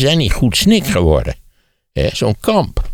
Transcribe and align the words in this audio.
zijn 0.00 0.18
niet 0.18 0.32
goed 0.32 0.56
snik 0.56 0.86
geworden. 0.86 1.34
Hè, 1.92 2.08
Zo'n 2.12 2.36
kamp. 2.40 2.88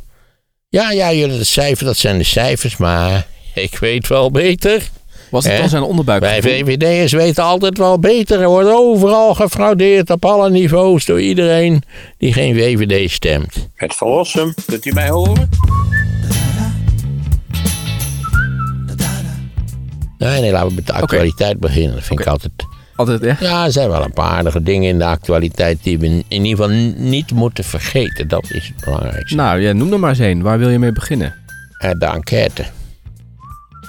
Ja, 0.69 0.91
ja, 0.91 1.13
jullie, 1.13 1.39
de 1.39 1.45
cijfers, 1.45 1.87
dat 1.87 1.97
zijn 1.97 2.19
de 2.19 2.25
cijfers, 2.25 2.77
maar 2.77 3.27
ik 3.55 3.79
weet 3.79 4.07
wel 4.09 4.31
beter. 4.31 4.89
Was 5.31 5.45
het 5.45 5.59
dan 5.59 5.69
zijn 5.69 5.83
onderbuik? 5.83 6.21
Wij 6.21 6.43
VVD'ers 6.43 7.13
weten 7.13 7.45
altijd 7.45 7.79
wel 7.79 7.99
beter. 7.99 8.41
Er 8.41 8.49
wordt 8.49 8.69
overal 8.69 9.35
gefraudeerd 9.35 10.11
op 10.11 10.25
alle 10.25 10.51
niveaus 10.51 11.05
door 11.05 11.21
iedereen 11.21 11.83
die 12.19 12.33
geen 12.33 12.55
VVD 12.55 13.11
stemt. 13.11 13.69
Het 13.75 13.95
verlossen, 13.95 14.55
kunt 14.67 14.85
u 14.85 14.93
mij 14.93 15.09
horen? 15.09 15.49
Nee, 20.19 20.41
nee, 20.41 20.53
laten 20.53 20.69
we 20.69 20.75
met 20.75 20.87
de 20.87 20.93
actualiteit 20.93 21.61
beginnen. 21.61 21.95
Dat 21.95 22.05
vind 22.05 22.21
ik 22.21 22.27
altijd... 22.27 22.53
Altijd 22.97 23.23
echt? 23.23 23.41
Ja, 23.41 23.65
er 23.65 23.73
zijn 23.73 23.89
wel 23.89 24.05
een 24.05 24.13
paar 24.13 24.31
aardige 24.31 24.63
dingen 24.63 24.89
in 24.89 24.99
de 24.99 25.05
actualiteit 25.05 25.79
die 25.83 25.99
we 25.99 26.07
in 26.29 26.45
ieder 26.45 26.65
geval 26.65 26.93
niet 26.97 27.31
moeten 27.33 27.65
vergeten. 27.65 28.29
Dat 28.29 28.51
is 28.51 28.67
het 28.75 28.85
belangrijkste. 28.85 29.37
Nou, 29.37 29.61
ja, 29.61 29.73
noem 29.73 29.93
er 29.93 29.99
maar 30.01 30.11
eens 30.11 30.19
één. 30.19 30.43
Waar 30.43 30.59
wil 30.59 30.69
je 30.69 30.79
mee 30.79 30.93
beginnen? 30.93 31.35
Eh, 31.79 31.91
De 31.99 32.07
enquête, 32.07 32.65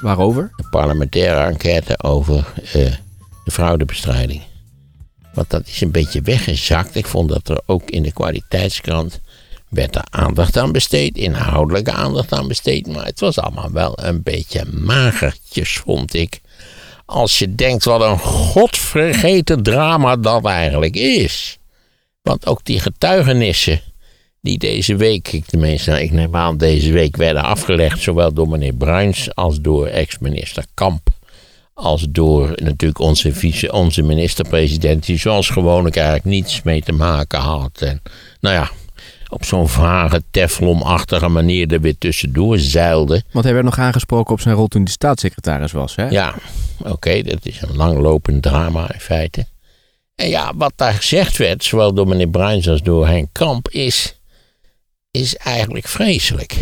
Waarover? 0.02 0.52
de 0.56 0.68
parlementaire 0.70 1.40
enquête 1.50 2.00
over 2.04 2.46
eh, 2.74 2.94
de 3.44 3.52
fraudebestrijding. 3.52 4.42
Want 5.34 5.50
dat 5.50 5.68
is 5.68 5.82
een 5.82 5.92
beetje 5.92 6.22
weggezakt. 6.22 6.96
Ik 6.96 7.06
vond 7.06 7.30
dat 7.30 7.50
er 7.50 7.62
ook 7.66 7.90
in 7.90 8.04
de 8.04 8.12
kwaliteitskrant 8.14 9.20
werd 9.70 9.96
er 9.96 10.06
aandacht 10.10 10.58
aan 10.58 10.72
besteed, 10.72 11.18
inhoudelijke 11.18 11.92
aandacht 11.92 12.32
aan 12.34 12.48
besteed. 12.48 12.88
Maar 12.88 13.06
het 13.06 13.20
was 13.20 13.40
allemaal 13.40 13.72
wel 13.72 13.98
een 14.02 14.24
beetje 14.24 14.64
magertjes, 14.72 15.78
vond 15.78 16.14
ik. 16.14 16.42
Als 17.10 17.40
je 17.40 17.56
denkt 17.56 17.84
wat 17.84 18.02
een 18.02 18.20
godvergeten 18.20 19.64
drama 19.64 20.16
dat 20.16 20.46
eigenlijk 20.46 20.96
is. 20.96 21.58
Want 22.22 22.48
ook 22.48 22.64
die 22.64 22.80
getuigenissen 22.80 23.82
die 24.42 24.58
deze 24.58 24.96
week, 24.96 25.28
ik, 25.28 25.46
tenminste, 25.46 26.04
ik 26.04 26.12
neem 26.12 26.36
aan 26.36 26.58
deze 26.58 26.92
week, 26.92 27.16
werden 27.16 27.44
afgelegd, 27.44 28.02
zowel 28.02 28.34
door 28.34 28.50
meneer 28.50 28.74
Bruins 28.74 29.36
als 29.36 29.62
door 29.62 29.88
ex-minister 29.88 30.66
Kamp. 30.74 31.10
Als 31.74 32.06
door 32.10 32.52
natuurlijk 32.56 33.00
onze, 33.00 33.34
vice, 33.34 33.72
onze 33.72 34.02
minister-president, 34.02 35.06
die 35.06 35.18
zoals 35.18 35.50
gewoonlijk 35.50 35.96
eigenlijk 35.96 36.26
niets 36.26 36.62
mee 36.62 36.82
te 36.82 36.92
maken 36.92 37.40
had. 37.40 37.82
En 37.82 38.02
nou 38.40 38.56
ja, 38.56 38.70
op 39.30 39.46
zo'n 39.46 39.70
vage, 39.70 40.24
teflonachtige 40.32 41.28
manier 41.28 41.74
er 41.74 41.82
weer 41.82 41.98
tussendoor 41.98 42.58
zeilde. 42.58 43.24
Want 43.32 43.46
hij 43.46 43.54
werd 43.54 43.66
nog 43.66 43.80
aangesproken 43.80 44.34
op 44.34 44.42
zijn 44.42 44.56
rol 44.56 44.68
toen 44.68 44.84
hij 44.84 44.92
staatssecretaris 44.92 45.72
was, 45.72 45.96
hè? 45.96 46.08
Ja, 46.10 46.36
oké, 46.84 47.22
dat 47.22 47.46
is 47.46 47.62
een 47.62 47.76
langlopend 47.76 48.42
drama 48.42 48.94
in 48.94 49.00
feite. 49.00 49.46
En 50.16 50.30
ja, 50.30 50.52
wat 50.56 50.74
daar 50.76 50.94
gezegd 50.94 51.38
werd, 51.38 51.64
zowel 51.64 51.94
door 51.94 52.08
meneer 52.08 52.28
Bruins 52.28 52.70
als 52.70 52.82
door 52.82 53.08
Henk 53.08 53.28
Kamp, 53.32 53.70
is, 53.70 54.20
is 55.12 55.36
eigenlijk 55.36 55.88
vreselijk. 55.88 56.56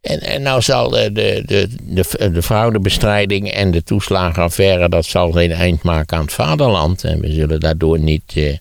En, 0.00 0.20
en 0.20 0.42
nou 0.42 0.62
zal 0.62 0.88
de, 0.88 1.12
de, 1.12 1.42
de, 1.46 1.68
de, 1.82 2.30
de 2.30 2.42
fraudebestrijding 2.42 3.50
en 3.50 3.70
de 3.70 3.82
toeslagenaffaire, 3.82 4.88
dat 4.88 5.04
zal 5.04 5.32
geen 5.32 5.52
eind 5.52 5.82
maken 5.82 6.16
aan 6.16 6.22
het 6.22 6.32
vaderland. 6.32 7.04
En 7.04 7.20
we 7.20 7.32
zullen 7.32 7.60
daardoor 7.60 7.98
niet 7.98 8.32
eh, 8.34 8.56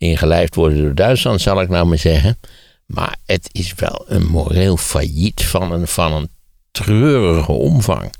ingelijfd 0.00 0.54
worden 0.54 0.82
door 0.82 0.94
Duitsland, 0.94 1.40
zal 1.40 1.60
ik 1.60 1.68
nou 1.68 1.86
maar 1.86 1.98
zeggen. 1.98 2.38
Maar 2.86 3.16
het 3.26 3.48
is 3.52 3.74
wel 3.74 4.04
een 4.06 4.26
moreel 4.26 4.76
failliet 4.76 5.44
van 5.44 5.72
een, 5.72 5.86
van 5.86 6.12
een 6.12 6.28
treurige 6.70 7.52
omvang. 7.52 8.12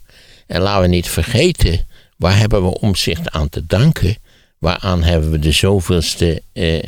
En 0.47 0.61
laten 0.61 0.83
we 0.83 0.89
niet 0.89 1.09
vergeten, 1.09 1.87
waar 2.17 2.39
hebben 2.39 2.62
we 2.62 2.81
omzicht 2.81 3.31
aan 3.31 3.48
te 3.48 3.67
danken? 3.67 4.17
Waaraan 4.59 5.03
hebben 5.03 5.31
we 5.31 5.39
de 5.39 5.53
zoveelste 5.53 6.42
eh, 6.53 6.83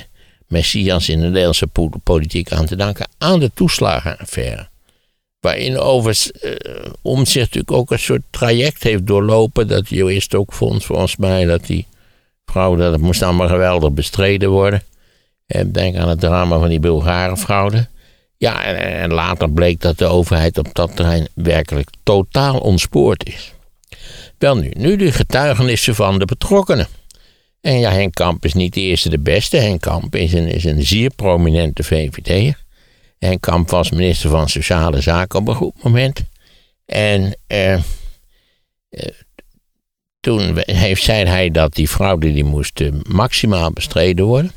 messias 0.47 1.09
in 1.09 1.21
de 1.21 1.27
Nederlandse 1.27 1.67
po- 1.67 1.91
politiek 2.03 2.53
aan 2.53 2.67
te 2.67 2.77
danken? 2.77 3.09
Aan 3.19 3.41
de 3.41 3.51
toeslagenaffaire. 3.55 4.69
Waarin 5.41 5.79
overigens 5.79 6.31
eh, 6.31 6.53
omzicht 7.03 7.55
natuurlijk 7.55 7.73
ook 7.73 7.91
een 7.91 7.99
soort 7.99 8.23
traject 8.31 8.83
heeft 8.83 9.06
doorlopen. 9.06 9.69
Dat 9.69 9.89
hij 9.89 9.99
eerst 9.99 10.34
ook 10.34 10.53
vond, 10.53 10.84
volgens 10.84 11.16
mij, 11.16 11.45
dat 11.45 11.66
die 11.66 11.87
fraude, 12.45 12.91
dat 12.91 13.00
moest 13.00 13.22
allemaal 13.22 13.49
geweldig 13.49 13.93
bestreden 13.93 14.50
worden. 14.50 14.83
En 15.53 15.73
denk 15.73 15.97
aan 15.97 16.09
het 16.09 16.21
drama 16.21 16.59
van 16.59 16.69
die 16.69 16.81
Bulgare 16.81 17.37
fraude. 17.37 17.89
Ja, 18.37 18.65
en, 18.65 19.13
later 19.13 19.51
bleek 19.51 19.81
dat 19.81 19.99
de 19.99 20.05
overheid 20.05 20.59
op 20.59 20.69
dat 20.73 20.97
terrein 20.97 21.29
werkelijk 21.35 21.89
totaal 22.03 22.59
ontspoord 22.59 23.27
is. 23.27 23.53
Wel 24.39 24.57
nu, 24.57 24.71
nu 24.77 24.97
de 24.97 25.13
getuigenissen 25.13 25.95
van 25.95 26.19
de 26.19 26.25
betrokkenen. 26.25 26.87
En 27.61 27.79
ja, 27.79 27.91
Henk 27.91 28.15
Kamp 28.15 28.45
is 28.45 28.55
niet 28.55 28.75
de 28.75 28.81
eerste 28.81 29.09
de 29.09 29.19
beste. 29.19 29.57
Henk 29.57 29.81
Kamp 29.81 30.15
is 30.17 30.33
een, 30.33 30.49
is 30.49 30.65
een 30.65 30.83
zeer 30.83 31.11
prominente 31.11 31.83
VVD'er. 31.83 32.65
Henk 33.19 33.41
Kamp 33.41 33.71
was 33.71 33.91
minister 33.91 34.31
van 34.31 34.49
Sociale 34.49 35.01
Zaken 35.01 35.39
op 35.39 35.49
een 35.49 35.55
goed 35.55 35.83
moment. 35.83 36.21
En 36.87 37.37
eh, 37.47 37.75
eh, 37.75 37.83
toen 40.21 40.59
heeft, 40.59 41.03
zei 41.03 41.25
hij 41.25 41.51
dat 41.51 41.75
die 41.75 41.89
fraude 41.89 42.33
die 42.33 42.45
moest 42.45 42.81
eh, 42.81 42.93
maximaal 43.09 43.73
bestreden 43.73 44.25
worden. 44.25 44.53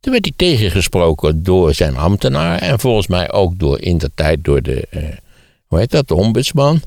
Toen 0.00 0.12
werd 0.12 0.24
hij 0.24 0.34
tegengesproken 0.36 1.42
door 1.42 1.74
zijn 1.74 1.96
ambtenaar 1.96 2.58
en 2.58 2.80
volgens 2.80 3.06
mij 3.06 3.32
ook 3.32 3.58
door 3.58 3.80
in 3.80 3.98
de 3.98 4.10
tijd 4.14 4.44
door 4.44 4.62
de, 4.62 4.86
eh, 4.90 5.02
hoe 5.66 5.78
heet 5.78 5.90
dat, 5.90 6.08
de 6.08 6.14
ombudsman. 6.14 6.80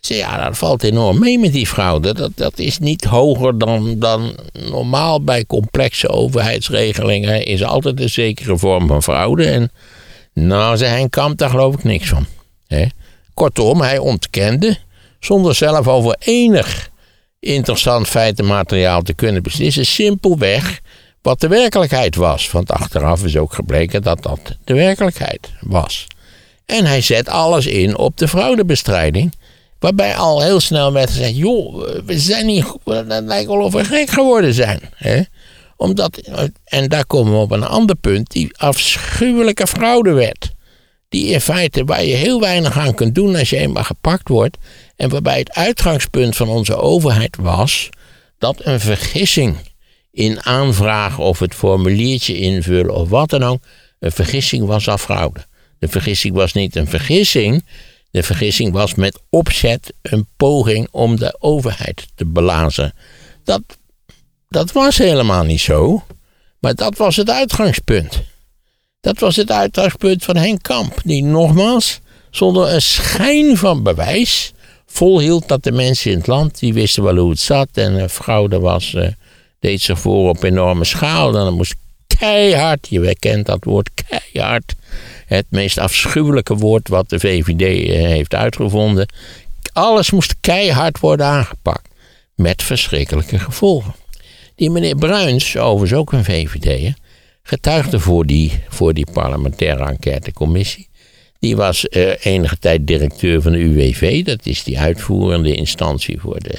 Zei, 0.00 0.18
ja, 0.18 0.44
dat 0.44 0.58
valt 0.58 0.82
enorm 0.82 1.18
mee 1.18 1.38
met 1.38 1.52
die 1.52 1.66
fraude. 1.66 2.14
Dat, 2.14 2.30
dat 2.34 2.58
is 2.58 2.78
niet 2.78 3.04
hoger 3.04 3.58
dan, 3.58 3.98
dan 3.98 4.36
normaal 4.70 5.22
bij 5.22 5.44
complexe 5.44 6.08
overheidsregelingen. 6.08 7.44
Is 7.44 7.62
altijd 7.64 8.00
een 8.00 8.10
zekere 8.10 8.58
vorm 8.58 8.86
van 8.86 9.02
fraude. 9.02 9.44
En 9.44 9.70
nou, 10.32 10.76
zei 10.76 10.90
Henk 10.90 11.10
Kamp, 11.10 11.38
daar 11.38 11.50
geloof 11.50 11.74
ik 11.74 11.84
niks 11.84 12.08
van. 12.08 12.26
Hè? 12.66 12.86
Kortom, 13.34 13.80
hij 13.80 13.98
ontkende, 13.98 14.78
zonder 15.20 15.54
zelf 15.54 15.88
over 15.88 16.16
enig 16.18 16.90
interessant 17.40 18.08
feitenmateriaal 18.08 19.02
te 19.02 19.14
kunnen 19.14 19.42
beslissen, 19.42 19.86
simpelweg 19.86 20.80
wat 21.26 21.40
de 21.40 21.48
werkelijkheid 21.48 22.16
was. 22.16 22.50
Want 22.50 22.70
achteraf 22.70 23.24
is 23.24 23.36
ook 23.36 23.52
gebleken 23.52 24.02
dat 24.02 24.22
dat 24.22 24.40
de 24.64 24.74
werkelijkheid 24.74 25.50
was. 25.60 26.06
En 26.66 26.84
hij 26.84 27.00
zet 27.00 27.28
alles 27.28 27.66
in 27.66 27.96
op 27.96 28.16
de 28.16 28.28
fraudebestrijding. 28.28 29.34
Waarbij 29.78 30.16
al 30.16 30.42
heel 30.42 30.60
snel 30.60 30.92
werd 30.92 31.10
gezegd: 31.10 31.36
joh, 31.36 31.88
we 32.04 32.18
zijn 32.18 32.46
niet. 32.46 32.64
Het 32.84 33.24
lijkt 33.24 33.48
wel 33.48 33.62
of 33.62 33.72
we 33.72 33.84
gek 33.84 34.10
geworden 34.10 34.54
zijn. 34.54 34.80
Hè? 34.94 35.22
Omdat, 35.76 36.16
en 36.64 36.88
daar 36.88 37.06
komen 37.06 37.32
we 37.32 37.38
op 37.38 37.50
een 37.50 37.64
ander 37.64 37.96
punt: 37.96 38.30
die 38.30 38.56
afschuwelijke 38.56 39.66
fraudewet. 39.66 40.50
Die 41.08 41.26
in 41.26 41.40
feite 41.40 41.84
waar 41.84 42.04
je 42.04 42.14
heel 42.14 42.40
weinig 42.40 42.78
aan 42.78 42.94
kunt 42.94 43.14
doen 43.14 43.36
als 43.36 43.50
je 43.50 43.56
eenmaal 43.56 43.84
gepakt 43.84 44.28
wordt. 44.28 44.56
En 44.96 45.08
waarbij 45.08 45.38
het 45.38 45.52
uitgangspunt 45.52 46.36
van 46.36 46.48
onze 46.48 46.76
overheid 46.76 47.36
was 47.40 47.88
dat 48.38 48.56
een 48.64 48.80
vergissing 48.80 49.56
in 50.16 50.44
aanvragen 50.44 51.24
of 51.24 51.38
het 51.38 51.54
formuliertje 51.54 52.38
invullen 52.38 52.94
of 52.94 53.08
wat 53.08 53.30
dan 53.30 53.42
ook, 53.42 53.62
een 53.98 54.12
vergissing 54.12 54.66
was 54.66 54.88
fraude. 55.00 55.46
De 55.78 55.88
vergissing 55.88 56.34
was 56.34 56.52
niet 56.52 56.76
een 56.76 56.88
vergissing. 56.88 57.64
De 58.10 58.22
vergissing 58.22 58.72
was 58.72 58.94
met 58.94 59.20
opzet 59.30 59.92
een 60.02 60.26
poging 60.36 60.88
om 60.90 61.16
de 61.16 61.36
overheid 61.38 62.06
te 62.14 62.26
belazen. 62.26 62.94
Dat, 63.44 63.62
dat 64.48 64.72
was 64.72 64.98
helemaal 64.98 65.44
niet 65.44 65.60
zo. 65.60 66.04
Maar 66.58 66.74
dat 66.74 66.96
was 66.96 67.16
het 67.16 67.30
uitgangspunt. 67.30 68.22
Dat 69.00 69.18
was 69.18 69.36
het 69.36 69.50
uitgangspunt 69.50 70.24
van 70.24 70.36
Henk 70.36 70.62
Kamp. 70.62 71.00
Die 71.04 71.24
nogmaals, 71.24 72.00
zonder 72.30 72.72
een 72.74 72.82
schijn 72.82 73.56
van 73.56 73.82
bewijs, 73.82 74.52
volhield 74.86 75.48
dat 75.48 75.62
de 75.62 75.72
mensen 75.72 76.10
in 76.10 76.16
het 76.16 76.26
land, 76.26 76.58
die 76.58 76.74
wisten 76.74 77.02
wel 77.02 77.16
hoe 77.16 77.30
het 77.30 77.40
zat. 77.40 77.68
En 77.72 78.10
fraude 78.10 78.58
was, 78.58 78.94
eh, 78.94 79.08
deed 79.60 79.80
zich 79.80 79.98
voor 79.98 80.28
op 80.28 80.42
enorme 80.42 80.84
schaal. 80.84 81.32
Dan 81.32 81.54
moest 81.54 81.74
keihard, 82.18 82.86
je 82.90 83.16
kent 83.18 83.46
dat 83.46 83.64
woord 83.64 83.90
keihard. 84.08 84.74
Het 85.26 85.46
meest 85.48 85.78
afschuwelijke 85.78 86.54
woord 86.54 86.88
wat 86.88 87.08
de 87.08 87.20
VVD 87.20 87.88
eh, 87.88 88.06
heeft 88.06 88.34
uitgevonden. 88.34 89.08
Alles 89.72 90.10
moest 90.10 90.34
keihard 90.40 91.00
worden 91.00 91.26
aangepakt. 91.26 91.88
Met 92.34 92.62
verschrikkelijke 92.62 93.38
gevolgen. 93.38 93.94
Die 94.54 94.70
meneer 94.70 94.96
Bruins, 94.96 95.56
overigens 95.56 96.00
ook 96.00 96.12
een 96.12 96.24
VVD'er, 96.24 96.94
getuigde 97.42 98.00
voor 98.00 98.26
die, 98.26 98.52
voor 98.68 98.94
die 98.94 99.06
parlementaire 99.12 99.84
enquêtecommissie. 99.84 100.88
Die 101.38 101.56
was 101.56 101.88
eh, 101.88 102.12
enige 102.24 102.58
tijd 102.58 102.86
directeur 102.86 103.42
van 103.42 103.52
de 103.52 103.58
UWV, 103.58 104.24
dat 104.24 104.46
is 104.46 104.62
die 104.62 104.78
uitvoerende 104.78 105.54
instantie 105.54 106.20
voor 106.20 106.40
de, 106.40 106.58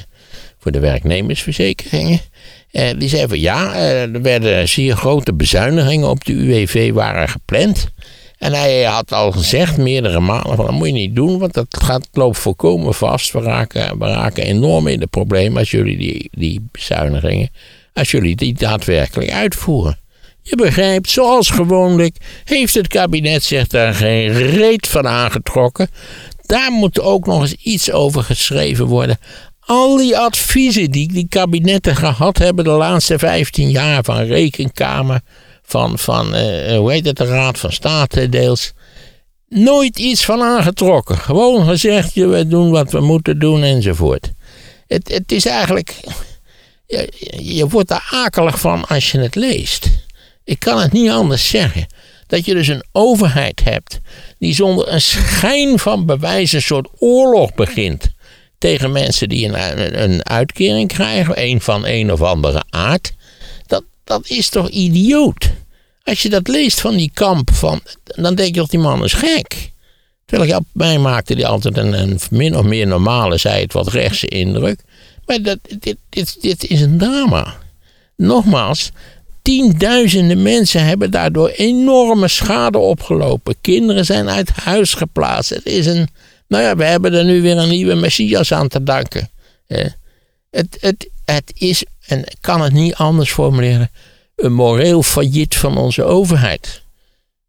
voor 0.60 0.72
de 0.72 0.80
werknemersverzekeringen. 0.80 2.20
Eh, 2.72 2.90
die 2.98 3.10
zei 3.10 3.28
van 3.28 3.40
ja, 3.40 3.74
eh, 3.74 4.02
er 4.02 4.22
werden 4.22 4.70
zeer 4.70 4.96
grote 4.96 5.34
bezuinigingen 5.34 6.10
op 6.10 6.26
de 6.26 6.34
UWV 6.34 6.92
waren 6.92 7.30
gepland. 7.30 7.88
En 8.38 8.54
hij 8.54 8.84
had 8.84 9.12
al 9.12 9.32
gezegd 9.32 9.78
meerdere 9.78 10.20
malen 10.20 10.56
van 10.56 10.66
dat 10.66 10.74
moet 10.74 10.88
je 10.88 10.94
niet 10.94 11.16
doen, 11.16 11.40
want 11.40 11.54
dat 11.54 11.78
gaat, 11.82 12.08
loopt 12.12 12.38
volkomen 12.38 12.94
vast. 12.94 13.32
We 13.32 13.42
raken, 13.42 14.00
we 14.00 14.06
raken 14.06 14.44
enorm 14.44 14.88
in 14.88 15.00
de 15.00 15.08
problemen 15.08 15.58
als 15.58 15.72
jullie 15.72 15.98
die, 15.98 16.28
die 16.32 16.68
bezuinigingen, 16.72 17.50
als 17.94 18.12
jullie 18.12 18.36
die 18.36 18.54
daadwerkelijk 18.54 19.32
uitvoeren. 19.32 20.00
Je 20.42 20.56
begrijpt, 20.56 21.10
zoals 21.10 21.50
gewoonlijk 21.50 22.16
heeft 22.44 22.74
het 22.74 22.88
kabinet 22.88 23.44
zich 23.44 23.68
daar 23.68 23.94
geen 23.94 24.32
reet 24.32 24.88
van 24.88 25.08
aangetrokken. 25.08 25.90
Daar 26.42 26.72
moet 26.72 27.02
ook 27.02 27.26
nog 27.26 27.42
eens 27.42 27.54
iets 27.54 27.92
over 27.92 28.24
geschreven 28.24 28.86
worden. 28.86 29.20
Al 29.68 29.98
die 29.98 30.18
adviezen 30.18 30.92
die 30.92 31.08
die 31.08 31.28
kabinetten 31.28 31.96
gehad 31.96 32.38
hebben 32.38 32.64
de 32.64 32.70
laatste 32.70 33.20
15 33.20 33.70
jaar 33.70 34.04
van 34.04 34.24
rekenkamer, 34.24 35.22
van, 35.64 36.00
van 36.00 36.36
uh, 36.36 36.78
hoe 36.78 36.92
heet 36.92 37.06
het, 37.06 37.18
de 37.18 37.26
Raad 37.26 37.60
van 37.60 37.72
State 37.72 38.30
deels. 38.30 38.74
Nooit 39.48 40.00
iets 40.00 40.26
van 40.26 40.42
aangetrokken. 40.42 41.18
Gewoon 41.18 41.68
gezegd, 41.68 42.14
we 42.14 42.48
doen 42.48 42.72
wat 42.72 42.92
we 42.92 43.00
moeten 43.00 43.40
doen 43.40 43.64
enzovoort. 43.64 44.32
Het, 44.88 45.10
het 45.10 45.32
is 45.32 45.46
eigenlijk, 45.46 46.00
je, 46.86 47.12
je 47.38 47.68
wordt 47.68 47.92
er 47.92 48.08
akelig 48.12 48.60
van 48.60 48.88
als 48.88 49.12
je 49.12 49.20
het 49.20 49.36
leest. 49.36 49.90
Ik 50.44 50.60
kan 50.60 50.80
het 50.80 50.92
niet 50.92 51.10
anders 51.10 51.50
zeggen. 51.50 51.88
Dat 52.28 52.46
je 52.46 52.54
dus 52.54 52.68
een 52.68 52.86
overheid 52.92 53.64
hebt 53.64 54.00
die 54.40 54.54
zonder 54.54 54.94
een 54.94 55.02
schijn 55.02 55.80
van 55.80 56.06
bewijs 56.06 56.52
een 56.52 56.62
soort 56.62 56.88
oorlog 56.98 57.54
begint 57.54 58.16
tegen 58.58 58.92
mensen 58.92 59.30
die 59.30 59.48
een, 59.48 60.04
een, 60.04 60.26
uitkering 60.26 60.88
krijgen, 60.88 61.42
een 61.44 61.62
van 61.62 61.86
een 61.86 62.12
of 62.12 62.22
andere 62.22 62.64
aard. 62.70 63.14
Dat, 63.66 63.84
dat 64.04 64.28
is 64.28 64.50
toch 64.50 64.70
idioot? 64.70 65.50
Als 66.04 66.22
je 66.22 66.30
dat 66.30 66.48
leest 66.48 66.82
van 66.82 66.96
die 66.96 67.12
kamp, 67.14 67.50
van, 67.54 67.82
dan 68.04 68.36
denk 68.36 68.56
je 68.56 68.62
dat 68.62 68.70
die 68.70 68.80
man 68.80 69.04
is 69.04 69.14
gek. 69.14 69.72
Terwijl 70.26 70.58
op 70.58 70.66
mij 70.72 70.98
maakte 70.98 71.36
die 71.36 71.48
altijd 71.48 71.78
een, 71.78 71.94
een 71.94 72.20
min 72.32 72.58
of 72.58 72.64
meer 72.64 72.88
normale, 72.88 73.38
zei 73.38 73.62
het 73.62 73.74
wat 73.74 73.88
rechtse 73.88 74.28
indruk. 74.28 74.80
Maar 75.26 75.42
dat, 75.42 75.60
dit, 75.80 75.98
dit, 76.10 76.42
dit 76.42 76.68
is 76.68 76.82
een 76.82 76.98
drama. 76.98 77.56
Nogmaals, 78.16 78.92
tienduizenden 79.42 80.42
mensen 80.42 80.86
hebben 80.86 81.12
daardoor 81.12 81.48
enorme 81.50 82.28
schade 82.28 82.78
opgelopen. 82.78 83.56
Kinderen 83.62 84.06
zijn 84.06 84.30
uit 84.30 84.50
huis 84.50 84.94
geplaatst. 84.94 85.50
Het 85.50 85.66
is 85.66 85.86
een, 85.86 86.08
nou 86.48 86.64
ja, 86.64 86.76
we 86.76 86.84
hebben 86.84 87.14
er 87.14 87.26
nu 87.26 87.42
weer 87.42 87.58
een 87.58 87.70
nieuwe 87.70 87.96
Messias 87.96 88.54
aan 88.54 88.68
te 88.68 88.84
danken. 88.84 89.30
Het, 90.50 90.78
het, 90.80 91.10
het 91.26 91.52
is, 91.54 91.84
en 92.06 92.20
ik 92.20 92.38
kan 92.42 92.62
het 92.62 92.74
niet 92.74 92.96
anders 92.96 93.32
formuleren, 93.32 93.92
een 94.36 94.54
moreel 94.54 95.04
failliet 95.04 95.56
van 95.56 95.78
onze 95.78 96.04
overheid. 96.04 96.86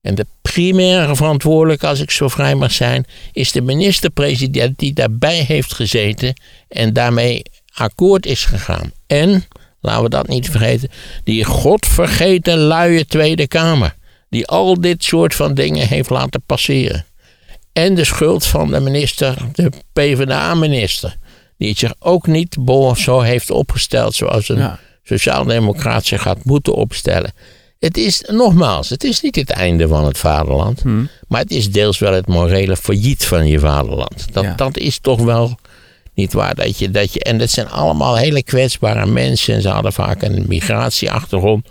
En 0.00 0.14
de 0.14 0.26
primaire 0.42 1.16
verantwoordelijke, 1.16 1.86
als 1.86 2.00
ik 2.00 2.10
zo 2.10 2.28
vrij 2.28 2.54
mag 2.54 2.72
zijn, 2.72 3.06
is 3.32 3.52
de 3.52 3.60
minister-president 3.60 4.78
die 4.78 4.92
daarbij 4.92 5.38
heeft 5.38 5.74
gezeten 5.74 6.34
en 6.68 6.92
daarmee 6.92 7.42
akkoord 7.74 8.26
is 8.26 8.44
gegaan. 8.44 8.92
En, 9.06 9.44
laten 9.80 10.02
we 10.02 10.08
dat 10.08 10.28
niet 10.28 10.50
vergeten, 10.50 10.90
die 11.24 11.44
godvergeten 11.44 12.58
luie 12.58 13.06
Tweede 13.06 13.46
Kamer, 13.46 13.96
die 14.28 14.46
al 14.46 14.80
dit 14.80 15.04
soort 15.04 15.34
van 15.34 15.54
dingen 15.54 15.88
heeft 15.88 16.10
laten 16.10 16.42
passeren. 16.46 17.06
En 17.78 17.94
de 17.94 18.04
schuld 18.04 18.46
van 18.46 18.70
de 18.70 18.80
minister, 18.80 19.36
de 19.52 19.70
PvdA-minister, 19.92 21.16
die 21.58 21.76
zich 21.78 21.94
ook 21.98 22.26
niet 22.26 22.56
zo 22.94 23.20
heeft 23.20 23.50
opgesteld 23.50 24.14
zoals 24.14 24.48
een 24.48 24.58
ja. 24.58 24.78
sociaaldemocraat 25.02 26.04
zich 26.04 26.24
had 26.24 26.44
moeten 26.44 26.74
opstellen. 26.74 27.32
Het 27.78 27.96
is, 27.96 28.24
nogmaals, 28.26 28.88
het 28.88 29.04
is 29.04 29.20
niet 29.20 29.36
het 29.36 29.50
einde 29.50 29.88
van 29.88 30.04
het 30.04 30.18
vaderland. 30.18 30.80
Hmm. 30.80 31.08
Maar 31.28 31.40
het 31.40 31.50
is 31.50 31.70
deels 31.70 31.98
wel 31.98 32.12
het 32.12 32.26
morele 32.26 32.76
failliet 32.76 33.24
van 33.24 33.46
je 33.46 33.58
vaderland. 33.58 34.26
Dat, 34.32 34.58
dat 34.58 34.76
is 34.76 34.98
toch 34.98 35.20
wel 35.20 35.58
niet 36.14 36.32
waar. 36.32 36.54
Dat 36.54 36.78
je, 36.78 36.90
dat 36.90 37.12
je, 37.12 37.20
en 37.20 37.38
dat 37.38 37.50
zijn 37.50 37.68
allemaal 37.68 38.16
hele 38.16 38.42
kwetsbare 38.42 39.06
mensen. 39.06 39.54
En 39.54 39.62
ze 39.62 39.68
hadden 39.68 39.92
vaak 39.92 40.22
een 40.22 40.44
migratieachtergrond. 40.48 41.66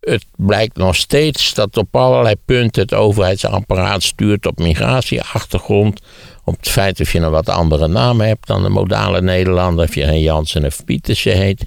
Het 0.00 0.24
blijkt 0.36 0.76
nog 0.76 0.96
steeds 0.96 1.54
dat 1.54 1.76
op 1.76 1.96
allerlei 1.96 2.34
punten 2.44 2.82
het 2.82 2.94
overheidsapparaat 2.94 4.02
stuurt 4.02 4.46
op 4.46 4.58
migratieachtergrond. 4.58 6.00
Op 6.44 6.56
het 6.56 6.68
feit 6.68 7.00
of 7.00 7.12
je 7.12 7.18
een 7.18 7.30
wat 7.30 7.48
andere 7.48 7.88
naam 7.88 8.20
hebt 8.20 8.46
dan 8.46 8.62
de 8.62 8.68
modale 8.68 9.22
Nederlander. 9.22 9.84
Of 9.84 9.94
je 9.94 10.04
een 10.04 10.20
Jansen 10.20 10.64
of 10.64 10.84
Pietersen 10.84 11.36
heet. 11.36 11.66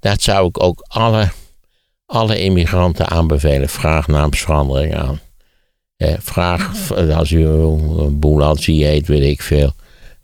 Dat 0.00 0.22
zou 0.22 0.48
ik 0.48 0.62
ook 0.62 0.84
alle 0.88 1.28
alle 2.08 2.40
immigranten 2.40 3.08
aanbevelen. 3.08 3.68
Vraag 3.68 4.06
naamsverandering 4.06 4.94
aan. 4.94 5.20
Eh, 5.96 6.14
vraag, 6.18 6.92
als 7.14 7.30
u 7.30 7.46
een 7.46 8.18
heet, 8.64 9.06
weet 9.08 9.22
ik 9.22 9.42
veel. 9.42 9.72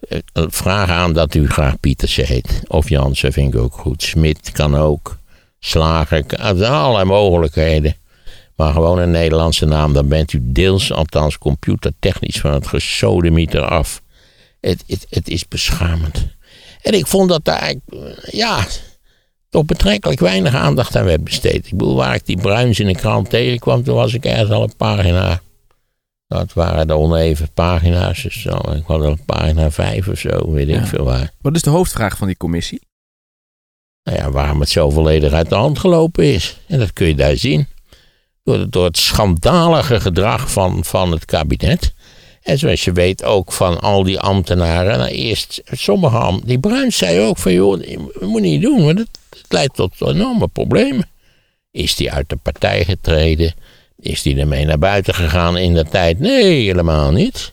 Eh, 0.09 0.19
vraag 0.49 0.91
aan 0.91 1.13
dat 1.13 1.35
u 1.35 1.49
graag 1.49 1.81
Pietersen 1.81 2.27
heet. 2.27 2.63
Of 2.67 2.89
Jansen 2.89 3.33
vind 3.33 3.55
ik 3.55 3.61
ook 3.61 3.75
goed. 3.75 4.03
Smit 4.03 4.53
kan 4.53 4.77
ook. 4.77 5.19
Slager, 5.65 6.25
er 6.27 6.67
allerlei 6.67 7.05
mogelijkheden. 7.05 7.97
Maar 8.57 8.73
gewoon 8.73 8.99
een 8.99 9.11
Nederlandse 9.11 9.65
naam, 9.65 9.93
dan 9.93 10.09
bent 10.09 10.33
u 10.33 10.41
deels, 10.43 10.93
althans 10.93 11.39
computertechnisch, 11.39 12.41
van 12.41 12.53
het 12.53 12.67
gesodemieter 12.67 13.63
af. 13.63 14.03
Het, 14.61 14.85
het, 14.87 15.07
het 15.11 15.29
is 15.29 15.49
beschamend. 15.49 16.27
En 16.83 16.93
ik 16.93 17.07
vond 17.07 17.29
dat 17.29 17.45
daar, 17.45 17.75
ja, 18.31 18.67
toch 19.49 19.65
betrekkelijk 19.65 20.21
weinig 20.21 20.55
aandacht 20.55 20.97
aan 20.97 21.05
werd 21.05 21.25
besteed. 21.25 21.67
Ik 21.67 21.77
bedoel, 21.77 21.95
waar 21.95 22.15
ik 22.15 22.27
die 22.27 22.41
Bruins 22.41 22.79
in 22.79 22.87
de 22.87 22.95
krant 22.95 23.31
tegenkwam, 23.31 23.83
toen 23.83 23.95
was 23.95 24.15
ik 24.15 24.25
ergens 24.25 24.51
al 24.51 24.63
een 24.63 24.77
pagina. 24.77 25.41
Dat 26.27 26.53
waren 26.53 26.87
de 26.87 26.97
oneven 26.97 27.53
pagina's. 27.55 28.23
Dus 28.23 28.41
zo. 28.41 28.51
Ik 28.51 28.85
had 28.87 29.01
al 29.01 29.05
een 29.05 29.25
pagina 29.25 29.71
vijf 29.71 30.09
of 30.09 30.19
zo, 30.19 30.51
weet 30.51 30.69
ik 30.69 30.87
veel 30.87 31.05
waar. 31.05 31.31
Wat 31.41 31.55
is 31.55 31.63
de 31.63 31.71
hoofdvraag 31.71 32.17
van 32.17 32.27
die 32.27 32.37
commissie? 32.37 32.81
Nou 34.05 34.19
ja, 34.19 34.31
waarom 34.31 34.61
het 34.61 34.69
zo 34.69 34.91
volledig 34.91 35.33
uit 35.33 35.49
de 35.49 35.55
hand 35.55 35.79
gelopen 35.79 36.25
is. 36.25 36.59
En 36.67 36.79
dat 36.79 36.93
kun 36.93 37.07
je 37.07 37.15
daar 37.15 37.37
zien. 37.37 37.67
Door, 38.43 38.71
door 38.71 38.85
het 38.85 38.99
schandalige 38.99 40.01
gedrag 40.01 40.51
van, 40.51 40.85
van 40.85 41.11
het 41.11 41.25
kabinet. 41.25 41.93
En 42.43 42.59
zoals 42.59 42.85
je 42.85 42.93
weet 42.93 43.25
ook 43.25 43.53
van 43.53 43.81
al 43.81 44.03
die 44.03 44.21
ambtenaren. 44.21 44.99
Nou, 44.99 45.11
eerst 45.11 45.63
sommige. 45.71 46.41
Die 46.45 46.59
Bruins 46.59 46.97
zei 46.97 47.21
ook 47.21 47.39
van 47.39 47.53
joh, 47.53 47.83
dat 48.13 48.29
moet 48.29 48.41
niet 48.41 48.63
doen. 48.63 48.85
Want 48.85 48.99
het, 48.99 49.19
het 49.31 49.47
leidt 49.49 49.75
tot 49.75 50.01
enorme 50.01 50.49
problemen. 50.49 51.09
Is 51.71 51.95
die 51.95 52.13
uit 52.13 52.29
de 52.29 52.37
partij 52.37 52.85
getreden? 52.85 53.55
Is 54.01 54.23
die 54.23 54.39
ermee 54.39 54.65
naar 54.65 54.79
buiten 54.79 55.15
gegaan 55.15 55.57
in 55.57 55.75
de 55.75 55.85
tijd? 55.85 56.19
Nee, 56.19 56.65
helemaal 56.65 57.11
niet. 57.11 57.53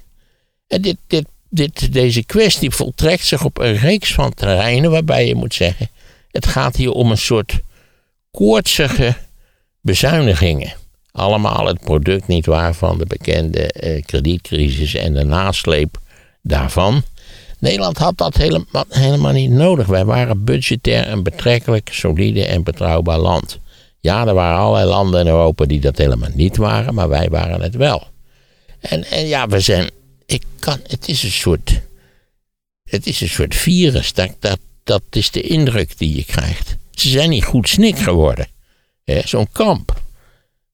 En 0.67 0.81
dit, 0.81 0.97
dit, 1.07 1.25
dit, 1.49 1.93
deze 1.93 2.23
kwestie 2.23 2.71
voltrekt 2.71 3.25
zich 3.25 3.43
op 3.43 3.59
een 3.59 3.77
reeks 3.77 4.13
van 4.13 4.33
terreinen 4.33 4.91
waarbij 4.91 5.27
je 5.27 5.35
moet 5.35 5.53
zeggen: 5.53 5.89
het 6.31 6.45
gaat 6.45 6.75
hier 6.75 6.91
om 6.91 7.11
een 7.11 7.17
soort 7.17 7.59
koortsige 8.31 9.15
bezuinigingen. 9.81 10.73
Allemaal 11.11 11.67
het 11.67 11.79
product 11.79 12.27
niet 12.27 12.45
waar 12.45 12.73
van 12.73 12.97
de 12.97 13.05
bekende 13.05 13.71
eh, 13.71 14.01
kredietcrisis 14.01 14.95
en 14.95 15.13
de 15.13 15.23
nasleep 15.23 15.97
daarvan. 16.41 17.03
Nederland 17.59 17.97
had 17.97 18.17
dat 18.17 18.37
helemaal, 18.37 18.85
helemaal 18.89 19.31
niet 19.31 19.51
nodig. 19.51 19.87
Wij 19.87 20.05
waren 20.05 20.43
budgetair 20.43 21.07
een 21.07 21.23
betrekkelijk 21.23 21.89
solide 21.91 22.45
en 22.45 22.63
betrouwbaar 22.63 23.19
land. 23.19 23.59
Ja, 23.99 24.27
er 24.27 24.33
waren 24.33 24.57
allerlei 24.57 24.89
landen 24.89 25.19
in 25.19 25.27
Europa 25.27 25.65
die 25.65 25.79
dat 25.79 25.97
helemaal 25.97 26.29
niet 26.33 26.57
waren, 26.57 26.93
maar 26.93 27.09
wij 27.09 27.29
waren 27.29 27.61
het 27.61 27.75
wel. 27.75 28.07
En, 28.79 29.03
en 29.03 29.27
ja, 29.27 29.47
we 29.47 29.59
zijn. 29.59 29.89
Ik 30.25 30.43
kan, 30.59 30.79
het 30.87 31.07
is 31.07 31.23
een 31.23 31.31
soort. 31.31 31.81
Het 32.83 33.07
is 33.07 33.21
een 33.21 33.29
soort 33.29 33.55
virus. 33.55 34.13
Dat, 34.13 34.29
dat, 34.39 34.59
dat 34.91 35.03
is 35.09 35.31
de 35.31 35.41
indruk 35.41 35.97
die 35.97 36.15
je 36.15 36.25
krijgt. 36.25 36.77
Ze 36.91 37.09
zijn 37.09 37.29
niet 37.29 37.43
goed 37.43 37.69
snik 37.69 37.97
geworden. 37.97 38.47
Zo'n 39.23 39.47
kamp. 39.51 40.01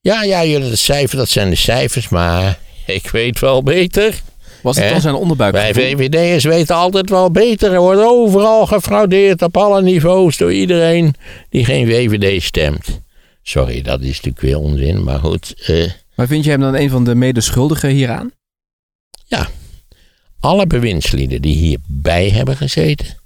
Ja, 0.02 0.24
ja, 0.24 0.46
jullie 0.46 0.70
de 0.70 0.76
cijfers, 0.76 1.18
dat 1.18 1.30
zijn 1.30 1.50
de 1.50 1.56
cijfers, 1.56 2.10
maar 2.10 2.60
ik 2.86 3.10
weet 3.10 3.40
wel 3.40 3.64
beter. 3.64 4.22
Was 4.62 4.78
het 4.78 4.90
dan 4.90 5.02
zijn 5.02 5.16
onderbuik? 5.16 5.54
Wij 5.54 5.74
VVD'ers 5.74 6.44
weten 6.44 6.76
altijd 6.76 7.10
wel 7.10 7.32
beter. 7.32 7.74
Er 7.74 7.80
wordt 7.80 8.02
overal 8.02 8.66
gefraudeerd 8.66 9.42
op 9.42 9.58
alle 9.58 9.82
niveaus 9.82 10.38
door 10.38 10.54
iedereen 10.54 11.16
die 11.50 11.66
geen 11.66 11.88
VVD 11.88 12.44
stemt. 12.44 13.02
Sorry, 13.42 13.82
dat 13.82 14.02
is 14.02 14.08
natuurlijk 14.08 14.42
weer 14.42 14.58
onzin, 14.58 15.04
maar 15.04 15.20
goed. 15.20 15.70
Uh, 15.70 15.92
maar 16.16 16.28
vind 16.28 16.44
je 16.44 16.50
hem 16.50 16.60
dan 16.60 16.76
een 16.76 16.90
van 16.90 17.04
de 17.04 17.16
medeschuldigen 17.16 17.90
hieraan? 17.90 18.32
Ja, 19.26 19.48
alle 20.40 20.68
bewindslieden 20.68 21.42
die 21.42 21.56
hierbij 21.56 22.30
hebben 22.30 22.58
gezeten. 22.58 23.26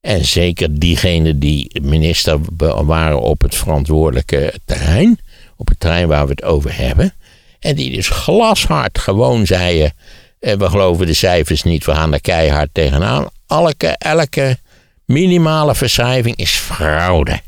En 0.00 0.24
zeker 0.24 0.78
diegenen 0.78 1.38
die 1.38 1.80
minister 1.82 2.38
waren 2.84 3.20
op 3.20 3.40
het 3.40 3.54
verantwoordelijke 3.54 4.54
terrein. 4.64 5.18
Op 5.56 5.68
het 5.68 5.80
terrein 5.80 6.08
waar 6.08 6.24
we 6.24 6.30
het 6.30 6.42
over 6.42 6.76
hebben. 6.76 7.14
En 7.60 7.74
die 7.74 7.90
dus 7.94 8.08
glashard 8.08 8.98
gewoon 8.98 9.46
zeiden 9.46 9.92
en 10.40 10.58
we 10.58 10.68
geloven 10.68 11.06
de 11.06 11.14
cijfers 11.14 11.62
niet, 11.62 11.84
we 11.84 11.94
gaan 11.94 12.12
er 12.12 12.20
keihard 12.20 12.68
tegenaan. 12.72 13.28
Elke, 13.46 13.86
elke 13.86 14.58
minimale 15.04 15.74
verschrijving 15.74 16.36
is 16.36 16.50
fraude. 16.50 17.40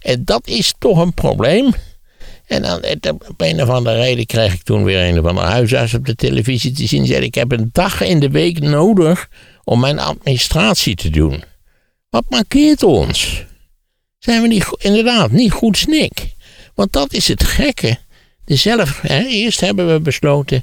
En 0.00 0.24
dat 0.24 0.46
is 0.46 0.74
toch 0.78 0.98
een 0.98 1.14
probleem. 1.14 1.74
En 2.46 2.62
dan, 2.62 2.82
op 3.28 3.40
een 3.40 3.62
of 3.62 3.68
andere 3.68 3.96
reden 3.96 4.26
kreeg 4.26 4.54
ik 4.54 4.62
toen 4.62 4.84
weer 4.84 5.08
een 5.08 5.18
of 5.18 5.26
andere 5.26 5.46
huisarts 5.46 5.94
op 5.94 6.06
de 6.06 6.14
televisie 6.14 6.72
te 6.72 6.86
zien. 6.86 7.06
Zei 7.06 7.24
ik 7.24 7.34
heb 7.34 7.52
een 7.52 7.70
dag 7.72 8.00
in 8.00 8.20
de 8.20 8.30
week 8.30 8.60
nodig 8.60 9.28
om 9.68 9.80
mijn 9.80 9.98
administratie 9.98 10.94
te 10.94 11.10
doen. 11.10 11.44
Wat 12.10 12.24
markeert 12.28 12.82
ons? 12.82 13.44
Zijn 14.18 14.42
we 14.42 14.48
niet, 14.48 14.66
inderdaad 14.78 15.30
niet 15.30 15.52
goed 15.52 15.78
snik? 15.78 16.34
Want 16.74 16.92
dat 16.92 17.12
is 17.12 17.28
het 17.28 17.44
gekke. 17.44 17.98
Zelf, 18.44 19.00
hè, 19.00 19.24
eerst 19.24 19.60
hebben 19.60 19.92
we 19.92 20.00
besloten, 20.00 20.62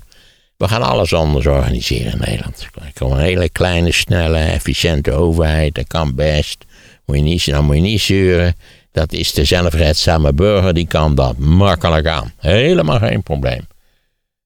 we 0.57 0.67
gaan 0.67 0.81
alles 0.81 1.13
anders 1.13 1.47
organiseren 1.47 2.11
in 2.11 2.19
Nederland. 2.19 2.67
Er 2.75 2.91
komt 2.93 3.11
een 3.11 3.19
hele 3.19 3.49
kleine, 3.49 3.91
snelle, 3.91 4.37
efficiënte 4.37 5.11
overheid, 5.11 5.75
dat 5.75 5.87
kan 5.87 6.15
best. 6.15 6.65
Moet 7.05 7.17
je 7.17 7.23
niet, 7.23 7.45
dan 7.45 7.65
moet 7.65 7.75
je 7.75 7.81
niet 7.81 8.01
zeuren. 8.01 8.55
Dat 8.91 9.11
is 9.11 9.31
de 9.31 9.45
zelfredzame 9.45 10.33
burger, 10.33 10.73
die 10.73 10.87
kan 10.87 11.15
dat 11.15 11.37
makkelijk 11.37 12.07
aan. 12.07 12.33
Helemaal 12.37 12.99
geen 12.99 13.23
probleem. 13.23 13.67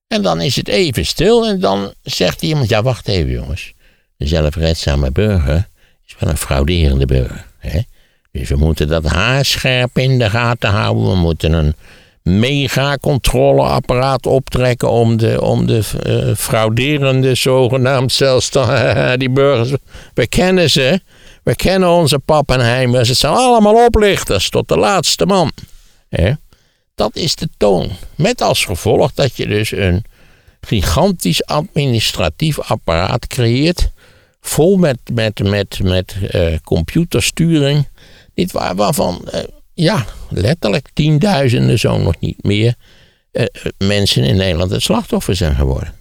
En 0.07 0.21
dan 0.21 0.41
is 0.41 0.55
het 0.55 0.67
even 0.67 1.05
stil 1.05 1.47
en 1.47 1.59
dan 1.59 1.93
zegt 2.03 2.41
iemand, 2.41 2.69
ja 2.69 2.83
wacht 2.83 3.07
even 3.07 3.31
jongens. 3.31 3.73
De 4.17 4.27
zelfredzame 4.27 5.12
burger 5.12 5.67
is 6.07 6.15
wel 6.19 6.29
een 6.29 6.38
frauderende 6.38 7.05
burger. 7.05 7.45
Hè? 7.57 7.79
Dus 8.31 8.50
we 8.50 8.55
moeten 8.55 8.88
dat 8.88 9.05
haarscherp 9.05 9.97
in 9.97 10.19
de 10.19 10.29
gaten 10.29 10.69
houden. 10.69 11.09
We 11.12 11.15
moeten 11.15 11.53
een 11.53 11.75
mega 12.27 12.97
controleapparaat 13.01 14.25
optrekken 14.25 14.89
om 14.89 15.17
de, 15.17 15.41
om 15.41 15.65
de 15.65 15.81
uh, 16.07 16.36
frauderende 16.36 17.36
zogenaamd 17.36 18.12
zelfstandig, 18.12 19.15
die 19.17 19.29
burgers, 19.29 19.71
we 20.13 20.27
kennen 20.27 20.69
ze, 20.69 21.01
we 21.43 21.55
kennen 21.55 21.89
onze 21.89 22.19
pappenheimers, 22.19 23.07
het 23.07 23.17
zijn 23.17 23.33
allemaal 23.33 23.86
oplichters 23.86 24.50
tot 24.50 24.67
de 24.67 24.77
laatste 24.77 25.25
man. 25.25 25.51
Hè? 26.09 26.31
Dat 26.95 27.15
is 27.15 27.36
de 27.36 27.50
toon. 27.57 27.89
Met 28.15 28.41
als 28.41 28.65
gevolg 28.65 29.13
dat 29.13 29.38
je 29.38 29.47
dus 29.47 29.71
een 29.71 30.03
gigantisch 30.61 31.45
administratief 31.45 32.59
apparaat 32.59 33.27
creëert, 33.27 33.91
vol 34.41 34.77
met, 34.77 34.97
met, 35.13 35.43
met, 35.43 35.79
met 35.83 36.15
uh, 36.35 36.55
computersturing, 36.63 37.87
niet 38.35 38.51
waar, 38.51 38.75
waarvan 38.75 39.27
uh, 39.33 39.39
ja, 39.73 40.05
letterlijk 40.29 40.89
tienduizenden, 40.93 41.79
zo 41.79 41.97
nog 41.97 42.19
niet 42.19 42.43
meer, 42.43 42.75
uh, 43.31 43.45
mensen 43.77 44.23
in 44.23 44.35
Nederland 44.35 44.71
het 44.71 44.81
slachtoffer 44.81 45.35
zijn 45.35 45.55
geworden. 45.55 45.93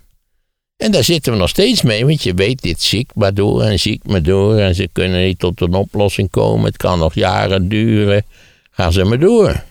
En 0.77 0.91
daar 0.91 1.05
zitten 1.05 1.33
we 1.33 1.39
nog 1.39 1.49
steeds 1.49 1.83
mee, 1.83 2.07
want 2.07 2.23
je 2.23 2.35
weet, 2.35 2.63
dit 2.63 2.83
ziek 2.83 3.11
maar 3.15 3.35
door 3.35 3.63
en 3.63 3.79
ziek 3.79 4.05
maar 4.05 4.23
door. 4.23 4.59
En 4.59 4.75
ze 4.75 4.89
kunnen 4.93 5.25
niet 5.25 5.39
tot 5.39 5.61
een 5.61 5.75
oplossing 5.75 6.31
komen. 6.31 6.65
Het 6.65 6.77
kan 6.77 6.99
nog 6.99 7.15
jaren 7.15 7.69
duren. 7.69 8.25
Ga 8.71 8.91
ze 8.91 9.05
maar 9.05 9.19
door. 9.19 9.63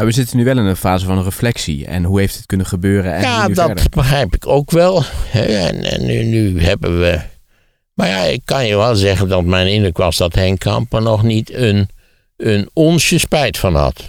Maar 0.00 0.08
we 0.08 0.14
zitten 0.14 0.36
nu 0.36 0.44
wel 0.44 0.58
in 0.58 0.64
een 0.64 0.76
fase 0.76 1.06
van 1.06 1.22
reflectie. 1.22 1.86
En 1.86 2.04
hoe 2.04 2.20
heeft 2.20 2.36
het 2.36 2.46
kunnen 2.46 2.66
gebeuren? 2.66 3.14
En 3.14 3.20
ja, 3.20 3.48
dat 3.48 3.66
verder? 3.66 3.86
begrijp 3.90 4.34
ik 4.34 4.46
ook 4.46 4.70
wel. 4.70 5.02
En, 5.32 5.84
en 5.84 6.06
nu, 6.06 6.22
nu, 6.22 6.62
hebben 6.62 7.00
we. 7.00 7.20
Maar 7.94 8.08
ja, 8.08 8.22
ik 8.22 8.40
kan 8.44 8.66
je 8.66 8.76
wel 8.76 8.94
zeggen 8.94 9.28
dat 9.28 9.44
mijn 9.44 9.66
indruk 9.66 9.96
was 9.96 10.16
dat 10.16 10.34
Henk 10.34 10.58
Kamper 10.58 11.02
nog 11.02 11.22
niet 11.22 11.54
een, 11.54 11.88
een 12.36 12.70
onsje 12.72 13.18
spijt 13.18 13.58
van 13.58 13.74
had. 13.74 14.02
0,0. 14.02 14.08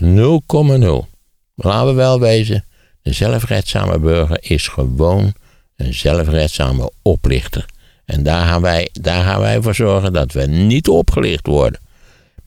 Laten 1.56 1.88
we 1.88 1.94
wel 1.94 2.20
wezen. 2.20 2.66
De 3.02 3.14
zelfredzame 3.14 4.00
burger 4.00 4.38
is 4.42 4.68
gewoon 4.68 5.34
een 5.76 5.94
zelfredzame 5.94 6.92
oplichter. 7.02 7.66
En 8.06 8.24
daar 8.24 8.48
gaan, 8.48 8.62
wij, 8.62 8.90
daar 8.92 9.24
gaan 9.24 9.40
wij 9.40 9.62
voor 9.62 9.76
zorgen 9.76 10.14
dat 10.14 10.32
we 10.32 10.46
niet 10.46 10.88
opgelicht 10.88 11.48
worden. 11.48 11.80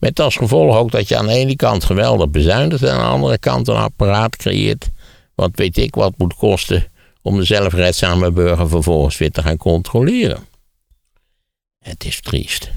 Met 0.05 0.19
als 0.19 0.35
gevolg 0.35 0.75
ook 0.75 0.91
dat 0.91 1.07
je 1.07 1.17
aan 1.17 1.27
de 1.27 1.33
ene 1.33 1.55
kant 1.55 1.83
geweldig 1.83 2.29
bezuinigt 2.29 2.83
en 2.83 2.91
aan 2.91 2.97
de 2.97 3.05
andere 3.05 3.37
kant 3.37 3.67
een 3.67 3.75
apparaat 3.75 4.35
creëert. 4.35 4.89
Wat 5.35 5.49
weet 5.53 5.77
ik 5.77 5.95
wat 5.95 6.13
moet 6.17 6.35
kosten 6.35 6.85
om 7.21 7.37
de 7.37 7.43
zelfredzame 7.43 8.31
burger 8.31 8.69
vervolgens 8.69 9.17
weer 9.17 9.31
te 9.31 9.41
gaan 9.41 9.57
controleren. 9.57 10.47
Het 11.79 12.05
is 12.05 12.21
triest. 12.21 12.71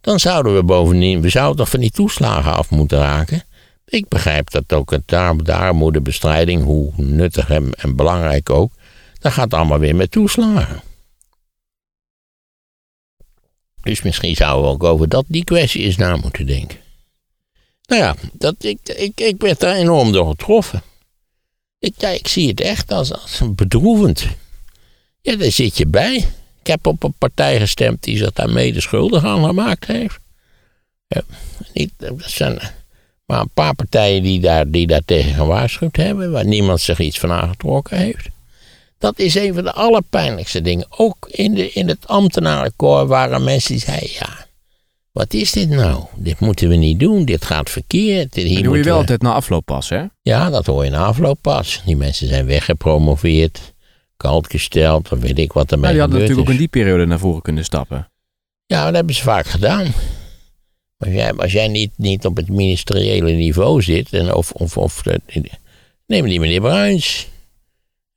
Dan 0.00 0.20
zouden 0.20 0.54
we 0.54 0.62
bovendien, 0.62 1.20
we 1.20 1.28
zouden 1.28 1.56
toch 1.56 1.68
van 1.68 1.80
die 1.80 1.90
toeslagen 1.90 2.54
af 2.54 2.70
moeten 2.70 2.98
raken. 2.98 3.42
Ik 3.84 4.08
begrijp 4.08 4.50
dat 4.50 4.72
ook 4.72 4.90
het 4.90 5.08
de 5.08 5.54
armoedebestrijding, 5.54 6.64
hoe 6.64 6.92
nuttig 6.96 7.50
en 7.50 7.96
belangrijk 7.96 8.50
ook, 8.50 8.72
dat 9.18 9.32
gaat 9.32 9.54
allemaal 9.54 9.78
weer 9.78 9.96
met 9.96 10.10
toeslagen. 10.10 10.82
Dus 13.88 14.02
misschien 14.02 14.36
zouden 14.36 14.64
we 14.64 14.68
ook 14.68 14.84
over 14.84 15.08
dat, 15.08 15.24
die 15.28 15.44
kwestie 15.44 15.82
eens 15.82 15.96
na 15.96 16.16
moeten 16.16 16.46
denken. 16.46 16.78
Nou 17.86 18.02
ja, 18.02 18.14
dat, 18.32 18.54
ik, 18.58 18.78
ik, 18.84 19.20
ik 19.20 19.40
werd 19.40 19.60
daar 19.60 19.74
enorm 19.74 20.12
door 20.12 20.28
getroffen. 20.28 20.82
Ik, 21.78 21.94
ja, 21.96 22.08
ik 22.08 22.28
zie 22.28 22.48
het 22.48 22.60
echt 22.60 22.92
als, 22.92 23.12
als 23.12 23.40
bedroevend. 23.54 24.26
Ja, 25.20 25.36
daar 25.36 25.50
zit 25.50 25.76
je 25.76 25.86
bij. 25.86 26.16
Ik 26.60 26.66
heb 26.66 26.86
op 26.86 27.02
een 27.02 27.14
partij 27.18 27.60
gestemd 27.60 28.02
die 28.02 28.16
zich 28.16 28.32
daar 28.32 28.50
mede 28.50 28.80
schuldig 28.80 29.24
aan 29.24 29.44
gemaakt 29.44 29.86
heeft. 29.86 30.18
Ja, 31.06 31.22
niet, 31.72 31.92
dat 31.96 32.22
zijn 32.26 32.60
maar 33.26 33.40
een 33.40 33.50
paar 33.54 33.74
partijen 33.74 34.22
die 34.22 34.40
daar, 34.40 34.70
die 34.70 34.86
daar 34.86 35.04
tegen 35.04 35.34
gewaarschuwd 35.34 35.96
hebben, 35.96 36.30
waar 36.30 36.46
niemand 36.46 36.80
zich 36.80 36.98
iets 36.98 37.18
van 37.18 37.32
aangetrokken 37.32 37.98
heeft. 37.98 38.28
Dat 38.98 39.18
is 39.18 39.34
een 39.34 39.54
van 39.54 39.64
de 39.64 39.72
allerpijnlijkste 39.72 40.60
dingen. 40.60 40.86
Ook 40.90 41.28
in, 41.30 41.54
de, 41.54 41.72
in 41.72 41.88
het 41.88 42.06
ambtenarenkoor 42.06 43.06
waren 43.06 43.44
mensen 43.44 43.72
die 43.72 43.80
zeiden: 43.80 44.10
ja, 44.12 44.46
wat 45.12 45.34
is 45.34 45.52
dit 45.52 45.68
nou? 45.68 46.04
Dit 46.16 46.40
moeten 46.40 46.68
we 46.68 46.74
niet 46.74 47.00
doen, 47.00 47.24
dit 47.24 47.44
gaat 47.44 47.70
verkeerd. 47.70 48.34
Hier 48.34 48.54
dat 48.54 48.64
doe 48.64 48.76
je 48.76 48.82
wel 48.82 48.92
we... 48.92 49.00
altijd 49.00 49.22
na 49.22 49.32
afloop 49.32 49.64
pas, 49.64 49.88
hè? 49.88 50.04
Ja, 50.22 50.50
dat 50.50 50.66
hoor 50.66 50.84
je 50.84 50.90
na 50.90 51.04
afloop 51.04 51.38
pas. 51.40 51.82
Die 51.84 51.96
mensen 51.96 52.28
zijn 52.28 52.46
weggepromoveerd, 52.46 53.74
koud 54.16 54.50
gesteld, 54.50 55.12
of 55.12 55.18
weet 55.18 55.38
ik 55.38 55.52
wat 55.52 55.72
ermee 55.72 55.86
ja, 55.86 55.92
die 55.92 56.00
hadden 56.00 56.18
natuurlijk 56.18 56.48
is. 56.48 56.54
ook 56.54 56.60
in 56.60 56.60
die 56.60 56.82
periode 56.82 57.06
naar 57.06 57.18
voren 57.18 57.42
kunnen 57.42 57.64
stappen. 57.64 58.10
Ja, 58.66 58.84
dat 58.84 58.94
hebben 58.94 59.14
ze 59.14 59.22
vaak 59.22 59.46
gedaan. 59.46 59.92
Als 60.98 61.12
jij, 61.12 61.32
als 61.32 61.52
jij 61.52 61.68
niet, 61.68 61.90
niet 61.96 62.26
op 62.26 62.36
het 62.36 62.48
ministeriële 62.48 63.32
niveau 63.32 63.82
zit, 63.82 64.12
en 64.12 64.34
of, 64.34 64.50
of, 64.50 64.76
of 64.76 65.02
neem 66.06 66.26
die 66.26 66.40
meneer 66.40 66.60
Bruins. 66.60 67.28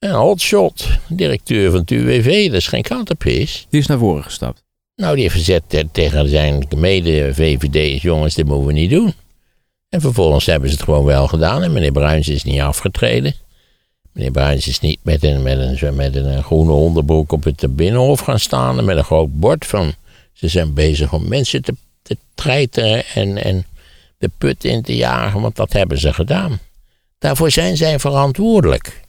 Een 0.01 0.12
hotshot, 0.12 0.88
directeur 1.08 1.72
van 1.72 1.79
het 1.79 1.91
UWV, 1.91 2.46
dat 2.46 2.55
is 2.55 2.67
geen 2.67 2.81
kattenpis. 2.81 3.65
Die 3.70 3.79
is 3.79 3.88
naar 3.88 3.98
voren 3.98 4.24
gestapt. 4.24 4.63
Nou, 4.96 5.13
die 5.13 5.24
heeft 5.24 5.36
gezet 5.36 5.63
tegen 5.91 6.29
zijn 6.29 6.67
mede-VVD's, 6.75 8.01
jongens, 8.01 8.36
dit 8.36 8.46
moeten 8.46 8.65
we 8.65 8.74
niet 8.74 8.89
doen. 8.89 9.13
En 9.89 10.01
vervolgens 10.01 10.46
hebben 10.46 10.70
ze 10.70 10.75
het 10.75 10.84
gewoon 10.84 11.05
wel 11.05 11.27
gedaan 11.27 11.63
en 11.63 11.74
meneer 11.74 11.91
Bruins 11.91 12.27
is 12.27 12.43
niet 12.43 12.60
afgetreden. 12.60 13.34
Meneer 14.12 14.31
Bruins 14.31 14.67
is 14.67 14.79
niet 14.79 15.00
met 15.01 15.24
een, 15.24 15.41
met 15.41 15.81
een, 15.81 15.96
met 15.96 16.15
een 16.15 16.43
groene 16.43 16.72
onderbroek 16.72 17.31
op 17.31 17.43
het 17.43 17.75
binnenhof 17.75 18.20
gaan 18.20 18.39
staan 18.39 18.77
en 18.77 18.86
met 18.86 18.98
een 18.98 19.03
groot 19.03 19.39
bord 19.39 19.65
van... 19.65 19.93
Ze 20.34 20.48
zijn 20.48 20.74
bezig 20.74 21.13
om 21.13 21.27
mensen 21.27 21.62
te, 21.62 21.75
te 22.01 22.17
treiteren 22.34 23.05
en, 23.05 23.43
en 23.43 23.65
de 24.17 24.29
put 24.38 24.63
in 24.63 24.81
te 24.81 24.96
jagen, 24.96 25.41
want 25.41 25.55
dat 25.55 25.74
hebben 25.74 25.98
ze 25.98 26.13
gedaan. 26.13 26.60
Daarvoor 27.20 27.51
zijn 27.51 27.77
zij 27.77 28.00
verantwoordelijk. 28.00 29.00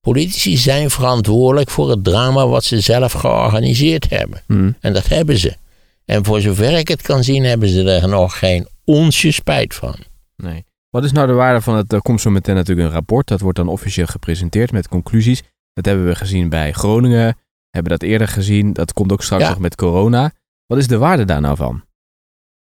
Politici 0.00 0.56
zijn 0.56 0.90
verantwoordelijk 0.90 1.70
voor 1.70 1.90
het 1.90 2.04
drama 2.04 2.46
wat 2.46 2.64
ze 2.64 2.80
zelf 2.80 3.12
georganiseerd 3.12 4.10
hebben. 4.10 4.42
Hmm. 4.46 4.76
En 4.80 4.92
dat 4.92 5.08
hebben 5.08 5.38
ze. 5.38 5.56
En 6.04 6.24
voor 6.24 6.40
zover 6.40 6.78
ik 6.78 6.88
het 6.88 7.02
kan 7.02 7.24
zien, 7.24 7.44
hebben 7.44 7.68
ze 7.68 7.90
er 7.90 8.08
nog 8.08 8.38
geen 8.38 8.68
onsje 8.84 9.30
spijt 9.30 9.74
van. 9.74 9.94
Nee. 10.36 10.64
Wat 10.90 11.04
is 11.04 11.12
nou 11.12 11.26
de 11.26 11.32
waarde 11.32 11.60
van 11.60 11.76
het? 11.76 11.92
Er 11.92 12.02
komt 12.02 12.20
zo 12.20 12.30
meteen 12.30 12.54
natuurlijk 12.54 12.88
een 12.88 12.94
rapport. 12.94 13.28
Dat 13.28 13.40
wordt 13.40 13.58
dan 13.58 13.68
officieel 13.68 14.06
gepresenteerd 14.06 14.72
met 14.72 14.88
conclusies. 14.88 15.42
Dat 15.72 15.84
hebben 15.84 16.06
we 16.06 16.14
gezien 16.14 16.48
bij 16.48 16.72
Groningen. 16.72 17.36
Hebben 17.70 17.92
dat 17.92 18.02
eerder 18.02 18.28
gezien. 18.28 18.72
Dat 18.72 18.92
komt 18.92 19.12
ook 19.12 19.22
straks 19.22 19.48
nog 19.48 19.58
met 19.58 19.74
corona. 19.74 20.32
Wat 20.66 20.78
is 20.78 20.86
de 20.86 20.98
waarde 20.98 21.24
daar 21.24 21.40
nou 21.40 21.56
van? 21.56 21.84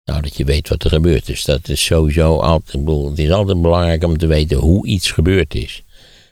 Nou, 0.04 0.22
dat 0.22 0.38
je 0.38 0.46
weet 0.46 0.70
wat 0.70 0.84
er 0.84 0.90
gebeurd 0.90 1.30
is. 1.30 1.44
Dat 1.44 1.68
is 1.68 1.86
sowieso 1.86 2.40
altijd. 2.40 2.74
Ik 2.74 2.86
bedoel, 2.86 3.10
het 3.10 3.20
is 3.20 3.32
altijd 3.32 3.62
belangrijk 3.62 4.04
om 4.04 4.18
te 4.18 4.28
weten 4.28 4.58
hoe 4.58 4.86
iets 4.86 5.12
gebeurd 5.12 5.56
is. 5.56 5.84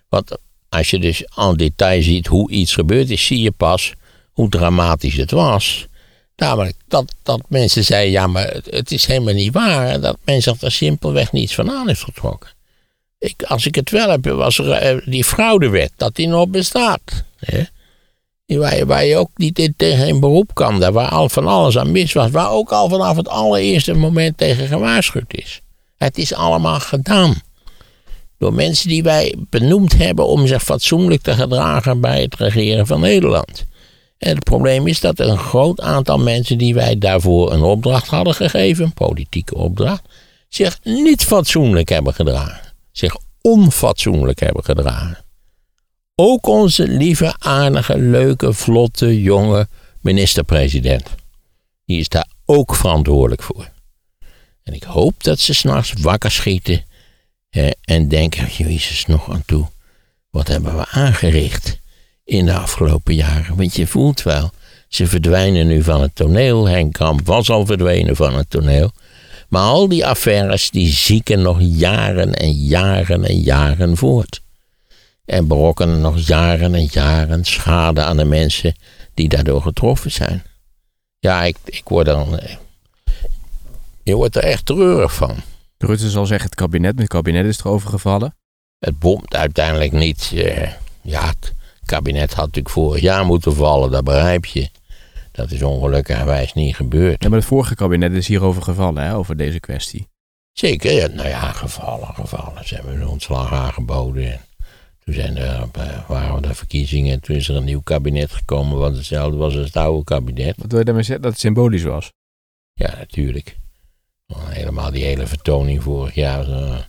Want 0.10 0.38
als 0.70 0.90
je 0.90 1.00
dus 1.00 1.24
aan 1.36 1.56
detail 1.56 2.02
ziet 2.02 2.28
hoe 2.28 2.52
iets 2.52 2.74
gebeurd 2.74 3.10
is, 3.10 3.26
zie 3.26 3.42
je 3.42 3.52
pas 3.52 3.94
hoe 4.32 4.50
dramatisch 4.50 5.16
het 5.16 5.32
was. 5.32 5.88
Namelijk 6.36 6.76
dat, 6.88 7.16
dat 7.24 7.42
mensen 7.48 7.84
zeiden, 7.84 8.12
ja, 8.12 8.28
maar 8.28 8.56
het 8.70 8.92
is 8.92 9.06
helemaal 9.06 9.34
niet 9.34 9.54
waar. 9.54 10.00
Dat 10.00 10.18
men 10.26 10.42
zich 10.42 10.62
er 10.62 10.72
simpelweg 10.72 11.32
niets 11.32 11.56
van 11.56 11.72
aan 11.72 11.88
heeft 11.88 12.04
getrokken. 12.04 12.50
Ik, 13.18 13.44
als 13.44 13.66
ik 13.66 13.76
het 13.76 13.90
wel 13.90 14.10
heb, 14.10 14.26
was 14.26 14.58
er 14.58 14.72
eh, 14.72 14.98
die 15.06 15.24
fraudewet, 15.24 15.92
dat 15.96 16.16
die 16.16 16.28
nog 16.28 16.48
bestaat. 16.48 17.24
Hè? 17.38 17.64
Waar, 18.86 19.06
je, 19.06 19.18
ook 19.18 19.30
niet 19.36 19.74
tegen 19.78 20.08
een 20.08 20.20
beroep 20.20 20.54
kan, 20.54 20.80
daar 20.80 20.92
waar 20.92 21.10
al 21.10 21.30
van 21.30 21.48
alles 21.48 21.78
aan 21.78 21.92
mis 21.92 22.14
was. 22.14 22.32
Waar 22.32 22.50
ook 22.50 22.72
al 22.72 22.90
vanaf 22.90 23.16
het 23.16 23.28
allereerste 23.28 23.94
moment 23.94 24.38
tegen 24.38 24.68
gewaarschuwd 24.68 25.34
is. 25.34 25.62
Het 25.98 26.18
is 26.18 26.34
allemaal 26.34 26.80
gedaan. 26.80 27.42
Door 28.38 28.54
mensen 28.54 28.90
die 28.90 29.04
wij 29.04 29.36
benoemd 29.50 29.98
hebben 29.98 30.28
om 30.28 30.48
zich 30.48 30.64
fatsoenlijk 30.64 31.22
te 31.22 31.34
gedragen 31.34 32.02
bij 32.02 32.22
het 32.22 32.36
regeren 32.36 32.88
van 32.88 33.00
Nederland. 33.00 33.66
En 34.18 34.36
het 34.36 34.44
probleem 34.44 34.88
is 34.88 35.00
dat 35.00 35.20
een 35.20 35.38
groot 35.38 35.82
aantal 35.82 36.18
mensen 36.18 36.58
die 36.58 36.74
wij 36.74 36.98
daarvoor 36.98 37.52
een 37.52 37.64
opdracht 37.64 38.08
hadden 38.08 38.34
gegeven, 38.34 38.94
politieke 38.94 39.56
opdracht, 39.56 40.02
zich 40.50 40.80
niet 40.84 41.24
fatsoenlijk 41.24 41.90
hebben 41.90 42.14
gedragen. 42.14 42.74
Zich 42.92 43.18
onfatsoenlijk 43.42 44.40
hebben 44.40 44.64
gedragen. 44.64 45.24
Ook 46.16 46.48
onze 46.48 46.88
lieve, 46.88 47.36
aardige, 47.40 47.98
leuke, 47.98 48.54
vlotte, 48.54 49.22
jonge 49.22 49.68
minister-president. 50.02 51.10
Die 51.86 52.00
is 52.00 52.10
daar 52.10 52.30
ook 52.46 52.76
verantwoordelijk 52.76 53.44
voor. 53.44 53.70
En 54.64 54.74
ik 54.74 54.84
hoop 54.84 55.24
dat 55.24 55.40
ze 55.40 55.54
s'nachts 55.54 55.94
wakker 56.02 56.32
schieten 56.32 56.84
Hè, 57.56 57.70
en 57.82 58.08
denken, 58.08 58.48
Jezus, 58.58 59.06
nog 59.06 59.32
aan 59.32 59.44
toe. 59.46 59.68
Wat 60.30 60.48
hebben 60.48 60.78
we 60.78 60.86
aangericht 60.88 61.80
in 62.24 62.46
de 62.46 62.54
afgelopen 62.54 63.16
jaren? 63.16 63.56
Want 63.56 63.76
je 63.76 63.88
voelt 63.88 64.22
wel, 64.24 64.52
ze 64.88 65.08
verdwijnen 65.08 65.68
nu 65.68 65.84
van 65.84 66.02
het 66.02 66.16
toneel. 66.16 66.68
Henk 66.68 66.94
Kamp 66.94 67.26
was 67.26 67.50
al 67.50 67.66
verdwenen 67.66 68.16
van 68.16 68.36
het 68.36 68.50
toneel. 68.50 68.92
Maar 69.50 69.62
al 69.62 69.88
die 69.88 70.06
affaires 70.06 70.70
die 70.70 70.92
zieken 70.92 71.42
nog 71.42 71.58
jaren 71.62 72.34
en 72.34 72.52
jaren 72.52 73.26
en 73.26 73.40
jaren 73.40 73.98
voort. 73.98 74.42
En 75.26 75.48
berokkenen 75.48 76.02
nog 76.02 76.20
jaren 76.28 76.76
en 76.76 76.88
jaren 76.92 77.46
schade 77.46 78.04
aan 78.04 78.18
de 78.18 78.26
mensen 78.26 78.76
die 79.14 79.30
daardoor 79.30 79.62
getroffen 79.62 80.12
zijn. 80.12 80.44
Ja, 81.20 81.44
ik, 81.44 81.58
ik 81.66 81.84
word 81.86 82.06
dan. 82.06 82.40
eh, 82.40 82.56
Je 84.04 84.16
wordt 84.16 84.36
er 84.36 84.44
echt 84.44 84.66
treurig 84.66 85.14
van. 85.14 85.36
Rutte 85.78 86.10
zal 86.10 86.26
zeggen 86.26 86.50
het 86.50 86.56
kabinet, 86.60 86.92
met 86.92 87.00
het 87.04 87.12
kabinet 87.12 87.46
is 87.46 87.60
erover 87.60 87.90
gevallen. 87.90 88.36
Het 88.80 89.00
bomt 89.00 89.36
uiteindelijk 89.36 89.92
niet. 89.92 90.32
eh, 90.36 90.72
ja, 91.02 91.28
het 91.28 91.54
kabinet 91.86 92.34
had 92.34 92.46
natuurlijk 92.46 92.74
vorig 92.74 93.02
jaar 93.02 93.26
moeten 93.26 93.56
vallen, 93.56 93.92
dat 93.92 94.04
begrijp 94.04 94.46
je. 94.46 94.70
Dat 95.32 95.52
is 95.52 95.64
ongelukkigerwijs 95.64 96.54
niet 96.54 96.76
gebeurd. 96.76 97.24
Ja, 97.24 97.30
maar 97.30 97.38
het 97.38 97.48
vorige 97.48 97.76
kabinet 97.76 98.12
is 98.14 98.28
hierover 98.28 98.62
gevallen, 98.62 99.04
hè, 99.04 99.16
over 99.16 99.38
deze 99.38 99.60
kwestie. 99.60 100.08
Zeker, 100.52 100.92
ja, 100.92 101.08
nou 101.08 101.28
ja, 101.28 101.52
gevallen, 101.52 102.14
gevallen. 102.16 102.68
Ze 102.68 102.76
hebben 102.76 102.94
hun 102.94 103.08
ontslag 103.08 103.54
aangeboden. 103.54 104.32
En 104.32 104.40
toen 105.04 105.14
zijn 105.14 105.38
er, 105.38 105.68
eh, 105.74 106.08
waren 106.10 106.44
er 106.44 106.56
verkiezingen. 106.56 107.20
Toen 107.20 107.36
is 107.36 107.50
er 107.50 107.56
een 107.56 107.64
nieuw 107.64 107.82
kabinet 107.82 108.32
gekomen, 108.32 108.78
wat 108.78 108.96
hetzelfde 108.96 109.38
was 109.38 109.56
als 109.56 109.66
het 109.66 109.76
oude 109.78 110.04
kabinet. 110.04 110.56
Wat 110.58 110.70
wil 110.70 110.80
je 110.80 110.86
daarmee 110.86 111.04
zeggen? 111.04 111.24
Dat 111.24 111.32
het 111.32 111.42
symbolisch 111.42 111.84
was. 111.84 112.12
Ja, 112.74 112.96
natuurlijk. 112.98 113.58
Helemaal 114.34 114.92
die 114.92 115.04
hele 115.04 115.28
vertoning 115.28 115.84
vorig 115.84 116.14
jaar. 116.16 116.46
Zo'n 116.46 116.84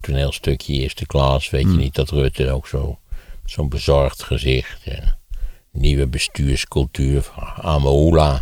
toneelstukje 0.00 0.72
eerste 0.72 1.06
klas. 1.06 1.50
Weet 1.50 1.62
je 1.62 1.68
Hmm. 1.68 1.78
niet 1.78 1.94
dat 1.94 2.10
Rutte 2.10 2.50
ook 2.50 2.66
zo, 2.66 2.98
zo'n 3.44 3.68
bezorgd 3.68 4.22
gezicht. 4.22 4.84
Nieuwe 5.72 6.06
bestuurscultuur 6.06 7.22
van 7.22 7.64
Amoula. 7.64 8.32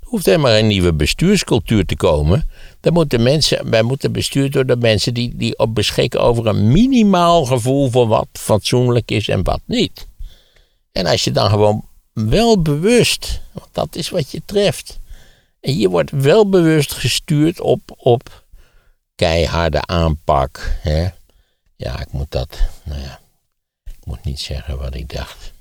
Er 0.00 0.08
hoeft 0.18 0.26
helemaal 0.26 0.52
geen 0.52 0.66
nieuwe 0.66 0.92
bestuurscultuur 0.92 1.86
te 1.86 1.96
komen. 1.96 2.48
Daar 2.80 2.92
moeten 2.92 3.22
mensen, 3.22 3.70
wij 3.70 3.82
moeten 3.82 4.12
bestuurd 4.12 4.54
worden 4.54 4.80
door 4.80 4.88
mensen 4.90 5.14
die, 5.14 5.36
die 5.36 5.58
op 5.58 5.74
beschikken 5.74 6.20
over 6.20 6.46
een 6.46 6.72
minimaal 6.72 7.44
gevoel 7.44 7.90
voor 7.90 8.06
wat 8.06 8.28
fatsoenlijk 8.32 9.10
is 9.10 9.28
en 9.28 9.42
wat 9.42 9.60
niet. 9.66 10.06
En 10.92 11.06
als 11.06 11.24
je 11.24 11.30
dan 11.30 11.48
gewoon 11.50 11.84
wel 12.12 12.62
bewust, 12.62 13.40
want 13.52 13.68
dat 13.72 13.96
is 13.96 14.10
wat 14.10 14.30
je 14.30 14.42
treft. 14.44 15.00
En 15.62 15.78
je 15.78 15.88
wordt 15.88 16.10
wel 16.10 16.48
bewust 16.48 16.92
gestuurd 16.92 17.60
op, 17.60 17.80
op 17.96 18.44
keiharde 19.14 19.86
aanpak. 19.86 20.76
Hè? 20.80 21.08
Ja, 21.76 22.00
ik 22.00 22.12
moet 22.12 22.30
dat, 22.30 22.58
nou 22.84 23.00
ja, 23.00 23.20
ik 23.84 24.06
moet 24.06 24.24
niet 24.24 24.40
zeggen 24.40 24.78
wat 24.78 24.94
ik 24.94 25.12
dacht. 25.14 25.52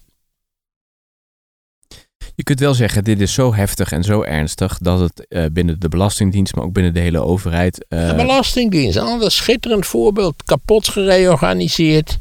Je 2.36 2.43
kunt 2.43 2.60
wel 2.60 2.74
zeggen, 2.74 3.03
dit 3.03 3.22
is 3.22 3.34
zo 3.34 3.53
heftig 3.53 3.91
en 3.91 4.03
zo 4.03 4.22
ernstig 4.24 4.77
dat 4.77 5.00
het 5.00 5.27
eh, 5.27 5.46
binnen 5.51 5.79
de 5.79 5.89
Belastingdienst, 5.89 6.55
maar 6.55 6.63
ook 6.63 6.74
binnen 6.74 6.93
de 6.93 7.00
hele 7.00 7.20
overheid. 7.20 7.86
eh, 7.88 8.08
De 8.10 8.15
Belastingdienst, 8.15 8.98
een 8.98 9.03
ander 9.03 9.31
schitterend 9.31 9.86
voorbeeld. 9.86 10.43
Kapot 10.43 10.88
gereorganiseerd. 10.88 12.20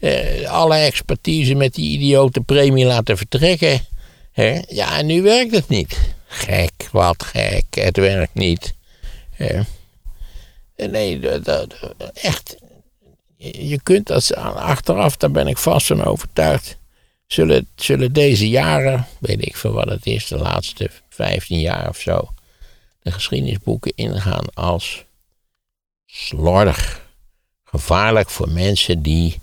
Eh, 0.00 0.50
alle 0.50 0.76
expertise 0.76 1.54
met 1.54 1.74
die 1.74 1.90
idiote 1.98 2.40
premie 2.40 2.84
laten 2.86 3.16
vertrekken. 3.16 3.80
Hè? 4.32 4.60
Ja, 4.68 4.98
en 4.98 5.06
nu 5.06 5.22
werkt 5.22 5.54
het 5.54 5.68
niet. 5.68 5.98
Gek, 6.26 6.88
wat 6.92 7.22
gek. 7.24 7.64
Het 7.70 7.96
werkt 7.96 8.34
niet. 8.34 8.74
Nee, 10.76 11.18
dat- 11.18 11.76
echt. 12.14 12.56
Je 13.36 13.68
je 13.68 13.82
kunt 13.82 14.06
dat 14.06 14.34
achteraf, 14.34 15.16
daar 15.16 15.30
ben 15.30 15.46
ik 15.46 15.58
vast 15.58 15.86
van 15.86 16.04
overtuigd. 16.04 16.78
Zullen, 17.26 17.68
zullen 17.76 18.12
deze 18.12 18.48
jaren, 18.48 19.06
weet 19.18 19.46
ik 19.46 19.56
veel 19.56 19.72
wat 19.72 19.88
het 19.88 20.06
is, 20.06 20.26
de 20.26 20.36
laatste 20.38 20.90
15 21.08 21.60
jaar 21.60 21.88
of 21.88 21.98
zo, 22.00 22.28
de 23.02 23.10
geschiedenisboeken 23.12 23.92
ingaan 23.94 24.54
als 24.54 25.04
slordig. 26.06 27.04
Gevaarlijk 27.64 28.30
voor 28.30 28.48
mensen 28.48 29.02
die, 29.02 29.40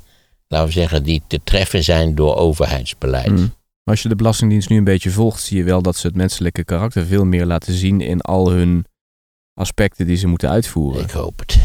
laten 0.48 0.68
we 0.68 0.74
zeggen, 0.74 1.04
die 1.04 1.22
te 1.28 1.40
treffen 1.44 1.84
zijn 1.84 2.16
door 2.16 2.36
overheidsbeleid. 2.36 3.30
mm. 3.30 3.54
Maar 3.84 3.94
als 3.94 4.02
je 4.04 4.10
de 4.10 4.16
Belastingdienst 4.16 4.70
nu 4.70 4.78
een 4.78 4.84
beetje 4.84 5.10
volgt, 5.12 5.44
zie 5.44 5.58
je 5.58 5.64
wel 5.64 5.82
dat 5.82 5.96
ze 5.96 6.08
het 6.08 6.16
menselijke 6.16 6.64
karakter 6.64 7.06
veel 7.06 7.26
meer 7.26 7.46
laten 7.46 7.74
zien 7.74 8.02
in 8.02 8.22
al 8.22 8.52
hun 8.52 8.86
aspecten 9.54 10.08
die 10.08 10.18
ze 10.18 10.28
moeten 10.28 10.50
uitvoeren. 10.50 11.04
Ik 11.04 11.12
hoop 11.12 11.40
het. 11.40 11.58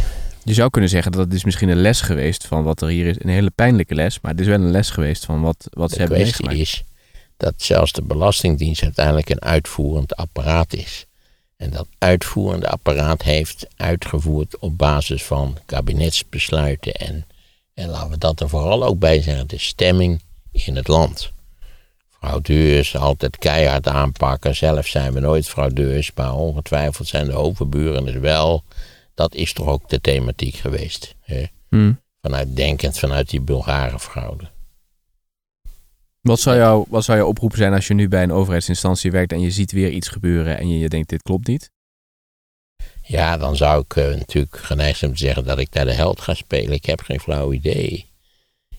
Je 0.44 0.54
zou 0.54 0.70
kunnen 0.70 0.90
zeggen 0.90 1.12
dat 1.12 1.24
het 1.24 1.34
is 1.34 1.44
misschien 1.44 1.68
een 1.68 1.80
les 1.80 2.00
geweest 2.00 2.46
van 2.46 2.62
wat 2.62 2.80
er 2.82 2.88
hier 2.88 3.06
is. 3.06 3.16
Een 3.18 3.28
hele 3.28 3.50
pijnlijke 3.50 3.94
les, 3.94 4.20
maar 4.20 4.30
het 4.30 4.40
is 4.40 4.46
wel 4.46 4.60
een 4.60 4.70
les 4.70 4.90
geweest 4.90 5.24
van 5.24 5.40
wat, 5.40 5.68
wat 5.70 5.88
ze 5.90 5.94
De 5.94 6.00
hebben 6.00 6.18
kwestie 6.18 6.46
meegemaakt. 6.46 6.74
is 6.74 6.84
dat 7.36 7.54
zelfs 7.56 7.92
de 7.92 8.02
Belastingdienst 8.02 8.82
uiteindelijk 8.82 9.28
een 9.28 9.42
uitvoerend 9.42 10.16
apparaat 10.16 10.72
is. 10.72 11.06
En 11.56 11.70
dat 11.70 11.86
uitvoerende 11.98 12.68
apparaat 12.68 13.22
heeft 13.22 13.66
uitgevoerd 13.76 14.58
op 14.58 14.78
basis 14.78 15.24
van 15.24 15.56
kabinetsbesluiten 15.66 16.94
en, 16.94 17.26
en 17.74 17.88
laten 17.88 18.10
we 18.10 18.18
dat 18.18 18.40
er 18.40 18.48
vooral 18.48 18.84
ook 18.84 18.98
bij 18.98 19.22
zeggen, 19.22 19.48
de 19.48 19.58
stemming 19.58 20.22
in 20.52 20.76
het 20.76 20.88
land. 20.88 21.32
Fraudeurs 22.18 22.96
altijd 22.96 23.38
keihard 23.38 23.88
aanpakken. 23.88 24.56
Zelf 24.56 24.86
zijn 24.86 25.12
we 25.12 25.20
nooit 25.20 25.48
fraudeurs, 25.48 26.10
maar 26.14 26.34
ongetwijfeld 26.34 27.08
zijn 27.08 27.26
de 27.26 27.32
overburen 27.32 28.06
het 28.06 28.20
wel. 28.20 28.64
Dat 29.14 29.34
is 29.34 29.52
toch 29.52 29.66
ook 29.66 29.88
de 29.88 30.00
thematiek 30.00 30.54
geweest. 30.54 31.14
Hè? 31.20 31.44
Mm. 31.68 32.00
Vanuit 32.22 32.56
denkend 32.56 32.98
vanuit 32.98 33.30
die 33.30 33.40
Bulgare 33.40 33.98
fraude. 33.98 34.50
Wat, 36.20 36.40
zou 36.40 36.56
jouw, 36.56 36.84
wat 36.88 37.04
zou 37.04 37.18
jouw 37.18 37.26
oproep 37.26 37.56
zijn 37.56 37.72
als 37.72 37.86
je 37.86 37.94
nu 37.94 38.08
bij 38.08 38.22
een 38.22 38.32
overheidsinstantie 38.32 39.10
werkt 39.10 39.32
en 39.32 39.40
je 39.40 39.50
ziet 39.50 39.72
weer 39.72 39.90
iets 39.90 40.08
gebeuren 40.08 40.58
en 40.58 40.68
je, 40.68 40.78
je 40.78 40.88
denkt 40.88 41.08
dit 41.08 41.22
klopt 41.22 41.46
niet? 41.46 41.70
Ja, 43.02 43.36
dan 43.36 43.56
zou 43.56 43.82
ik 43.82 43.96
eh, 43.96 44.04
natuurlijk 44.04 44.56
geneigd 44.56 44.98
zijn 44.98 45.10
om 45.10 45.16
te 45.16 45.22
zeggen 45.22 45.44
dat 45.44 45.58
ik 45.58 45.72
daar 45.72 45.84
de 45.84 45.92
held 45.92 46.20
ga 46.20 46.34
spelen. 46.34 46.72
Ik 46.72 46.84
heb 46.84 47.00
geen 47.00 47.20
flauw 47.20 47.52
idee. 47.52 48.06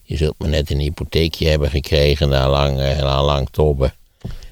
Je 0.10 0.18
zult 0.18 0.40
me 0.40 0.48
net 0.48 0.72
een 0.72 0.80
hypotheekje 0.80 1.48
hebben 1.48 1.70
gekregen 1.70 2.30
na 2.30 2.50
lang, 2.50 2.80
eh, 2.80 2.98
na 2.98 3.24
lang 3.24 3.48
tobben. 3.52 3.94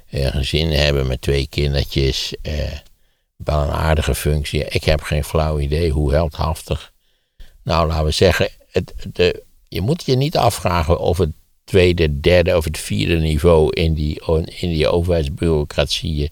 Een 0.09 0.31
gezin 0.31 0.71
hebben 0.71 1.07
met 1.07 1.21
twee 1.21 1.47
kindertjes. 1.47 2.33
eh, 2.41 2.53
wel 3.35 3.61
een 3.61 3.71
aardige 3.71 4.15
functie. 4.15 4.65
Ik 4.65 4.83
heb 4.83 5.01
geen 5.01 5.23
flauw 5.23 5.59
idee 5.59 5.91
hoe 5.91 6.13
heldhaftig. 6.13 6.91
Nou, 7.63 7.87
laten 7.87 8.05
we 8.05 8.11
zeggen, 8.11 8.49
het, 8.71 8.93
de, 9.13 9.43
je 9.67 9.81
moet 9.81 10.05
je 10.05 10.15
niet 10.15 10.37
afvragen 10.37 10.99
of 10.99 11.17
het 11.17 11.31
tweede, 11.63 12.19
derde 12.19 12.57
of 12.57 12.63
het 12.63 12.77
vierde 12.77 13.17
niveau 13.17 13.73
in 13.73 13.93
die, 13.93 14.21
in 14.45 14.69
die 14.69 14.87
overheidsbureaucratieën 14.87 16.29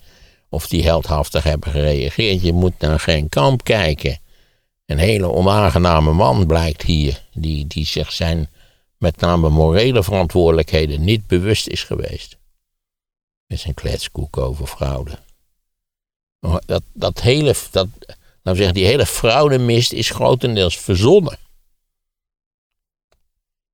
of 0.49 0.67
die 0.67 0.83
heldhaftig 0.83 1.43
hebben 1.43 1.71
gereageerd. 1.71 2.41
Je 2.41 2.53
moet 2.53 2.79
naar 2.79 2.99
geen 2.99 3.29
kamp 3.29 3.63
kijken. 3.63 4.19
Een 4.85 4.97
hele 4.97 5.31
onaangename 5.31 6.11
man 6.13 6.45
blijkt 6.45 6.81
hier, 6.81 7.21
die, 7.33 7.67
die 7.67 7.85
zich 7.85 8.11
zijn 8.11 8.49
met 9.05 9.19
name 9.19 9.49
morele 9.49 10.03
verantwoordelijkheden 10.03 11.03
niet 11.03 11.27
bewust 11.27 11.67
is 11.67 11.83
geweest. 11.83 12.37
Met 13.47 13.59
zijn 13.59 13.73
kletskoek 13.73 14.37
over 14.37 14.67
fraude. 14.67 15.19
Dat, 16.65 16.83
dat 16.93 17.21
hele, 17.21 17.55
dat, 17.71 17.87
we 18.41 18.55
zeggen, 18.55 18.73
die 18.73 18.85
hele 18.85 19.05
fraudemist 19.05 19.91
is 19.91 20.09
grotendeels 20.09 20.77
verzonnen. 20.77 21.37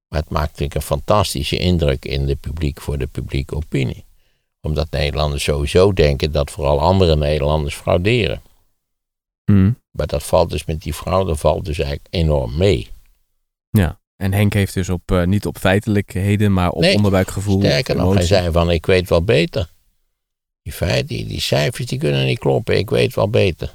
Maar 0.07 0.19
het 0.19 0.29
maakt 0.29 0.49
natuurlijk 0.49 0.75
een 0.75 0.81
fantastische 0.81 1.57
indruk 1.57 2.05
in 2.05 2.25
de 2.25 2.35
publiek 2.35 2.81
voor 2.81 2.97
de 2.97 3.07
publieke 3.07 3.55
opinie 3.55 4.05
omdat 4.61 4.91
Nederlanders 4.91 5.43
sowieso 5.43 5.93
denken 5.93 6.31
dat 6.31 6.51
vooral 6.51 6.79
andere 6.79 7.15
Nederlanders 7.15 7.75
frauderen. 7.75 8.41
Mm. 9.45 9.79
Maar 9.91 10.07
dat 10.07 10.23
valt 10.23 10.49
dus 10.49 10.65
met 10.65 10.81
die 10.81 10.93
fraude 10.93 11.35
valt 11.35 11.65
dus 11.65 11.79
eigenlijk 11.79 12.07
enorm 12.13 12.57
mee. 12.57 12.87
Ja. 13.69 14.00
En 14.21 14.33
Henk 14.33 14.53
heeft 14.53 14.73
dus 14.73 14.89
op, 14.89 15.11
eh, 15.11 15.23
niet 15.23 15.45
op 15.45 15.57
feitelijkheden, 15.57 16.53
maar 16.53 16.69
op 16.69 16.81
Nee, 16.81 16.95
onderbuikgevoel. 16.95 17.59
Sterker 17.59 17.95
nog, 17.95 18.13
hij 18.13 18.25
zei 18.25 18.51
van 18.51 18.71
ik 18.71 18.85
weet 18.85 19.09
wel 19.09 19.23
beter. 19.23 19.69
Die 20.63 20.73
feiten, 20.73 21.07
die, 21.07 21.25
die 21.27 21.41
cijfers 21.41 21.87
die 21.87 21.99
kunnen 21.99 22.25
niet 22.25 22.39
kloppen, 22.39 22.77
ik 22.77 22.89
weet 22.89 23.15
wel 23.15 23.29
beter. 23.29 23.73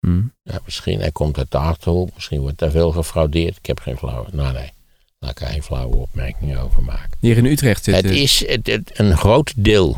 Mm. 0.00 0.32
Ja, 0.42 0.60
misschien, 0.64 1.00
hij 1.00 1.10
komt 1.12 1.38
uit 1.38 1.50
de 1.50 1.58
Achterhoek, 1.58 2.10
misschien 2.14 2.40
wordt 2.40 2.58
daar 2.58 2.70
veel 2.70 2.90
gefraudeerd. 2.90 3.56
Ik 3.56 3.66
heb 3.66 3.80
geen 3.80 3.96
flauwe, 3.96 4.28
nou 4.32 4.52
nee, 4.52 4.70
laat 5.18 5.30
ik 5.30 5.40
er 5.40 5.46
geen 5.46 5.62
flauwe 5.62 5.96
opmerkingen 5.96 6.60
over 6.60 6.82
maken. 6.82 7.18
Hier 7.20 7.36
in 7.36 7.44
Utrecht 7.44 7.84
zit 7.84 7.94
Het 7.94 8.04
is 8.04 8.46
het, 8.46 8.66
het- 8.66 8.90
een 8.98 9.16
groot 9.16 9.52
deel 9.56 9.96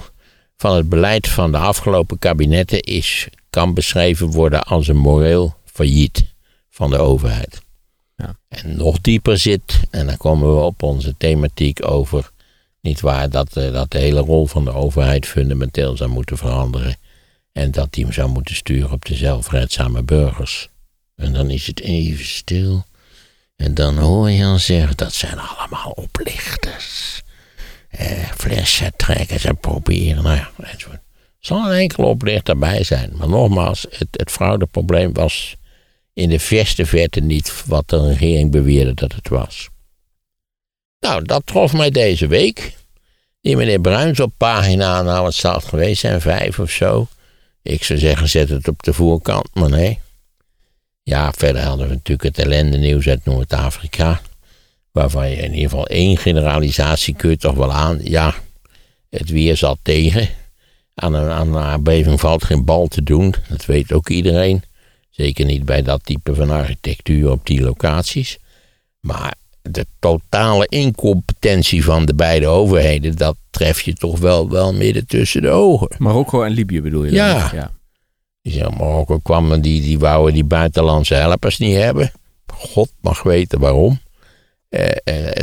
van 0.57 0.77
het 0.77 0.89
beleid 0.89 1.29
van 1.29 1.53
de 1.53 1.59
afgelopen 1.59 2.19
kabinetten 2.19 2.81
is, 2.81 3.29
kan 3.51 3.75
beschreven 3.75 4.27
worden 4.31 4.63
als 4.63 4.89
een 4.89 4.97
moreel 4.97 5.55
failliet 5.65 6.25
van 6.71 6.91
de 6.91 6.99
overheid. 6.99 7.65
Ja. 8.17 8.37
En 8.49 8.77
nog 8.77 9.01
dieper 9.01 9.39
zit, 9.39 9.81
en 9.91 10.07
dan 10.07 10.17
komen 10.17 10.55
we 10.55 10.61
op 10.61 10.83
onze 10.83 11.15
thematiek 11.19 11.89
over, 11.89 12.31
niet 12.81 13.01
waar, 13.01 13.31
dat, 13.31 13.57
eh, 13.57 13.73
dat 13.73 13.91
de 13.91 13.99
hele 13.99 14.21
rol 14.21 14.47
van 14.47 14.65
de 14.65 14.73
overheid 14.73 15.27
fundamenteel 15.27 15.97
zou 15.97 16.11
moeten 16.11 16.39
veranderen. 16.39 16.97
En 17.53 17.71
dat 17.71 17.93
die 17.93 18.05
hem 18.05 18.13
zou 18.13 18.29
moeten 18.29 18.55
sturen 18.55 18.91
op 18.91 19.05
de 19.05 19.15
zelfredzame 19.15 20.03
burgers. 20.03 20.69
En 21.15 21.33
dan 21.33 21.51
is 21.51 21.67
het 21.67 21.81
even 21.81 22.25
stil. 22.25 22.85
En 23.57 23.75
dan 23.75 23.99
hoor 23.99 24.31
je 24.31 24.43
dan 24.43 24.61
zeggen, 24.61 24.97
dat 24.97 25.13
zijn 25.13 25.39
allemaal 25.39 25.91
oplichters. 25.91 27.23
Eh, 27.89 28.31
flessen 28.37 28.93
trekken 28.97 29.41
en 29.41 29.57
proberen, 29.57 30.23
nou 30.23 30.37
ja, 30.37 30.51
enzovoort. 30.63 31.01
Er 31.41 31.53
zal 31.53 31.67
een 31.67 31.79
enkele 31.79 32.07
oplichter 32.07 32.59
bij 32.59 32.83
zijn. 32.83 33.17
Maar 33.17 33.29
nogmaals, 33.29 33.87
het, 33.91 34.09
het 34.11 34.31
fraudeprobleem 34.31 35.13
was 35.13 35.57
in 36.17 36.29
de 36.29 36.39
verste 36.39 36.87
verte 36.87 37.21
niet 37.21 37.65
wat 37.67 37.89
de 37.89 38.07
regering 38.07 38.51
beweerde 38.51 38.95
dat 38.95 39.13
het 39.13 39.29
was. 39.29 39.69
Nou, 41.01 41.25
dat 41.25 41.47
trof 41.47 41.73
mij 41.73 41.91
deze 41.91 42.27
week. 42.27 42.77
Die 43.41 43.57
meneer 43.57 43.81
Bruins 43.81 44.21
op 44.21 44.33
pagina, 44.37 45.03
nou 45.03 45.23
wat 45.23 45.35
zal 45.35 45.55
het 45.55 45.65
geweest 45.65 46.01
zijn, 46.01 46.21
vijf 46.21 46.59
of 46.59 46.71
zo. 46.71 47.09
Ik 47.63 47.85
zou 47.85 47.99
zeggen, 47.99 48.29
zet 48.29 48.49
het 48.49 48.69
op 48.69 48.83
de 48.83 48.93
voorkant, 48.93 49.55
maar 49.55 49.71
nee. 49.71 49.99
Ja, 51.03 51.33
verder 51.37 51.63
hadden 51.63 51.89
we 51.89 51.95
natuurlijk 51.95 52.37
het 52.37 52.47
ellende 52.47 52.79
nieuws 52.79 53.09
uit 53.09 53.25
Noord-Afrika. 53.25 54.21
Waarvan 54.93 55.31
je 55.31 55.37
in 55.37 55.55
ieder 55.55 55.71
geval 55.71 55.87
één 55.87 56.17
generalisatie 56.17 57.15
kunt 57.15 57.41
toch 57.41 57.55
wel 57.55 57.73
aan. 57.73 58.01
Ja, 58.03 58.35
het 59.11 59.31
weer 59.31 59.57
zat 59.57 59.79
tegen. 59.83 60.29
Aan 60.95 61.15
een, 61.15 61.31
aan 61.31 61.55
een 61.55 61.63
aardbeving 61.63 62.21
valt 62.21 62.45
geen 62.45 62.65
bal 62.65 62.87
te 62.87 63.03
doen. 63.03 63.35
Dat 63.49 63.65
weet 63.65 63.93
ook 63.93 64.09
iedereen. 64.09 64.63
Zeker 65.17 65.45
niet 65.45 65.65
bij 65.65 65.83
dat 65.83 66.05
type 66.05 66.35
van 66.35 66.51
architectuur 66.51 67.31
op 67.31 67.47
die 67.47 67.61
locaties. 67.61 68.39
Maar 69.01 69.35
de 69.63 69.87
totale 69.99 70.67
incompetentie 70.69 71.85
van 71.85 72.05
de 72.05 72.15
beide 72.15 72.47
overheden, 72.47 73.17
dat 73.17 73.37
tref 73.51 73.81
je 73.81 73.95
toch 73.95 74.19
wel, 74.19 74.51
wel 74.51 74.75
midden 74.75 75.07
tussen 75.07 75.43
de 75.43 75.49
ogen. 75.49 75.89
Marokko 75.99 76.43
en 76.43 76.53
Libië 76.53 76.83
bedoel 76.83 77.05
je? 77.05 77.11
dan? 77.11 77.27
Ja. 77.27 77.51
ja. 77.53 77.71
Ja, 78.41 78.69
Marokko 78.69 79.19
kwam 79.19 79.61
die, 79.61 79.81
die 79.81 79.99
wouden 79.99 80.35
die 80.35 80.45
buitenlandse 80.45 81.15
helpers 81.15 81.59
niet 81.59 81.77
hebben. 81.77 82.13
God 82.47 82.93
mag 83.01 83.23
weten 83.23 83.61
waarom. 83.61 84.01
Eh, 84.69 84.91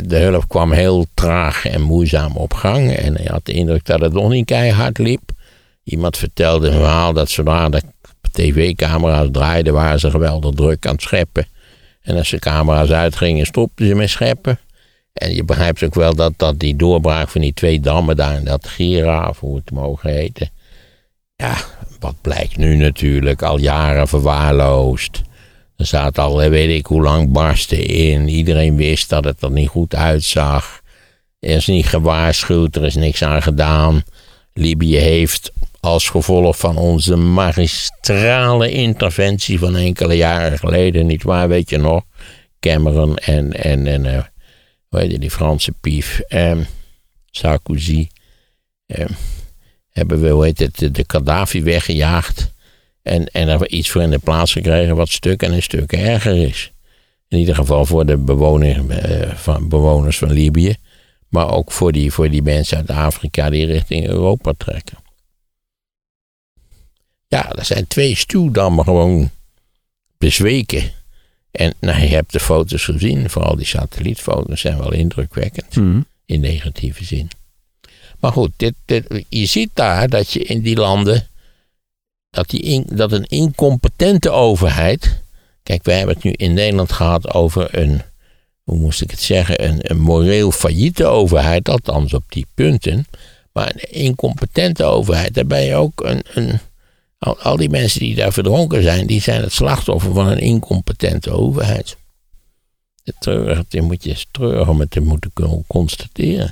de 0.04 0.18
hulp 0.18 0.48
kwam 0.48 0.72
heel 0.72 1.06
traag 1.14 1.66
en 1.66 1.82
moeizaam 1.82 2.38
op 2.38 2.54
gang. 2.54 2.92
En 2.96 3.18
je 3.24 3.30
had 3.30 3.46
de 3.46 3.52
indruk 3.52 3.86
dat 3.86 4.02
het 4.02 4.14
nog 4.14 4.30
niet 4.30 4.46
keihard 4.46 4.98
liep. 4.98 5.32
Iemand 5.84 6.18
vertelde 6.18 6.68
een 6.68 6.74
verhaal 6.74 7.14
dat 7.14 7.30
zodra 7.30 7.70
de 7.70 7.82
tv-camera's 8.34 9.28
draaiden, 9.32 9.74
waren 9.74 10.00
ze 10.00 10.10
geweldig 10.10 10.54
druk 10.54 10.88
aan 10.88 10.94
het 10.94 11.02
scheppen. 11.02 11.46
En 12.02 12.18
als 12.18 12.30
de 12.30 12.40
camera's 12.40 12.90
uitgingen, 12.90 13.46
stopten 13.46 13.88
ze 13.88 13.96
met 13.96 14.10
scheppen. 14.10 14.60
En 15.14 15.36
je 15.36 15.44
begrijpt 15.44 15.84
ook 15.84 15.94
wel 15.94 16.16
dat, 16.16 16.34
dat 16.38 16.60
die 16.60 16.76
doorbraak 16.76 17.30
van 17.30 17.42
die 17.42 17.54
twee 17.54 17.80
dammen 17.80 18.16
daar, 18.16 18.36
in 18.36 18.44
dat 18.44 18.68
Gira, 18.68 19.30
of 19.30 19.40
hoe 19.40 19.56
het 19.56 19.72
mogen 19.72 20.10
heten. 20.10 20.50
Ja, 21.36 21.56
wat 22.00 22.16
blijkt 22.22 22.58
nu 22.58 22.76
natuurlijk, 22.76 23.42
al 23.42 23.60
jaren 23.60 24.08
verwaarloosd. 24.08 25.22
Er 25.78 25.86
zaten 25.86 26.24
al, 26.24 26.38
weet 26.38 26.78
ik 26.78 26.86
hoe 26.86 27.02
lang, 27.02 27.32
barsten 27.32 27.86
in. 27.86 28.28
Iedereen 28.28 28.76
wist 28.76 29.10
dat 29.10 29.24
het 29.24 29.42
er 29.42 29.52
niet 29.52 29.70
goed 29.70 29.96
uitzag. 29.96 30.82
Er 31.40 31.50
is 31.50 31.68
niet 31.68 31.88
gewaarschuwd, 31.88 32.76
er 32.76 32.86
is 32.86 32.96
niks 32.96 33.24
aan 33.24 33.42
gedaan. 33.42 34.04
Libië 34.54 34.98
heeft 34.98 35.52
als 35.84 36.10
gevolg 36.10 36.58
van 36.58 36.78
onze 36.78 37.16
magistrale 37.16 38.72
interventie 38.72 39.60
van 39.60 39.76
enkele 39.76 40.14
jaren 40.14 40.60
geleden, 40.60 41.06
niet 41.06 41.24
waar, 41.24 41.48
weet 41.48 41.70
je 41.70 41.78
nog? 41.78 42.04
Cameron 42.60 43.18
en, 43.18 43.54
en, 43.54 43.88
en 43.88 44.06
uh, 44.06 44.24
hoe 44.88 45.00
heet 45.00 45.20
die 45.20 45.32
Franse 45.32 45.72
pief, 45.82 46.22
um, 46.30 46.66
Sarkozy, 47.32 48.08
um, 48.86 49.08
hebben 49.90 50.22
we, 50.22 50.30
hoe 50.30 50.44
heet 50.44 50.60
het, 50.60 50.78
de 50.78 51.04
Gaddafi 51.08 51.64
weggejaagd. 51.64 52.52
En, 53.02 53.26
en 53.26 53.48
er 53.48 53.70
iets 53.70 53.90
voor 53.90 54.02
in 54.02 54.10
de 54.10 54.20
plaats 54.20 54.52
gekregen 54.52 54.96
wat 54.96 55.10
stuk 55.10 55.44
en 55.44 55.52
een 55.52 55.64
stuk 55.64 55.92
erger 55.92 56.36
is. 56.36 56.72
In 57.28 57.38
ieder 57.38 57.56
geval 57.56 57.86
voor 57.86 58.06
de 58.06 58.24
uh, 58.28 59.34
van, 59.36 59.70
bewoners 59.70 60.18
van 60.18 60.32
Libië. 60.32 60.76
Maar 61.30 61.52
ook 61.52 61.72
voor 61.72 61.92
die, 61.92 62.12
voor 62.12 62.30
die 62.30 62.42
mensen 62.42 62.78
uit 62.78 62.90
Afrika 62.90 63.50
die 63.50 63.66
richting 63.66 64.08
Europa 64.08 64.54
trekken. 64.58 65.03
Ja, 67.34 67.52
er 67.52 67.66
zijn 67.66 67.88
twee 67.88 68.16
stuwdammen 68.16 68.84
gewoon 68.84 69.30
bezweken. 70.18 70.92
En 71.52 71.74
nou, 71.80 72.02
je 72.02 72.08
hebt 72.08 72.32
de 72.32 72.40
foto's 72.40 72.84
gezien, 72.84 73.30
vooral 73.30 73.56
die 73.56 73.66
satellietfoto's 73.66 74.62
zijn 74.62 74.78
wel 74.78 74.92
indrukwekkend. 74.92 75.76
Mhm. 75.76 76.02
In 76.26 76.40
negatieve 76.40 77.04
zin. 77.04 77.30
Maar 78.20 78.32
goed, 78.32 78.52
dit, 78.58 78.74
dit, 78.86 79.26
je 79.30 79.46
ziet 79.46 79.70
daar 79.74 80.10
dat 80.10 80.32
je 80.32 80.40
in 80.40 80.62
die 80.62 80.76
landen. 80.76 81.28
Dat, 82.30 82.50
die 82.50 82.62
in, 82.62 82.86
dat 82.90 83.12
een 83.12 83.26
incompetente 83.26 84.30
overheid. 84.30 85.22
Kijk, 85.64 85.84
wij 85.84 85.98
hebben 85.98 86.16
het 86.16 86.24
nu 86.24 86.32
in 86.32 86.54
Nederland 86.54 86.92
gehad 86.92 87.34
over 87.34 87.78
een. 87.78 88.02
Hoe 88.64 88.78
moest 88.78 89.02
ik 89.02 89.12
het 89.12 89.22
zeggen? 89.22 89.64
Een, 89.64 89.92
een 89.92 90.00
moreel 90.00 90.52
failliete 90.52 91.06
overheid, 91.06 91.70
althans 91.70 92.14
op 92.14 92.24
die 92.28 92.46
punten. 92.54 93.06
Maar 93.52 93.72
een 93.74 93.92
incompetente 93.92 94.84
overheid, 94.84 95.34
daar 95.34 95.46
ben 95.46 95.62
je 95.62 95.76
ook 95.76 96.04
een. 96.04 96.22
een 96.34 96.60
al, 97.24 97.40
al 97.40 97.58
die 97.58 97.70
mensen 97.70 98.00
die 98.00 98.16
daar 98.16 98.34
verdronken 98.34 98.84
zijn, 98.84 99.08
die 99.08 99.22
zijn 99.22 99.42
het 99.42 99.54
slachtoffer 99.54 100.14
van 100.14 100.28
een 100.28 100.40
incompetente 100.40 101.32
overheid. 101.32 101.98
Treurig, 103.20 103.64
dat 103.68 103.82
moet 103.82 104.04
je 104.04 104.26
treurig 104.32 104.68
om 104.68 104.80
het 104.80 104.92
te 104.92 105.02
moeten 105.02 105.32
kunnen 105.34 105.64
constateren. 105.68 106.46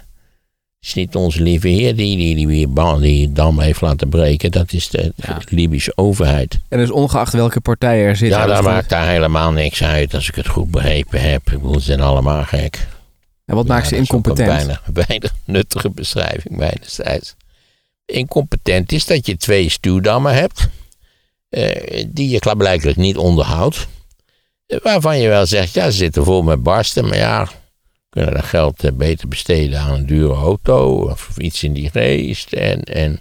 Het 0.80 0.90
is 0.90 0.94
niet 0.94 1.16
onze 1.16 1.42
lieve 1.42 1.68
heer 1.68 1.96
die 1.96 2.18
die, 2.18 2.36
die, 2.36 2.68
die, 2.74 3.00
die 3.00 3.32
dam 3.32 3.60
heeft 3.60 3.82
laten 3.82 4.10
breken. 4.10 4.52
Dat 4.52 4.74
is 4.74 4.90
de, 4.90 5.14
Ja. 5.16 5.38
de 5.38 5.56
Libische 5.56 5.92
overheid. 5.96 6.60
En 6.70 6.78
dus 6.78 6.92
ongeacht 6.92 7.34
welke 7.34 7.62
partij 7.62 8.06
er 8.06 8.16
zit. 8.16 8.30
Ja, 8.30 8.50
het 8.50 8.64
maakt 8.64 8.90
daar 8.90 9.08
helemaal 9.08 9.52
niks 9.52 9.84
uit 9.84 10.14
als 10.14 10.28
ik 10.28 10.36
het 10.36 10.48
goed 10.48 10.72
begrepen 10.72 11.22
heb. 11.22 11.52
Ik 11.52 11.62
bedoel, 11.62 11.80
ze 11.80 11.86
zijn 11.86 12.02
allemaal 12.02 12.44
gek. 12.44 12.88
En 13.46 13.56
wat 13.56 13.68
maakt 13.68 13.88
ze 13.88 13.92
dat 13.92 14.00
incompetent? 14.00 14.48
Bijna, 14.50 14.82
bijna 15.08 15.30
nuttige 15.46 15.90
beschrijving 15.90 16.58
mijnerzijds. 16.58 17.36
Incompetent 18.06 18.92
is 18.92 19.06
dat 19.06 19.26
je 19.26 19.38
twee 19.38 19.70
stuwdammen 19.70 20.34
hebt. 20.34 20.68
eh, 21.50 22.06
die 22.08 22.30
je 22.30 22.40
klaarblijkelijk 22.40 22.98
niet 22.98 23.18
onderhoudt. 23.18 23.88
eh, 24.68 24.80
waarvan 24.84 25.20
je 25.20 25.28
wel 25.28 25.46
zegt, 25.46 25.74
ja, 25.74 25.86
ze 25.86 25.98
zitten 25.98 26.24
vol 26.24 26.42
met 26.42 26.64
barsten. 26.64 27.08
Maar 27.08 27.18
ja, 27.18 27.48
kunnen 28.10 28.34
dat 28.34 28.44
geld 28.44 28.84
eh, 28.84 28.92
beter 28.92 29.28
besteden 29.28 29.80
aan 29.80 29.94
een 29.94 30.06
dure 30.06 30.34
auto. 30.34 31.10
Of 31.10 31.38
iets 31.38 31.64
in 31.64 31.74
die 31.74 31.90
geest. 31.90 32.54
En, 32.54 32.84
en 32.84 33.20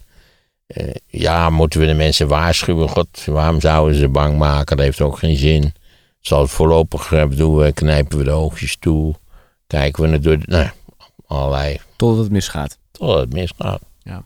ja, 1.06 1.50
moeten 1.50 1.80
we 1.80 1.86
de 1.86 1.94
mensen 1.94 2.28
waarschuwen? 2.28 2.88
God, 2.88 3.24
waarom 3.24 3.60
zouden 3.60 3.98
ze 3.98 4.08
bang 4.08 4.38
maken? 4.38 4.76
Dat 4.76 4.84
heeft 4.84 5.00
ook 5.00 5.18
geen 5.18 5.36
zin. 5.36 5.72
Zal 6.20 6.40
het 6.40 6.50
voorlopig 6.50 7.08
doen 7.28 7.72
knijpen 7.72 8.18
we 8.18 8.24
de 8.24 8.30
oogjes 8.30 8.76
toe. 8.76 9.14
Kijken 9.66 10.02
we 10.02 10.08
het 10.08 10.22
door. 10.22 10.38
Nou, 10.44 10.68
allerlei 11.26 11.78
Totdat 11.96 12.22
het 12.24 12.32
misgaat. 12.32 12.78
Totdat 12.90 13.18
het 13.20 13.32
misgaat. 13.32 13.80
Ja. 14.02 14.24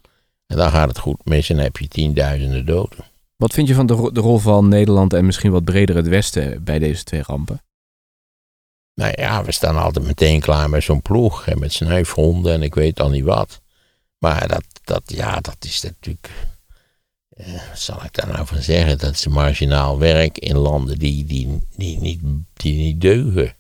En 0.55 0.61
dan 0.61 0.71
gaat 0.71 0.89
het 0.89 0.99
goed 0.99 1.25
mis 1.25 1.51
en 1.51 1.59
heb 1.59 1.77
je 1.77 1.89
tienduizenden 1.89 2.67
doden. 2.67 3.05
Wat 3.37 3.53
vind 3.53 3.69
je 3.69 3.75
van 3.75 3.87
de, 3.87 3.95
ro- 3.95 4.11
de 4.13 4.21
rol 4.21 4.39
van 4.39 4.69
Nederland 4.69 5.13
en 5.13 5.27
misschien 5.27 5.51
wat 5.51 5.65
breder 5.65 5.97
het 5.97 6.09
Westen 6.09 6.65
bij 6.65 6.79
deze 6.79 7.05
twee 7.05 7.23
rampen? 7.23 7.63
Nou 8.95 9.13
ja, 9.17 9.45
we 9.45 9.53
staan 9.53 9.77
altijd 9.77 10.07
meteen 10.07 10.41
klaar 10.41 10.71
met 10.71 10.83
zo'n 10.83 11.03
ploeg. 11.03 11.47
En 11.47 11.59
met 11.59 11.73
snuifhonden 11.73 12.53
en 12.53 12.63
ik 12.63 12.75
weet 12.75 13.01
al 13.01 13.11
niet 13.11 13.25
wat. 13.25 13.61
Maar 14.19 14.49
dat, 14.49 14.65
dat, 14.85 15.03
ja, 15.07 15.41
dat 15.41 15.57
is 15.61 15.83
natuurlijk... 15.83 16.31
eh, 17.29 17.53
wat 17.69 17.79
zal 17.79 18.05
ik 18.05 18.13
daar 18.13 18.29
nou 18.29 18.47
van 18.47 18.63
zeggen? 18.63 18.99
Dat 18.99 19.13
is 19.13 19.27
marginaal 19.27 19.99
werk 19.99 20.39
in 20.39 20.57
landen 20.57 20.99
die, 20.99 21.25
die, 21.25 21.59
die, 21.77 21.99
niet, 22.01 22.21
die 22.53 22.77
niet 22.77 23.01
deugen. 23.01 23.55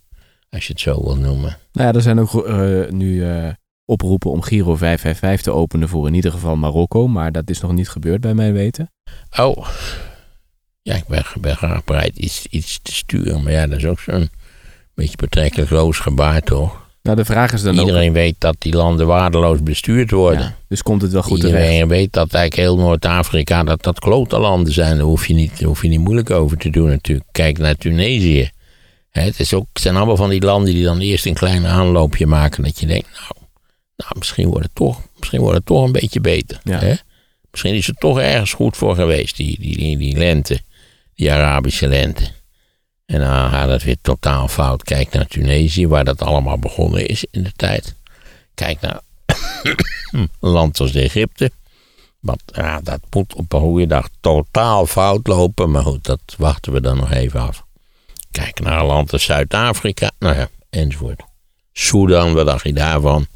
Als 0.51 0.67
je 0.67 0.73
het 0.73 0.83
zo 0.83 1.03
wil 1.03 1.17
noemen. 1.17 1.59
Nou 1.73 1.89
ja, 1.89 1.93
er 1.93 2.03
zijn 2.03 2.19
ook 2.19 2.47
eh, 2.47 2.89
nu 2.91 3.25
eh, 3.31 3.53
oproepen 3.85 4.31
om 4.31 4.43
Giro 4.43 4.77
555 4.77 5.43
te 5.43 5.61
openen 5.61 5.89
voor 5.89 6.07
in 6.07 6.15
ieder 6.15 6.31
geval 6.31 6.57
Marokko. 6.57 7.09
Maar 7.09 7.33
dat 7.33 7.51
is 7.51 7.61
nog 7.61 7.73
niet 7.73 7.89
gebeurd 7.89 8.21
bij 8.21 8.35
mijn 8.35 8.53
weten. 8.53 8.91
Oh, 9.39 9.69
ja, 10.83 10.95
ik 10.95 11.07
ben, 11.07 11.25
ben 11.41 11.57
graag 11.57 11.85
bereid 11.85 12.17
iets, 12.17 12.47
iets 12.51 12.79
te 12.83 12.93
sturen. 12.93 13.43
Maar 13.43 13.53
ja, 13.53 13.67
dat 13.67 13.79
is 13.79 13.87
ook 13.87 14.01
zo'n 14.01 14.29
beetje 14.95 15.17
betrekkelijk 15.17 15.71
loos 15.71 15.99
gebaar, 15.99 16.41
toch? 16.41 16.83
Nou, 17.03 17.17
de 17.17 17.25
vraag 17.25 17.53
is 17.53 17.63
dan 17.63 17.79
Iedereen 17.79 18.13
weet 18.13 18.35
dat 18.39 18.57
die 18.59 18.73
landen 18.73 19.07
waardeloos 19.07 19.63
bestuurd 19.63 20.11
worden. 20.11 20.41
Ja, 20.41 20.57
dus 20.69 20.83
komt 20.83 21.03
het 21.03 21.13
wel 21.13 21.23
goed 21.23 21.41
terecht? 21.41 21.63
Iedereen 21.63 21.89
weet 21.89 22.13
dat 22.13 22.33
eigenlijk 22.33 22.69
heel 22.69 22.85
Noord-Afrika 22.85 23.63
dat 23.63 23.83
dat 23.83 23.99
klote 23.99 24.39
landen 24.39 24.73
zijn. 24.73 24.97
Daar 24.97 25.07
hoef 25.07 25.27
je, 25.27 25.35
niet, 25.35 25.63
hoef 25.63 25.83
je 25.83 25.89
niet 25.89 26.01
moeilijk 26.01 26.31
over 26.31 26.57
te 26.57 26.71
doen 26.71 26.89
natuurlijk. 26.89 27.29
Kijk 27.33 27.59
naar 27.59 27.77
Tunesië. 27.77 28.51
Het, 29.11 29.41
is 29.41 29.55
ook, 29.55 29.67
het 29.73 29.83
zijn 29.83 29.97
allemaal 29.97 30.17
van 30.17 30.31
die 30.31 30.43
landen 30.43 30.75
die 30.75 30.85
dan 30.85 31.01
eerst 31.01 31.27
een 31.27 31.35
klein 31.35 31.67
aanloopje 31.67 32.27
maken. 32.27 32.63
Dat 32.63 32.81
je 32.81 32.87
denkt, 32.87 33.09
nou, 33.13 33.44
nou 33.97 34.13
misschien, 34.19 34.49
wordt 34.49 34.65
het 34.65 34.75
toch, 34.75 35.01
misschien 35.19 35.41
wordt 35.41 35.57
het 35.57 35.67
toch 35.67 35.85
een 35.85 35.93
beetje 35.93 36.21
beter. 36.21 36.61
Ja. 36.65 36.79
Hè? 36.79 36.95
Misschien 37.51 37.75
is 37.75 37.87
het 37.87 38.01
toch 38.01 38.19
ergens 38.19 38.53
goed 38.53 38.77
voor 38.77 38.95
geweest, 38.95 39.37
die, 39.37 39.61
die, 39.61 39.77
die, 39.77 39.97
die 39.97 40.17
lente. 40.17 40.61
Die 41.15 41.33
Arabische 41.33 41.89
lente. 41.89 42.31
En 43.07 43.21
dan 43.21 43.51
gaat 43.51 43.69
het 43.69 43.83
weer 43.83 43.97
totaal 44.01 44.49
fout. 44.49 44.83
Kijk 44.83 45.13
naar 45.13 45.27
Tunesië, 45.27 45.89
waar 45.89 46.05
dat 46.05 46.23
allemaal 46.23 46.59
begonnen 46.59 47.07
is 47.07 47.25
in 47.31 47.43
de 47.43 47.53
tijd. 47.57 47.95
Kijk 48.55 48.81
naar 48.81 49.01
een 50.11 50.29
land 50.51 50.81
als 50.81 50.95
Egypte. 50.95 51.51
Wat, 52.21 52.43
ja, 52.47 52.81
dat 52.81 53.01
moet 53.11 53.35
op 53.35 53.53
een 53.53 53.61
goede 53.61 53.87
dag 53.87 54.09
totaal 54.21 54.87
fout 54.87 55.27
lopen. 55.27 55.71
Maar 55.71 55.83
goed, 55.83 56.05
dat 56.05 56.21
wachten 56.39 56.73
we 56.73 56.81
dan 56.81 56.97
nog 56.97 57.13
even 57.13 57.41
af. 57.41 57.65
Kijk 58.31 58.61
naar 58.61 58.79
een 58.79 58.87
land 58.87 59.13
als 59.13 59.25
Zuid-Afrika, 59.25 60.11
nou 60.19 60.37
ja, 60.37 60.49
enzovoort. 60.71 61.23
Sudan, 61.73 62.35
wat 62.35 62.47
dacht 62.47 62.65
je 62.65 62.73
daarvan? 62.73 63.27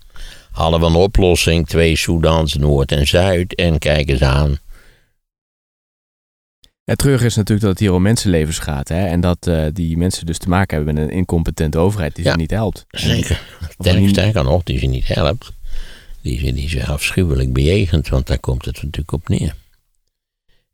Hadden 0.58 0.80
we 0.80 0.86
een 0.86 0.94
oplossing, 0.94 1.66
twee 1.66 1.96
Soedans, 1.96 2.54
Noord 2.54 2.92
en 2.92 3.06
Zuid, 3.06 3.54
en 3.54 3.78
kijk 3.78 4.08
eens 4.08 4.22
aan. 4.22 4.58
Het 6.84 6.98
treurige 6.98 7.26
is 7.26 7.34
natuurlijk 7.36 7.60
dat 7.66 7.70
het 7.70 7.80
hier 7.80 7.92
om 7.92 8.02
mensenlevens 8.02 8.58
gaat. 8.58 8.88
Hè? 8.88 9.06
En 9.06 9.20
dat 9.20 9.46
uh, 9.46 9.66
die 9.72 9.96
mensen 9.96 10.26
dus 10.26 10.38
te 10.38 10.48
maken 10.48 10.76
hebben 10.76 10.94
met 10.94 11.02
een 11.04 11.10
incompetente 11.10 11.78
overheid 11.78 12.14
die 12.14 12.24
Ja, 12.24 12.30
ze 12.30 12.36
niet 12.36 12.50
helpt. 12.50 12.86
Zeker. 12.90 13.42
Sterker 14.08 14.44
nog, 14.44 14.62
die 14.62 14.78
ze 14.78 14.86
niet 14.86 15.06
helpt. 15.08 15.50
Die 16.22 16.38
ze, 16.38 16.52
die 16.52 16.68
ze 16.68 16.86
afschuwelijk 16.86 17.52
bejegent, 17.52 18.08
want 18.08 18.26
daar 18.26 18.38
komt 18.38 18.64
het 18.64 18.74
natuurlijk 18.74 19.12
op 19.12 19.28
neer. 19.28 19.54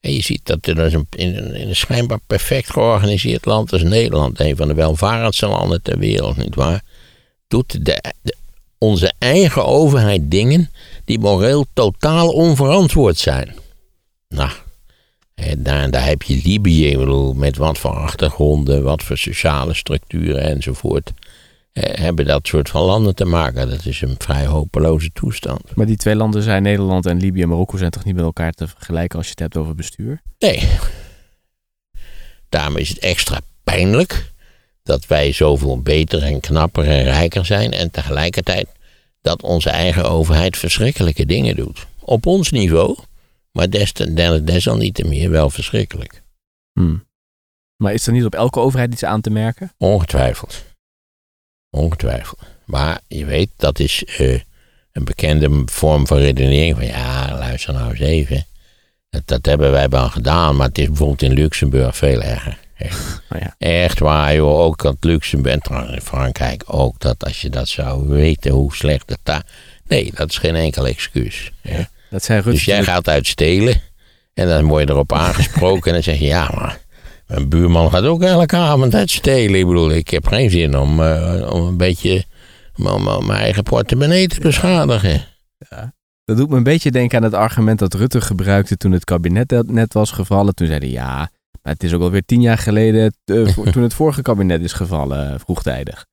En 0.01 0.13
je 0.13 0.23
ziet 0.23 0.41
dat 0.47 0.67
er 0.67 0.75
dus 0.75 0.93
in, 0.93 1.07
een, 1.11 1.55
in 1.55 1.69
een 1.69 1.77
schijnbaar 1.77 2.21
perfect 2.27 2.71
georganiseerd 2.71 3.45
land 3.45 3.73
als 3.73 3.83
Nederland, 3.83 4.41
een 4.41 4.57
van 4.57 4.69
de 4.69 4.75
welvarendste 4.75 5.47
landen 5.47 5.83
ter 5.83 5.99
wereld, 5.99 6.37
nietwaar, 6.37 6.83
doet 7.49 7.85
de, 7.85 8.03
de- 8.23 8.37
onze 8.85 9.13
eigen 9.19 9.67
overheid 9.67 10.31
dingen 10.31 10.71
die 11.05 11.19
moreel 11.19 11.67
totaal 11.73 12.29
onverantwoord 12.29 13.19
zijn. 13.19 13.55
Nou, 14.29 14.51
daar, 15.59 15.91
daar 15.91 16.07
heb 16.07 16.23
je 16.23 16.41
Libië, 16.45 16.87
ik 16.87 16.99
bedoel, 16.99 17.35
met 17.35 17.57
wat 17.57 17.79
voor 17.79 17.91
achtergronden, 17.91 18.83
wat 18.83 19.03
voor 19.03 19.19
sociale 19.19 19.75
structuren 19.75 20.43
enzovoort 20.43 21.13
eh, 21.73 21.99
hebben 21.99 22.25
dat 22.25 22.47
soort 22.47 22.69
van 22.69 22.83
landen 22.83 23.15
te 23.15 23.25
maken. 23.25 23.71
Dat 23.71 23.85
is 23.85 24.01
een 24.01 24.15
vrij 24.19 24.47
hopeloze 24.47 25.11
toestand. 25.13 25.75
Maar 25.75 25.87
die 25.87 25.97
twee 25.97 26.17
landen 26.17 26.43
zijn 26.43 26.63
Nederland 26.63 27.07
en 27.07 27.21
Libië 27.21 27.43
en 27.43 27.49
Marokko 27.49 27.77
zijn 27.77 27.91
toch 27.91 28.05
niet 28.05 28.15
met 28.15 28.25
elkaar 28.25 28.53
te 28.53 28.69
vergelijken 28.69 29.17
als 29.17 29.27
je 29.27 29.33
het 29.33 29.41
hebt 29.41 29.57
over 29.57 29.75
bestuur? 29.75 30.23
Nee. 30.39 30.69
Daarom 32.49 32.77
is 32.77 32.89
het 32.89 32.99
extra 32.99 33.41
pijnlijk 33.65 34.33
dat 34.83 35.07
wij 35.07 35.33
zoveel 35.33 35.81
beter 35.81 36.23
en 36.23 36.41
knapper 36.41 36.89
en 36.89 37.05
rijker 37.05 37.47
zijn 37.47 37.73
en 37.73 37.91
tegelijkertijd 37.91 38.67
dat 39.25 39.43
onze 39.43 39.71
eigen 39.71 40.11
overheid 40.11 40.57
verschrikkelijke 40.57 41.27
dingen 41.27 41.57
doet. 41.57 41.87
Op 42.01 42.27
ons 42.27 42.51
niveau, 42.51 42.97
maar 43.53 43.71
des, 43.71 43.93
des, 43.93 44.43
desalniettemeer 44.43 45.31
wel 45.31 45.51
verschrikkelijk. 45.51 46.23
Hmm. 46.73 47.05
Maar 47.77 47.93
is 47.93 48.07
er 48.07 48.13
niet 48.13 48.25
op 48.25 48.35
elke 48.35 48.61
overheid 48.61 48.93
iets 48.93 49.05
aan 49.05 49.21
te 49.21 49.31
merken? 49.31 49.73
Ongetwijfeld. 49.79 50.65
Ongetwijfeld. 51.71 52.41
Maar 52.65 53.01
je 53.09 53.25
weet, 53.25 53.51
dat 53.57 53.79
is 53.79 54.05
eh, 54.05 54.41
een 54.93 55.05
bekende 55.05 55.63
vorm 55.65 56.07
van 56.07 56.19
redenering. 56.19 56.77
Van 56.77 56.87
ja, 56.87 57.39
luister 57.39 57.75
nou 57.75 57.91
eens 57.91 58.01
even. 58.01 58.47
Dat, 59.11 59.27
dat 59.27 59.47
hebben 59.47 59.71
wij 59.71 59.89
wel 59.89 60.11
gedaan, 60.11 60.57
maar 60.57 60.69
het 60.69 60.79
is 60.79 60.87
bijvoorbeeld 60.87 61.23
in 61.23 61.33
Luxemburg 61.33 61.97
veel 61.97 62.23
erger. 62.23 62.59
Echt, 62.77 63.23
ja. 63.41 63.55
echt 63.59 63.99
waar, 63.99 64.35
joh. 64.35 64.59
Ook 64.59 64.83
dat 64.83 64.97
Luxemburg, 65.01 65.57
en 65.57 66.03
Frankrijk 66.03 66.63
ook, 66.67 67.01
dat 67.01 67.25
als 67.25 67.41
je 67.41 67.51
dat 67.51 67.69
zou 67.69 68.09
weten 68.09 68.51
hoe 68.51 68.75
slecht 68.75 69.11
het 69.11 69.19
daar... 69.23 69.43
Nee, 69.87 70.13
dat 70.15 70.31
is 70.31 70.39
geen 70.39 70.55
enkel 70.55 70.87
excuus. 70.87 71.53
Dat 72.11 72.27
Rutte. 72.27 72.51
Dus 72.51 72.65
jij 72.65 72.85
gaat 72.85 73.09
uit 73.09 73.27
stelen 73.27 73.81
en 74.35 74.49
dan 74.49 74.67
word 74.67 74.89
je 74.89 74.95
erop 74.95 75.13
aangesproken 75.25 75.87
en 75.87 75.93
dan 75.93 76.03
zeg 76.03 76.19
je 76.19 76.25
ja, 76.25 76.51
maar 76.55 76.81
mijn 77.27 77.49
buurman 77.49 77.91
gaat 77.91 78.05
ook 78.05 78.23
elke 78.23 78.57
avond 78.57 78.95
uit 78.95 79.11
stelen. 79.11 79.61
Ik 79.61 79.67
bedoel, 79.67 79.91
ik 79.91 80.09
heb 80.09 80.27
geen 80.27 80.51
zin 80.51 80.79
om, 80.79 81.03
eh, 81.03 81.51
om 81.53 81.67
een 81.67 81.77
beetje 81.77 82.25
om, 82.77 83.27
mijn 83.27 83.41
eigen 83.41 83.63
portemonnee 83.63 84.29
te 84.29 84.41
beschadigen. 84.41 85.25
Dat 86.25 86.37
doet 86.37 86.51
me 86.51 86.57
een 86.57 86.63
beetje 86.63 86.91
denken 86.91 87.19
aan 87.19 87.25
het 87.25 87.35
argument 87.35 87.79
dat 87.79 87.95
Rutte 87.95 88.21
gebruikte 88.21 88.77
toen 88.77 88.93
het 88.93 89.05
kabinet 89.05 89.63
net- 89.67 89.93
was 89.93 90.11
gevallen. 90.11 90.55
Toen 90.55 90.67
zei 90.67 90.79
hij 90.79 90.89
ja, 90.89 91.31
het 91.69 91.83
is 91.83 91.93
ook 91.93 92.03
alweer 92.03 92.25
tien 92.25 92.41
jaar 92.41 92.59
geleden 92.59 93.15
toen 93.73 93.83
het 93.83 93.95
vorige 93.95 94.23
kabinet 94.23 94.61
is 94.63 94.73
gevallen, 94.73 95.33
eh, 95.33 95.39
vroegtijdig. 95.39 96.07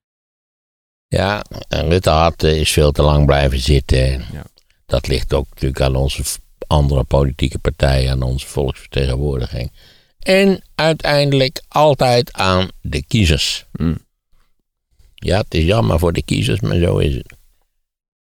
Ja, 1.08 1.44
en 1.68 1.90
Rutte 1.90 2.10
had, 2.10 2.44
eh, 2.44 2.60
is 2.60 2.72
veel 2.72 2.92
te 2.92 3.02
lang 3.02 3.26
blijven 3.26 3.60
zitten. 3.60 4.08
Ja. 4.10 4.44
Dat 4.86 5.08
ligt 5.08 5.34
ook 5.34 5.46
natuurlijk 5.50 5.82
aan 5.82 5.96
onze 5.96 6.24
andere 6.68 7.04
politieke 7.04 7.60
partijen, 7.60 8.12
aan 8.12 8.22
onze 8.22 8.48
volksvertegenwoordiging. 8.48 9.72
En 10.20 10.64
uiteindelijk 10.76 11.62
altijd 11.68 12.34
aan 12.34 12.68
de 12.82 13.04
kiezers. 13.04 13.66
Hmm. 13.72 13.98
Ja, 15.16 15.38
het 15.38 15.54
is 15.54 15.64
jammer 15.64 16.00
voor 16.00 16.14
de 16.14 16.24
kiezers, 16.24 16.60
maar 16.60 16.78
zo 16.78 16.98
is 16.98 17.16
het. 17.16 17.40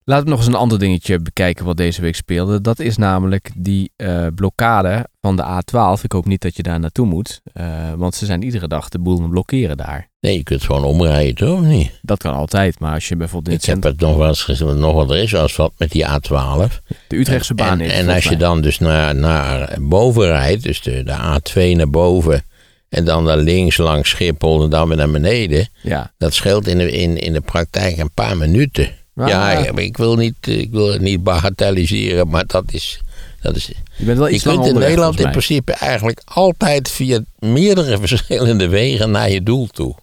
Laten 0.10 0.24
we 0.24 0.30
nog 0.30 0.40
eens 0.40 0.48
een 0.48 0.56
ander 0.56 0.80
dingetje 0.80 1.20
bekijken 1.20 1.66
wat 1.66 1.78
deze 1.78 2.02
week 2.02 2.16
speelde. 2.16 2.62
Dat 2.62 2.80
is 2.80 2.98
namelijk 2.98 3.52
die 3.58 3.92
eh, 3.96 4.26
blokkade 4.36 5.08
van 5.22 5.36
de 5.36 5.44
A12. 5.44 6.02
Ik 6.04 6.12
hoop 6.12 6.26
niet 6.26 6.42
dat 6.42 6.56
je 6.56 6.64
daar 6.64 6.80
naartoe 6.80 7.06
moet, 7.06 7.42
eh, 7.54 7.66
want 7.98 8.16
ze 8.16 8.26
zijn 8.26 8.44
iedere 8.44 8.68
dag 8.68 8.90
de 8.90 9.00
boel 9.00 9.28
blokkeren 9.28 9.78
daar. 9.78 10.10
Nee, 10.20 10.38
je 10.38 10.44
kunt 10.44 10.64
gewoon 10.64 10.84
omrijden, 10.84 11.36
toch? 11.36 11.60
Of 11.60 11.66
niet? 11.66 12.00
Dat 12.02 12.18
kan 12.18 12.34
altijd, 12.34 12.80
maar 12.80 12.94
als 12.94 13.08
je 13.08 13.16
bijvoorbeeld 13.16 13.56
Ik 13.56 13.70
heb 13.70 13.84
het 13.84 14.00
nog 14.00 14.18
wel 14.18 14.28
eens 14.28 14.44
gezien, 14.44 14.80
nog 14.80 14.94
wat 14.94 15.10
er 15.12 15.18
is 15.18 15.36
als 15.36 15.56
wat 15.56 15.74
met 15.78 15.92
die 15.92 16.06
A12. 16.06 16.80
De 17.08 17.18
Utrechtse 17.18 17.54
baan 17.54 17.72
en, 17.72 17.80
heeft 17.80 17.94
en 17.94 18.10
als 18.10 18.24
je 18.24 18.38
dan 18.38 18.62
dus 18.62 18.80
naar, 18.80 19.16
naar 19.16 19.78
boven 19.82 20.26
rijdt, 20.26 20.64
dus 20.64 20.82
de, 20.82 21.04
de 21.04 21.40
A2 21.40 21.76
naar 21.76 21.90
boven, 21.90 22.44
en 22.90 23.06
dan 23.06 23.24
naar 23.24 23.38
links 23.38 23.78
langs 23.78 24.10
Schiphol 24.10 24.64
en 24.64 24.70
dan 24.70 24.88
weer 24.88 24.98
naar 24.98 25.12
beneden, 25.12 25.68
Ja. 25.82 26.14
dat 26.18 26.34
scheelt 26.34 26.68
in 26.68 26.78
de, 26.78 26.92
in, 26.92 27.18
in 27.18 27.34
de 27.34 27.42
praktijk 27.42 27.98
een 27.98 28.14
paar 28.14 28.38
minuten. 28.38 28.98
Ja, 29.28 29.52
ja, 29.52 29.72
maar 29.72 29.84
ik 29.84 29.98
wil, 29.98 30.16
niet, 30.16 30.48
ik 30.48 30.72
wil 30.72 30.92
het 30.92 31.02
niet 31.02 31.24
bagatelliseren, 31.24 32.28
maar 32.30 32.46
dat 32.46 32.64
is. 32.72 33.02
Dat 33.42 33.56
is 33.56 33.72
Je 33.96 34.06
bent 34.06 34.18
wel 34.18 34.28
je 34.28 34.34
iets 34.34 34.44
kunt 34.44 34.66
in 34.66 34.74
Nederland 34.74 35.20
in 35.20 35.30
principe 35.30 35.74
eigenlijk 35.74 36.22
altijd 36.26 36.90
via 36.90 37.20
meerdere 37.40 37.98
verschillende 38.08 38.68
wegen 38.68 39.12
naar 39.12 39.30
je 39.30 39.44
doel 39.44 39.68
toe. 39.68 39.96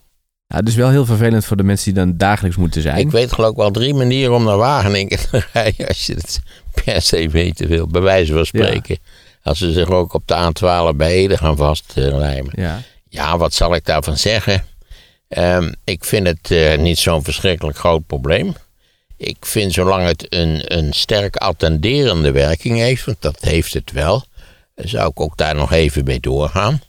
Ja, 0.46 0.60
dus 0.60 0.74
wel 0.74 0.90
heel 0.90 1.04
vervelend 1.04 1.44
voor 1.44 1.56
de 1.56 1.62
mensen 1.62 1.94
die 1.94 2.04
dan 2.04 2.16
dagelijks 2.16 2.56
moeten 2.56 2.82
zijn. 2.82 2.98
Ik 2.98 3.10
weet 3.10 3.32
geloof 3.32 3.50
ik 3.50 3.56
wel 3.56 3.70
drie 3.70 3.94
manieren 3.94 4.34
om 4.34 4.44
naar 4.44 4.56
Wageningen 4.56 5.18
te 5.18 5.44
rijden. 5.52 5.88
Als 5.88 6.06
je 6.06 6.14
het 6.14 6.40
per 6.84 7.02
se 7.02 7.28
weten 7.28 7.68
wil, 7.68 7.86
bij 7.86 8.00
wijze 8.00 8.32
van 8.32 8.46
spreken. 8.46 8.98
Als 9.42 9.58
ze 9.58 9.72
zich 9.72 9.90
ook 9.90 10.14
op 10.14 10.22
de 10.26 10.34
A12 10.34 10.96
bij 10.96 11.10
Ede 11.12 11.36
gaan 11.36 11.56
vastlijmen. 11.56 12.52
Ja. 12.56 12.82
Ja, 13.08 13.38
wat 13.38 13.54
zal 13.54 13.74
ik 13.74 13.84
daarvan 13.84 14.16
zeggen? 14.16 14.64
Ehm, 15.28 15.72
ik 15.84 16.04
vind 16.04 16.26
het 16.26 16.50
eh, 16.50 16.78
niet 16.78 16.98
zo'n 16.98 17.24
verschrikkelijk 17.24 17.78
groot 17.78 18.06
probleem. 18.06 18.54
Ik 19.16 19.36
vind 19.46 19.72
zolang 19.72 20.06
het 20.06 20.26
een, 20.34 20.76
een 20.76 20.92
sterk 20.92 21.36
attenderende 21.36 22.30
werking 22.30 22.78
heeft, 22.78 23.04
want 23.04 23.22
dat 23.22 23.40
heeft 23.40 23.74
het 23.74 23.92
wel, 23.92 24.24
zou 24.74 25.10
ik 25.10 25.20
ook 25.20 25.36
daar 25.36 25.54
nog 25.54 25.72
even 25.72 26.04
mee 26.04 26.20
doorgaan. 26.20 26.80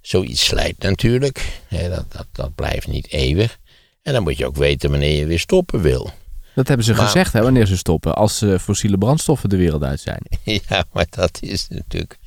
Zoiets 0.00 0.44
slijt 0.44 0.78
natuurlijk, 0.78 1.60
hè, 1.68 1.88
dat, 1.88 2.12
dat, 2.12 2.26
dat 2.32 2.54
blijft 2.54 2.86
niet 2.86 3.10
eeuwig. 3.12 3.58
En 4.02 4.12
dan 4.12 4.22
moet 4.22 4.36
je 4.38 4.46
ook 4.46 4.56
weten 4.56 4.90
wanneer 4.90 5.18
je 5.18 5.26
weer 5.26 5.38
stoppen 5.38 5.80
wil. 5.80 6.10
Dat 6.54 6.68
hebben 6.68 6.86
ze 6.86 6.92
Maar- 6.94 7.04
gezegd, 7.04 7.32
hè, 7.32 7.42
wanneer 7.42 7.66
ze 7.66 7.76
stoppen. 7.76 8.14
Als 8.14 8.42
eh, 8.42 8.58
fossiele 8.58 8.98
brandstoffen 8.98 9.48
de 9.48 9.56
wereld 9.56 9.82
uit 9.82 10.00
zijn. 10.00 10.22
Ja, 10.68 10.84
maar 10.92 11.06
dat 11.10 11.38
is 11.40 11.66
natuurlijk, 11.68 12.18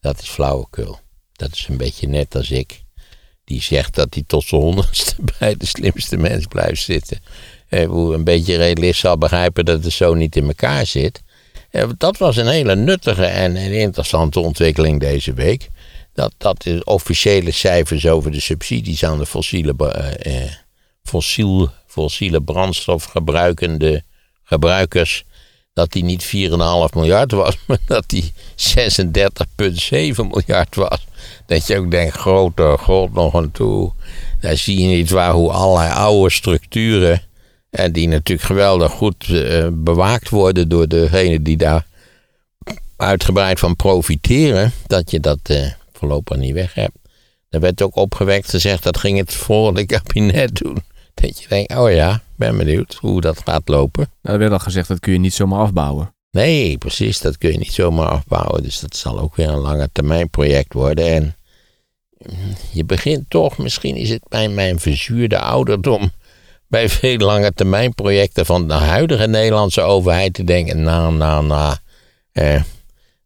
dat 0.00 0.20
is 0.22 0.28
flauwekul. 0.28 0.98
Dat 1.32 1.52
is 1.52 1.66
een 1.68 1.76
beetje 1.76 2.08
net 2.08 2.34
als 2.34 2.50
ik, 2.50 2.82
die 3.44 3.62
zegt 3.62 3.94
dat 3.94 4.14
hij 4.14 4.22
tot 4.26 4.44
zijn 4.44 4.60
honderdste 4.60 5.14
bij 5.38 5.56
de 5.56 5.66
slimste 5.66 6.16
mens 6.16 6.46
blijft 6.46 6.82
zitten. 6.82 7.18
Eh, 7.68 7.80
een 7.80 8.24
beetje 8.24 8.56
realist 8.56 9.00
zal 9.00 9.18
begrijpen 9.18 9.64
dat 9.64 9.84
het 9.84 9.92
zo 9.92 10.14
niet 10.14 10.36
in 10.36 10.46
elkaar 10.46 10.86
zit. 10.86 11.22
Eh, 11.70 11.88
dat 11.98 12.18
was 12.18 12.36
een 12.36 12.48
hele 12.48 12.76
nuttige 12.76 13.24
en, 13.24 13.56
interessante 13.56 14.40
ontwikkeling 14.40 15.00
deze 15.00 15.32
week. 15.32 15.68
Dat, 16.12 16.34
dat 16.36 16.62
de 16.62 16.84
officiële 16.84 17.50
cijfers 17.50 18.06
over 18.06 18.30
de 18.30 18.40
subsidies 18.40 19.04
aan 19.04 19.18
de 19.18 19.26
fossiele, 19.26 19.74
eh, 19.76 20.42
eh, 20.42 20.50
fossiel, 21.02 21.70
fossiele 21.86 22.42
brandstof 22.42 23.04
gebruikende 23.04 24.02
gebruikers 24.42 25.24
dat 25.72 25.92
die 25.92 26.04
niet 26.04 26.24
4,5 26.24 26.94
miljard 26.94 27.32
was, 27.32 27.58
maar 27.66 27.78
dat 27.86 28.04
die 28.06 28.32
36,7 28.54 30.26
miljard 30.26 30.74
was. 30.74 31.06
Dat 31.46 31.66
je 31.66 31.78
ook 31.78 31.90
denkt, 31.90 32.16
grote 32.16 32.76
god 32.78 33.12
nog 33.12 33.34
aan 33.34 33.52
toe. 33.52 33.92
Daar 34.40 34.56
zie 34.56 34.80
je 34.80 34.86
niet 34.86 35.10
waar 35.10 35.32
hoe 35.32 35.52
allerlei 35.52 35.92
oude 35.92 36.30
structuren, 36.30 37.22
en 37.76 37.92
die 37.92 38.08
natuurlijk 38.08 38.46
geweldig 38.46 38.92
goed 38.92 39.28
eh, 39.28 39.68
bewaakt 39.72 40.28
worden 40.28 40.68
door 40.68 40.88
degene 40.88 41.42
die 41.42 41.56
daar 41.56 41.86
uitgebreid 42.96 43.58
van 43.58 43.76
profiteren, 43.76 44.72
dat 44.86 45.10
je 45.10 45.20
dat 45.20 45.38
eh, 45.42 45.70
voorlopig 45.92 46.36
niet 46.36 46.54
weg 46.54 46.74
hebt. 46.74 46.98
Er 47.48 47.60
werd 47.60 47.82
ook 47.82 47.96
opgewekt 47.96 48.50
gezegd, 48.50 48.82
dat 48.82 48.98
ging 48.98 49.18
het 49.18 49.34
volgende 49.34 49.86
kabinet 49.96 50.54
doen. 50.54 50.78
Dat 51.14 51.42
je 51.42 51.48
denkt, 51.48 51.76
oh 51.76 51.90
ja, 51.90 52.22
ben 52.36 52.56
benieuwd 52.56 52.94
hoe 52.94 53.20
dat 53.20 53.40
gaat 53.44 53.68
lopen. 53.68 54.10
Nou, 54.22 54.34
er 54.34 54.40
werd 54.40 54.52
al 54.52 54.58
gezegd, 54.58 54.88
dat 54.88 55.00
kun 55.00 55.12
je 55.12 55.18
niet 55.18 55.34
zomaar 55.34 55.60
afbouwen. 55.60 56.14
Nee, 56.30 56.78
precies. 56.78 57.20
Dat 57.20 57.38
kun 57.38 57.52
je 57.52 57.58
niet 57.58 57.72
zomaar 57.72 58.08
afbouwen. 58.08 58.62
Dus 58.62 58.80
dat 58.80 58.96
zal 58.96 59.18
ook 59.18 59.36
weer 59.36 59.48
een 59.48 59.58
lange 59.58 59.88
termijn 59.92 60.30
project 60.30 60.72
worden. 60.72 61.06
En 61.06 61.36
mm, 62.18 62.54
je 62.72 62.84
begint 62.84 63.24
toch, 63.28 63.58
misschien 63.58 63.96
is 63.96 64.10
het 64.10 64.22
bij 64.28 64.48
mijn 64.48 64.80
verzuurde 64.80 65.38
ouderdom, 65.38 66.10
bij 66.68 66.88
veel 66.98 67.18
lange 67.18 67.52
termijn 67.52 67.94
projecten 67.94 68.46
van 68.46 68.68
de 68.68 68.74
huidige 68.74 69.26
Nederlandse 69.26 69.80
overheid 69.80 70.34
te 70.34 70.44
denken, 70.44 70.82
nou, 70.82 71.14
nou, 71.14 71.46
nou, 71.46 71.76
eh, 72.32 72.62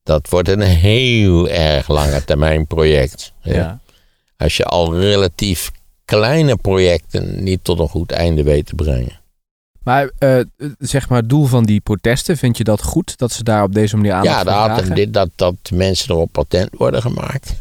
dat 0.03 0.29
wordt 0.29 0.49
een 0.49 0.61
heel 0.61 1.49
erg 1.49 1.89
lange 1.89 2.25
termijn 2.25 2.67
project. 2.67 3.33
Ja. 3.43 3.81
Als 4.37 4.57
je 4.57 4.65
al 4.65 4.99
relatief 4.99 5.71
kleine 6.05 6.57
projecten 6.57 7.43
niet 7.45 7.65
tot 7.65 7.79
een 7.79 7.89
goed 7.89 8.13
einde 8.13 8.43
weet 8.43 8.67
te 8.67 8.75
brengen. 8.75 9.19
Maar 9.83 10.11
uh, 10.19 10.41
zeg 10.79 11.09
maar, 11.09 11.19
het 11.19 11.29
doel 11.29 11.47
van 11.47 11.65
die 11.65 11.81
protesten, 11.81 12.37
vind 12.37 12.57
je 12.57 12.65
dat 12.65 12.83
goed? 12.83 13.19
Dat 13.19 13.33
ze 13.33 13.45
daar 13.45 13.63
op 13.63 13.75
deze 13.75 13.97
manier 13.97 14.13
aan 14.13 14.23
Ja, 14.23 14.45
dat, 14.45 14.97
dit, 14.97 15.15
dat, 15.15 15.29
dat 15.35 15.55
mensen 15.75 16.11
erop 16.11 16.33
patent 16.33 16.71
worden 16.73 17.03
gemaakt. 17.03 17.57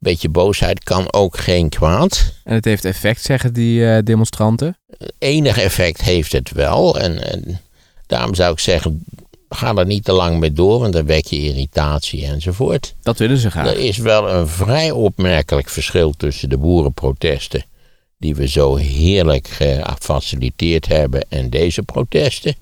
Een 0.00 0.10
beetje 0.10 0.28
boosheid 0.28 0.84
kan 0.84 1.12
ook 1.12 1.38
geen 1.38 1.68
kwaad. 1.68 2.34
En 2.44 2.54
het 2.54 2.64
heeft 2.64 2.84
effect, 2.84 3.22
zeggen 3.22 3.52
die 3.52 3.80
uh, 3.80 3.98
demonstranten? 4.04 4.78
Enig 5.18 5.58
effect 5.58 6.00
heeft 6.00 6.32
het 6.32 6.50
wel. 6.52 6.98
En, 6.98 7.32
en 7.32 7.60
daarom 8.06 8.34
zou 8.34 8.52
ik 8.52 8.58
zeggen, 8.58 9.04
ga 9.48 9.74
er 9.74 9.86
niet 9.86 10.04
te 10.04 10.12
lang 10.12 10.38
mee 10.38 10.52
door, 10.52 10.80
want 10.80 10.92
dan 10.92 11.06
wek 11.06 11.26
je 11.26 11.42
irritatie 11.42 12.26
enzovoort. 12.26 12.94
Dat 13.02 13.18
willen 13.18 13.38
ze 13.38 13.50
graag. 13.50 13.66
Er 13.66 13.78
is 13.78 13.98
wel 13.98 14.30
een 14.30 14.48
vrij 14.48 14.90
opmerkelijk 14.90 15.68
verschil 15.68 16.14
tussen 16.16 16.48
de 16.48 16.58
boerenprotesten, 16.58 17.64
die 18.18 18.34
we 18.34 18.48
zo 18.48 18.76
heerlijk 18.76 19.48
gefaciliteerd 19.48 20.86
hebben, 20.86 21.24
en 21.28 21.50
deze 21.50 21.82
protesten. 21.82 22.54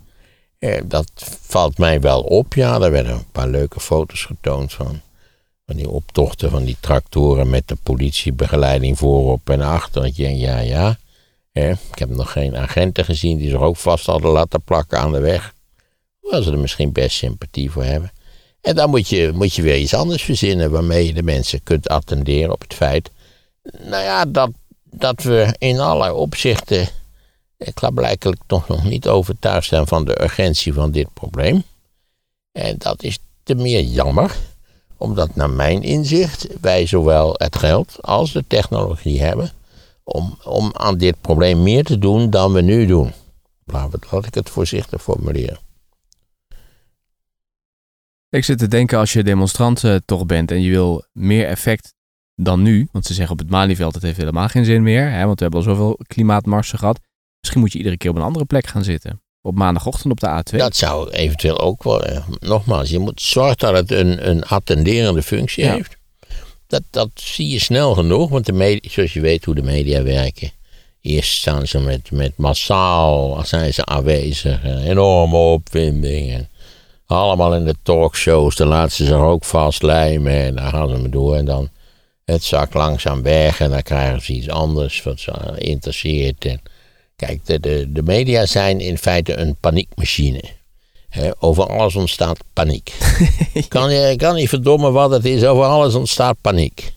Eh, 0.59 0.81
dat 0.85 1.11
valt 1.43 1.79
mij 1.79 2.01
wel 2.01 2.21
op, 2.21 2.55
ja. 2.55 2.81
Er 2.81 2.91
werden 2.91 3.13
een 3.13 3.31
paar 3.33 3.49
leuke 3.49 3.81
foto's 3.81 4.25
getoond 4.25 4.73
van, 4.73 5.01
van 5.69 5.77
die 5.77 5.91
optochten 5.91 6.51
van 6.51 6.65
die 6.65 6.77
tractoren 6.81 7.51
met 7.51 7.69
de 7.69 7.77
politiebegeleiding 7.83 8.99
voorop 8.99 9.51
en 9.51 9.61
achter. 9.61 10.11
Ja, 10.15 10.59
ja. 10.59 10.99
Eh, 11.53 11.71
ik 11.71 11.99
heb 11.99 12.09
nog 12.09 12.33
geen 12.33 12.57
agenten 12.57 13.05
gezien 13.05 13.39
die 13.39 13.51
zich 13.51 13.61
ook 13.61 13.77
vast 13.77 14.07
hadden 14.07 14.31
laten 14.31 14.63
plakken 14.63 14.99
aan 14.99 15.13
de 15.13 15.21
weg. 15.21 15.55
Waar 16.21 16.43
ze 16.43 16.51
er 16.51 16.59
misschien 16.59 16.93
best 16.93 17.17
sympathie 17.17 17.71
voor 17.71 17.85
hebben. 17.85 18.13
En 18.61 18.75
dan 18.75 18.91
moet 18.91 19.09
je, 19.09 19.31
moet 19.35 19.55
je 19.55 19.63
weer 19.63 19.77
iets 19.77 19.95
anders 19.95 20.23
verzinnen 20.23 20.71
waarmee 20.71 21.07
je 21.07 21.13
de 21.13 21.23
mensen 21.23 21.63
kunt 21.63 21.89
attenderen 21.89 22.53
op 22.53 22.61
het 22.61 22.75
feit. 22.75 23.11
Nou 23.63 24.03
ja, 24.03 24.25
dat, 24.25 24.51
dat 24.85 25.23
we 25.23 25.55
in 25.59 25.81
allerlei 25.81 26.13
opzichten. 26.13 26.89
Ik 27.57 27.75
blijkbaar 27.95 28.35
toch 28.47 28.69
nog 28.69 28.85
niet 28.85 29.09
overtuigd 29.09 29.67
zijn 29.67 29.87
van 29.87 30.05
de 30.05 30.23
urgentie 30.23 30.73
van 30.73 30.91
dit 30.91 31.09
probleem. 31.15 31.63
En 32.53 32.75
dat 32.79 33.03
is 33.03 33.19
te 33.43 33.55
meer 33.55 33.83
jammer, 33.83 34.37
omdat 34.99 35.35
naar 35.35 35.51
mijn 35.51 35.83
inzicht 35.83 36.47
wij 36.61 36.87
zowel 36.87 37.35
het 37.37 37.57
geld 37.57 37.97
als 38.01 38.33
de 38.33 38.45
technologie 38.47 39.23
hebben 39.23 39.51
om, 40.05 40.39
om 40.45 40.71
aan 40.73 40.99
dit 40.99 41.21
probleem 41.21 41.63
meer 41.63 41.85
te 41.85 41.99
doen 41.99 42.31
dan 42.31 42.53
we 42.53 42.61
nu 42.61 42.87
doen. 42.87 43.13
Laat 43.65 43.95
ik 43.95 44.35
het 44.35 44.51
voorzichtig 44.51 45.03
formuleren. 45.03 45.59
Ik 48.31 48.45
zit 48.45 48.59
te 48.59 48.69
denken 48.69 48.99
als 48.99 49.13
je 49.13 49.23
demonstrant 49.23 49.83
uh, 49.83 49.97
toch 50.05 50.27
bent 50.27 50.51
en 50.51 50.63
je 50.63 50.71
wil 50.71 51.05
meer 51.13 51.47
effect 51.47 51.95
dan 52.35 52.63
nu. 52.63 52.89
Want 52.93 53.05
ze 53.05 53.15
zeggen 53.15 53.33
op 53.33 53.39
het 53.39 53.51
Malieveld 53.51 53.93
dat 53.93 54.03
heeft 54.03 54.17
helemaal 54.17 54.49
geen 54.49 54.65
zin 54.65 54.83
meer. 54.83 55.11
Hè, 55.11 55.25
want 55.25 55.39
we 55.39 55.43
hebben 55.43 55.61
al 55.61 55.75
zoveel 55.75 55.99
klimaatmarsen 56.07 56.79
gehad. 56.79 57.01
Misschien 57.41 57.61
moet 57.61 57.73
je 57.73 57.79
iedere 57.79 57.97
keer 57.97 58.11
op 58.11 58.17
een 58.17 58.23
andere 58.23 58.45
plek 58.45 58.67
gaan 58.67 58.85
zitten. 58.85 59.23
Op 59.49 59.55
maandagochtend 59.55 60.13
op 60.13 60.21
de 60.21 60.43
A2. 60.55 60.57
Dat 60.57 60.77
zou 60.77 61.11
eventueel 61.11 61.61
ook 61.61 61.83
wel. 61.83 62.05
Eh, 62.05 62.21
nogmaals, 62.41 62.91
je 62.91 62.99
moet 62.99 63.23
zorgen 63.23 63.57
dat 63.57 63.75
het 63.75 63.91
een, 63.91 64.29
een 64.29 64.45
attenderende 64.45 65.23
functie 65.23 65.67
heeft. 65.67 65.97
Dat, 66.67 66.83
dat 66.91 67.09
zie 67.15 67.49
je 67.49 67.59
snel 67.59 67.95
genoeg. 67.95 68.31
Want 68.31 68.47
de 68.47 68.53
media, 68.53 68.91
zoals 68.91 69.13
je 69.13 69.21
weet 69.21 69.45
hoe 69.45 69.55
de 69.55 69.63
media 69.63 70.03
werken. 70.03 70.51
Eerst 71.01 71.33
staan 71.33 71.67
ze 71.67 71.79
met, 71.79 72.11
met 72.11 72.37
massaal, 72.37 73.41
zijn 73.45 73.75
ze 73.75 73.85
aanwezig. 73.85 74.65
Enorme 74.65 75.37
opwinding. 75.37 76.47
Allemaal 77.07 77.55
in 77.55 77.65
de 77.65 77.75
talkshows. 77.83 78.57
Dan 78.57 78.69
laten 78.69 78.97
ze 78.97 79.05
zich 79.05 79.15
ook 79.15 79.45
vastlijmen. 79.45 80.33
En 80.33 80.55
dan 80.55 80.69
gaan 80.69 80.89
ze 80.89 80.97
me 80.97 81.09
door. 81.09 81.37
En 81.37 81.45
dan 81.45 81.69
het 82.25 82.45
zak 82.45 82.75
langzaam 82.75 83.23
weg. 83.23 83.61
En 83.61 83.71
dan 83.71 83.83
krijgen 83.83 84.23
ze 84.23 84.33
iets 84.33 84.49
anders 84.49 85.03
wat 85.03 85.21
ze 85.21 85.33
interesseert. 85.59 86.45
En 86.45 86.61
kijk, 87.19 87.47
de, 87.47 87.61
de, 87.61 87.87
de 87.93 88.03
media 88.03 88.47
zijn 88.47 88.81
in 88.81 88.99
feite 88.99 89.37
een 89.37 89.57
paniekmachine. 89.61 90.43
over 91.39 91.67
alles 91.67 91.97
ontstaat 91.97 92.39
paniek. 92.53 92.93
kan, 93.69 93.93
je, 93.93 94.17
kan 94.17 94.35
niet 94.35 94.49
verdommen 94.49 94.93
wat 94.93 95.11
het 95.11 95.25
is. 95.25 95.45
Over 95.45 95.65
alles 95.65 95.95
ontstaat 95.95 96.37
paniek. 96.41 96.93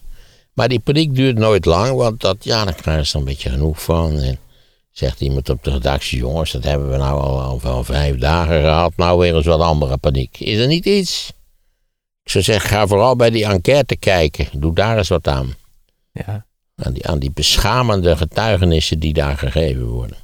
Maar 0.53 0.67
die 0.67 0.79
paniek 0.79 1.15
duurt 1.15 1.37
nooit 1.37 1.65
lang. 1.65 1.95
Want 1.95 2.21
dat, 2.21 2.37
ja, 2.39 2.65
daar 2.65 2.73
krijgen 2.73 3.07
ze 3.07 3.17
een 3.17 3.23
beetje 3.23 3.49
genoeg 3.49 3.83
van. 3.83 4.19
En, 4.19 4.39
Zegt 4.91 5.21
iemand 5.21 5.49
op 5.49 5.63
de 5.63 5.71
redactie, 5.71 6.17
jongens, 6.17 6.51
dat 6.51 6.63
hebben 6.63 6.91
we 6.91 6.97
nou 6.97 7.21
al, 7.21 7.61
al, 7.61 7.83
vijf 7.83 8.17
dagen 8.17 8.61
gehad. 8.61 8.93
Nou 8.95 9.19
weer 9.19 9.35
eens 9.35 9.45
wat 9.45 9.59
andere 9.59 9.97
paniek. 9.97 10.39
Is 10.39 10.59
er 10.59 10.67
niet 10.67 10.85
iets? 10.85 11.33
Ik 12.23 12.31
zou 12.31 12.43
zeggen, 12.43 12.69
ga 12.69 12.87
vooral 12.87 13.15
bij 13.15 13.29
die 13.29 13.45
enquête 13.45 13.95
kijken. 13.95 14.47
Doe 14.53 14.75
daar 14.75 14.97
eens 14.97 15.07
wat 15.07 15.27
aan. 15.27 15.55
Ja. 16.11 16.45
Aan 16.83 16.93
die, 16.93 17.07
aan 17.07 17.19
die 17.19 17.31
beschamende 17.33 18.17
getuigenissen 18.17 18.99
die 18.99 19.13
daar 19.13 19.37
gegeven 19.37 19.85
worden. 19.85 20.17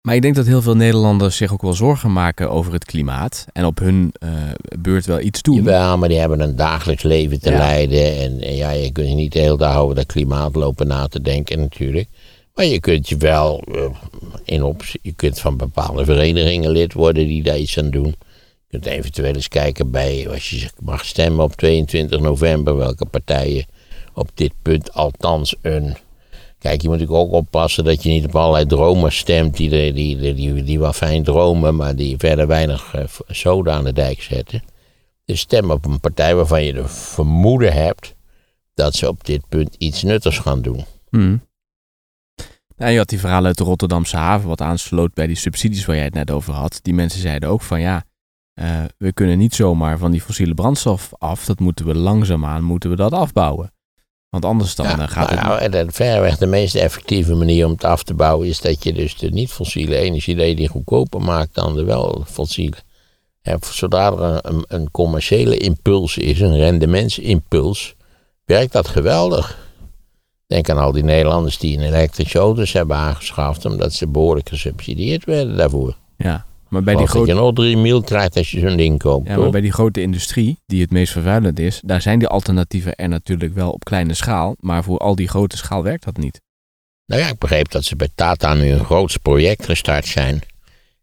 Maar 0.00 0.14
ik 0.14 0.22
denk 0.22 0.34
dat 0.34 0.46
heel 0.46 0.62
veel 0.62 0.76
Nederlanders 0.76 1.36
zich 1.36 1.52
ook 1.52 1.62
wel 1.62 1.72
zorgen 1.72 2.12
maken 2.12 2.50
over 2.50 2.72
het 2.72 2.84
klimaat. 2.84 3.46
En 3.52 3.64
op 3.64 3.78
hun 3.78 4.12
uh, 4.24 4.30
beurt 4.78 5.06
wel 5.06 5.20
iets 5.20 5.42
doen. 5.42 5.64
Ja, 5.64 5.96
maar 5.96 6.08
die 6.08 6.18
hebben 6.18 6.40
een 6.40 6.56
dagelijks 6.56 7.02
leven 7.02 7.40
te 7.40 7.50
leiden. 7.50 8.16
En, 8.18 8.40
en, 8.40 8.56
ja, 8.56 8.70
je 8.70 8.92
kunt 8.92 9.08
je 9.08 9.14
niet 9.14 9.32
de 9.32 9.38
hele 9.38 9.56
dag 9.56 9.76
over 9.76 9.94
dat 9.94 10.06
klimaat 10.06 10.54
lopen 10.54 10.86
na 10.86 11.06
te 11.06 11.20
denken 11.20 11.58
natuurlijk. 11.58 12.08
Maar 12.54 12.64
je 12.64 12.80
kunt 12.80 13.08
je 13.08 13.16
wel 13.16 13.62
uh, 13.68 13.84
in 14.44 14.62
op, 14.62 14.82
je 15.02 15.12
kunt 15.12 15.40
van 15.40 15.56
bepaalde 15.56 16.04
verenigingen 16.04 16.70
lid 16.70 16.92
worden 16.92 17.26
die 17.26 17.42
daar 17.42 17.58
iets 17.58 17.78
aan 17.78 17.90
doen. 17.90 18.14
Je 18.68 18.78
kunt 18.78 18.86
eventueel 18.86 19.34
eens 19.34 19.48
kijken 19.48 19.90
bij, 19.90 20.28
als 20.30 20.50
je 20.50 20.68
mag 20.82 21.04
stemmen 21.04 21.44
op 21.44 21.56
22 21.56 22.20
november, 22.20 22.76
welke 22.76 23.06
partijen 23.06 23.66
op 24.20 24.30
dit 24.34 24.52
punt 24.62 24.92
althans 24.92 25.56
een. 25.62 25.96
Kijk, 26.58 26.82
je 26.82 26.88
moet 26.88 26.98
natuurlijk 26.98 27.26
ook 27.26 27.32
oppassen 27.32 27.84
dat 27.84 28.02
je 28.02 28.10
niet 28.10 28.24
op 28.24 28.36
allerlei 28.36 28.66
dromen 28.66 29.12
stemt 29.12 29.56
die, 29.56 29.68
die, 29.70 29.92
die, 29.92 30.34
die, 30.34 30.62
die 30.62 30.78
wel 30.78 30.92
fijn 30.92 31.24
dromen, 31.24 31.76
maar 31.76 31.96
die 31.96 32.16
verder 32.18 32.46
weinig 32.46 32.94
uh, 32.94 33.04
zoden 33.26 33.72
aan 33.72 33.84
de 33.84 33.92
dijk 33.92 34.22
zetten. 34.22 34.62
Dus 35.24 35.40
stem 35.40 35.70
op 35.70 35.84
een 35.84 36.00
partij 36.00 36.34
waarvan 36.34 36.64
je 36.64 36.72
de 36.72 36.88
vermoeden 36.88 37.72
hebt 37.72 38.14
dat 38.74 38.94
ze 38.94 39.08
op 39.08 39.24
dit 39.24 39.48
punt 39.48 39.74
iets 39.78 40.02
nuttigs 40.02 40.38
gaan 40.38 40.62
doen. 40.62 40.84
En 42.76 42.92
je 42.92 42.98
had 42.98 43.08
die 43.08 43.20
verhalen 43.20 43.46
uit 43.46 43.58
de 43.58 43.64
Rotterdamse 43.64 44.16
haven, 44.16 44.48
wat 44.48 44.60
aansloot 44.60 45.14
bij 45.14 45.26
die 45.26 45.36
subsidies 45.36 45.84
waar 45.84 45.96
jij 45.96 46.04
het 46.04 46.14
net 46.14 46.30
over 46.30 46.52
had. 46.52 46.78
Die 46.82 46.94
mensen 46.94 47.20
zeiden 47.20 47.48
ook 47.48 47.62
van 47.62 47.80
ja, 47.80 48.04
uh, 48.54 48.84
we 48.98 49.12
kunnen 49.12 49.38
niet 49.38 49.54
zomaar 49.54 49.98
van 49.98 50.10
die 50.10 50.20
fossiele 50.20 50.54
brandstof 50.54 51.12
af. 51.18 51.44
Dat 51.44 51.60
moeten 51.60 51.86
we 51.86 51.94
langzaamaan, 51.94 52.62
moeten 52.62 52.90
we 52.90 52.96
dat 52.96 53.12
afbouwen. 53.12 53.72
Want 54.30 54.44
anders 54.44 54.74
dan 54.74 54.86
ja, 54.86 55.06
gaat 55.06 55.30
nou, 55.30 55.60
het... 55.60 55.72
Nou, 55.72 55.92
verreweg 55.92 56.38
de 56.38 56.46
meest 56.46 56.74
effectieve 56.74 57.34
manier 57.34 57.66
om 57.66 57.72
het 57.72 57.84
af 57.84 58.02
te 58.02 58.14
bouwen 58.14 58.48
is 58.48 58.60
dat 58.60 58.84
je 58.84 58.92
dus 58.92 59.16
de 59.16 59.30
niet-fossiele 59.30 59.96
energie 59.96 60.54
die 60.54 60.68
goedkoper 60.68 61.20
maakt 61.20 61.54
dan 61.54 61.74
de 61.74 61.84
wel 61.84 62.24
fossiele. 62.26 62.76
En 63.42 63.58
zodra 63.62 64.06
er 64.12 64.38
een, 64.42 64.64
een 64.68 64.90
commerciële 64.90 65.56
impuls 65.56 66.16
is, 66.16 66.40
een 66.40 66.56
rendementsimpuls, 66.56 67.94
werkt 68.44 68.72
dat 68.72 68.88
geweldig. 68.88 69.58
Denk 70.46 70.68
aan 70.68 70.78
al 70.78 70.92
die 70.92 71.04
Nederlanders 71.04 71.58
die 71.58 71.78
een 71.78 71.84
elektrische 71.84 72.38
auto's 72.38 72.72
hebben 72.72 72.96
aangeschaft, 72.96 73.64
omdat 73.64 73.92
ze 73.92 74.08
behoorlijk 74.08 74.48
gesubsidieerd 74.48 75.24
werden 75.24 75.56
daarvoor. 75.56 75.96
Ja, 76.16 76.46
maar 76.70 76.82
bij 76.82 76.94
die 76.94 77.06
grote... 77.06 77.26
dat 77.26 77.36
je 77.36 77.42
nog 77.42 77.52
drie 77.52 77.76
mil 77.76 78.02
krijgt 78.02 78.36
als 78.36 78.50
je 78.50 78.60
zo'n 78.60 78.76
ding 78.76 78.98
koopt. 78.98 79.28
Ja, 79.28 79.36
maar 79.36 79.50
bij 79.50 79.60
die 79.60 79.72
grote 79.72 80.00
industrie, 80.00 80.58
die 80.66 80.80
het 80.80 80.90
meest 80.90 81.12
vervuilend 81.12 81.58
is, 81.58 81.80
daar 81.84 82.02
zijn 82.02 82.18
die 82.18 82.28
alternatieven 82.28 82.94
er 82.94 83.08
natuurlijk 83.08 83.54
wel 83.54 83.70
op 83.70 83.84
kleine 83.84 84.14
schaal, 84.14 84.54
maar 84.58 84.84
voor 84.84 84.98
al 84.98 85.14
die 85.14 85.28
grote 85.28 85.56
schaal 85.56 85.82
werkt 85.82 86.04
dat 86.04 86.16
niet. 86.16 86.40
Nou 87.06 87.22
ja, 87.22 87.28
ik 87.28 87.38
begreep 87.38 87.70
dat 87.70 87.84
ze 87.84 87.96
bij 87.96 88.08
Tata 88.14 88.54
nu 88.54 88.70
een 88.70 88.84
groot 88.84 89.22
project 89.22 89.64
gestart 89.64 90.06
zijn. 90.06 90.40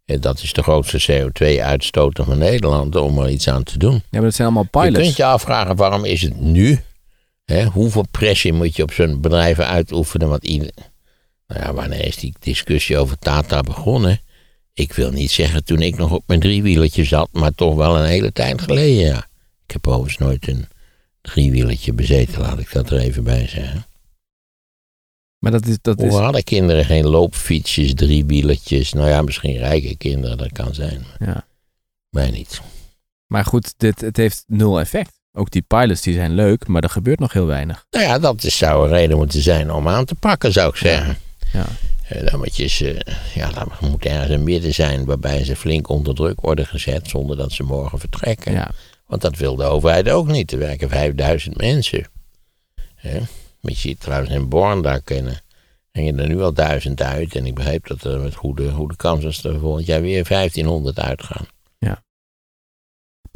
Dat 0.05 0.41
is 0.41 0.53
de 0.53 0.63
grootste 0.63 1.01
CO2-uitstoter 1.11 2.23
van 2.23 2.37
Nederland 2.37 2.95
om 2.95 3.19
er 3.19 3.29
iets 3.29 3.49
aan 3.49 3.63
te 3.63 3.77
doen. 3.77 3.93
Ja, 3.93 4.01
maar 4.09 4.21
dat 4.21 4.33
zijn 4.33 4.47
allemaal 4.47 4.69
pilots. 4.69 4.97
Je 4.97 5.03
kunt 5.03 5.15
je 5.15 5.25
afvragen 5.25 5.75
waarom 5.75 6.05
is 6.05 6.21
het 6.21 6.39
nu 6.39 6.79
hoeveel 7.71 8.05
pressie 8.11 8.53
moet 8.53 8.75
je 8.75 8.83
op 8.83 8.91
zo'n 8.91 9.21
bedrijven 9.21 9.67
uitoefenen? 9.67 10.29
Want 10.29 10.43
ieder, 10.43 10.71
nou 11.47 11.61
ja, 11.61 11.73
wanneer 11.73 12.05
is 12.05 12.15
die 12.15 12.33
discussie 12.39 12.97
over 12.97 13.19
Tata 13.19 13.61
begonnen? 13.61 14.19
Ik 14.77 14.93
wil 14.93 15.11
niet 15.11 15.31
zeggen 15.31 15.63
toen 15.63 15.81
ik 15.81 15.97
nog 15.97 16.11
op 16.11 16.23
mijn 16.27 16.39
driewieletje 16.39 17.03
zat, 17.03 17.29
maar 17.31 17.51
toch 17.51 17.75
wel 17.75 17.97
een 17.97 18.05
hele 18.05 18.31
tijd 18.31 18.61
geleden, 18.61 19.05
ja. 19.05 19.27
Ik 19.65 19.71
heb 19.71 19.87
overigens 19.87 20.17
nooit 20.17 20.47
een 20.47 20.67
driewieletje 21.21 21.93
bezeten, 21.93 22.41
laat 22.41 22.59
ik 22.59 22.71
dat 22.71 22.89
er 22.89 22.99
even 22.99 23.23
bij 23.23 23.47
zeggen. 23.47 23.85
Maar 25.39 25.51
dat 25.51 25.65
is, 25.65 25.77
dat 25.81 25.99
Hoe 25.99 26.17
hadden 26.17 26.43
kinderen 26.43 26.85
geen 26.85 27.07
loopfietsjes, 27.07 27.93
driewieletjes? 27.93 28.93
Nou 28.93 29.09
ja, 29.09 29.21
misschien 29.21 29.57
rijke 29.57 29.95
kinderen, 29.95 30.37
dat 30.37 30.51
kan 30.51 30.73
zijn. 30.73 31.05
Ja. 31.19 31.47
Mij 32.09 32.31
niet. 32.31 32.61
Maar 33.27 33.45
goed, 33.45 33.73
dit, 33.77 34.01
het 34.01 34.17
heeft 34.17 34.43
nul 34.47 34.79
effect. 34.79 35.11
Ook 35.31 35.51
die 35.51 35.61
pilots 35.61 36.01
die 36.01 36.13
zijn 36.13 36.33
leuk, 36.33 36.67
maar 36.67 36.83
er 36.83 36.89
gebeurt 36.89 37.19
nog 37.19 37.33
heel 37.33 37.45
weinig. 37.45 37.85
Nou 37.89 38.05
ja, 38.05 38.19
dat 38.19 38.41
zou 38.41 38.85
een 38.85 38.93
reden 38.93 39.17
moeten 39.17 39.41
zijn 39.41 39.71
om 39.71 39.87
aan 39.87 40.05
te 40.05 40.15
pakken, 40.15 40.51
zou 40.51 40.69
ik 40.69 40.75
zeggen. 40.75 41.17
Ja. 41.53 41.65
Dan 42.09 42.39
moet, 42.39 42.55
je 42.55 42.67
ze, 42.67 43.05
ja, 43.33 43.51
dan 43.51 43.71
moet 43.81 44.05
ergens 44.05 44.29
een 44.29 44.43
midden 44.43 44.73
zijn 44.73 45.05
waarbij 45.05 45.43
ze 45.43 45.55
flink 45.55 45.89
onder 45.89 46.15
druk 46.15 46.41
worden 46.41 46.65
gezet 46.65 47.09
zonder 47.09 47.37
dat 47.37 47.51
ze 47.51 47.63
morgen 47.63 47.99
vertrekken. 47.99 48.51
Ja. 48.51 48.71
Want 49.05 49.21
dat 49.21 49.37
wil 49.37 49.55
de 49.55 49.63
overheid 49.63 50.09
ook 50.09 50.27
niet. 50.27 50.51
Er 50.51 50.59
werken 50.59 50.89
5000 50.89 51.57
mensen. 51.57 52.07
He? 52.95 53.19
je 53.59 53.75
ziet 53.75 53.99
trouwens 53.99 54.31
in 54.31 54.49
Born, 54.49 54.81
daar 54.81 55.01
kunnen 55.01 55.41
En 55.91 56.19
er 56.19 56.27
nu 56.27 56.41
al 56.41 56.53
duizend 56.53 57.01
uit. 57.01 57.35
En 57.35 57.45
ik 57.45 57.55
begreep 57.55 57.87
dat 57.87 58.03
er 58.03 58.19
met 58.19 58.35
goede, 58.35 58.71
goede 58.71 58.95
kans 58.95 59.23
is 59.23 59.41
dat 59.41 59.53
er 59.53 59.59
volgend 59.59 59.85
jaar 59.85 60.01
weer 60.01 60.27
1500 60.27 60.99
uitgaan. 60.99 61.45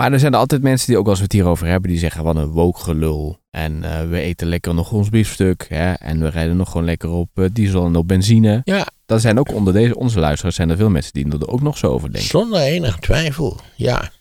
Maar 0.02 0.12
er 0.12 0.20
zijn 0.20 0.34
er 0.34 0.39
altijd 0.39 0.62
mensen 0.62 0.88
die 0.88 0.97
ook 0.97 1.08
als 1.08 1.18
we 1.18 1.24
het 1.24 1.34
hierover 1.34 1.68
hebben, 1.68 1.89
die 1.89 1.99
zeggen 1.99 2.24
wat 2.24 2.36
een 2.36 2.47
wookgelul. 2.47 3.39
En 3.49 3.84
eh, 3.84 4.10
we 4.10 4.20
eten 4.20 4.47
lekker 4.47 4.74
nog 4.74 4.91
ons 4.91 5.10
biefstuk. 5.10 5.66
Hè? 5.70 5.91
En 5.93 6.20
we 6.20 6.28
rijden 6.28 6.58
nog 6.58 6.72
gewoon 6.72 6.86
lekker 6.86 7.10
op 7.10 7.30
eh, 7.34 7.45
diesel 7.54 7.86
en 7.86 7.95
op 7.95 8.08
benzine. 8.08 8.62
Ja, 8.64 8.88
Dat 9.06 9.22
zijn 9.22 9.39
ook 9.39 9.54
onder 9.54 9.74
deze, 9.74 9.95
onze 9.95 10.20
luisteraars 10.20 10.56
zijn 10.56 10.70
er 10.70 10.78
veel 10.78 10.89
mensen 10.89 11.14
die 11.14 11.32
er 11.32 11.47
ook 11.47 11.62
nog 11.62 11.78
zo 11.78 11.88
over 11.88 12.12
denken. 12.12 12.30
zonder 12.30 12.62
enige 12.62 12.99
twijfel. 12.99 13.60
Ja, 13.76 14.12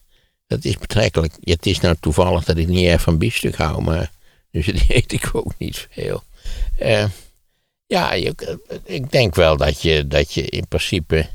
dat 0.47 0.65
is 0.65 0.79
betrekkelijk. 0.79 1.35
Het 1.41 1.67
is 1.67 1.81
nou 1.81 1.97
toevallig 2.01 2.45
dat 2.45 2.57
ik 2.57 2.69
niet 2.69 2.87
erg 2.87 3.03
van 3.03 3.19
biefstuk 3.19 3.57
hou, 3.57 3.83
maar 3.83 4.11
dus 4.53 4.67
die 4.67 4.85
eet 4.89 5.13
ik 5.13 5.31
ook 5.33 5.53
niet 5.59 5.89
veel. 5.91 6.23
Eh, 6.79 7.05
ja, 7.87 8.15
je, 8.15 8.35
ik 8.85 9.11
denk 9.13 9.35
wel 9.35 9.57
dat 9.57 9.83
je, 9.83 10.07
dat 10.07 10.33
je 10.33 10.43
in 10.43 10.69
principe, 10.69 11.27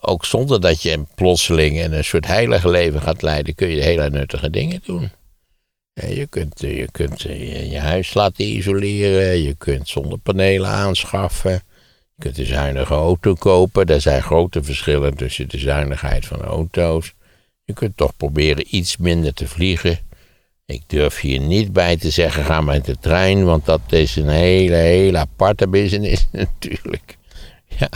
ook 0.00 0.24
zonder 0.24 0.60
dat 0.60 0.82
je 0.82 1.02
plotseling 1.14 1.80
een 1.80 2.04
soort 2.04 2.26
heilige 2.26 2.70
leven 2.70 3.02
gaat 3.02 3.22
leiden, 3.22 3.54
kun 3.54 3.68
je 3.68 3.82
hele 3.82 4.10
nuttige 4.10 4.50
dingen 4.50 4.80
doen. 4.84 5.10
Ja, 6.00 6.08
je 6.08 6.26
kunt, 6.26 6.62
eh, 6.62 6.78
je, 6.78 6.90
kunt 6.90 7.24
eh, 7.24 7.70
je, 7.70 7.78
huis 7.78 8.14
laten 8.14 8.44
isoleren, 8.44 9.42
je 9.42 9.54
kunt 9.54 9.88
zonnepanelen 9.88 10.70
aanschaffen, 10.70 11.50
je 11.50 12.22
kunt 12.22 12.38
een 12.38 12.46
zuinige 12.46 12.94
auto 12.94 13.34
kopen. 13.34 13.86
Er 13.86 14.00
zijn 14.00 14.22
grote 14.22 14.62
verschillen 14.62 15.16
tussen 15.16 15.48
de 15.48 15.58
zuinigheid 15.58 16.26
van 16.26 16.40
auto's. 16.40 17.14
Je 17.64 17.72
kunt 17.72 17.96
toch 17.96 18.16
proberen 18.16 18.76
iets 18.76 18.96
minder 18.96 19.34
te 19.34 19.48
vliegen. 19.48 19.98
Ik 20.66 20.82
durf 20.86 21.20
hier 21.20 21.40
niet 21.40 21.72
bij 21.72 21.96
te 21.96 22.10
zeggen, 22.10 22.44
ga 22.44 22.60
met 22.60 22.84
de 22.84 22.96
trein, 22.98 23.44
want 23.44 23.64
dat 23.64 23.80
is 23.88 24.16
een 24.16 24.28
hele, 24.28 24.76
hele 24.76 25.18
aparte 25.18 25.68
business 25.68 26.28
natuurlijk. 26.32 27.16
Ja, 27.78 27.88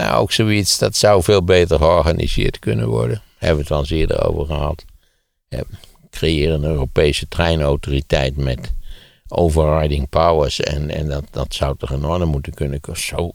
nou 0.00 0.20
ook 0.20 0.32
zoiets, 0.32 0.78
dat 0.78 0.96
zou 0.96 1.22
veel 1.22 1.44
beter 1.44 1.78
georganiseerd 1.78 2.58
kunnen 2.58 2.88
worden. 2.88 3.22
Hebben 3.38 3.56
we 3.56 3.62
het 3.62 3.72
al 3.72 3.78
eens 3.78 3.90
eerder 3.90 4.28
over 4.28 4.46
gehad. 4.46 4.84
Ja, 5.48 5.62
creëer 6.10 6.50
een 6.52 6.64
Europese 6.64 7.28
treinautoriteit 7.28 8.36
met 8.36 8.72
overriding 9.28 10.08
powers. 10.08 10.60
En, 10.60 10.90
en 10.90 11.08
dat, 11.08 11.24
dat 11.30 11.54
zou 11.54 11.76
toch 11.76 11.90
in 11.90 12.04
orde 12.04 12.24
moeten 12.24 12.54
kunnen. 12.54 12.80
Zo, 12.94 13.32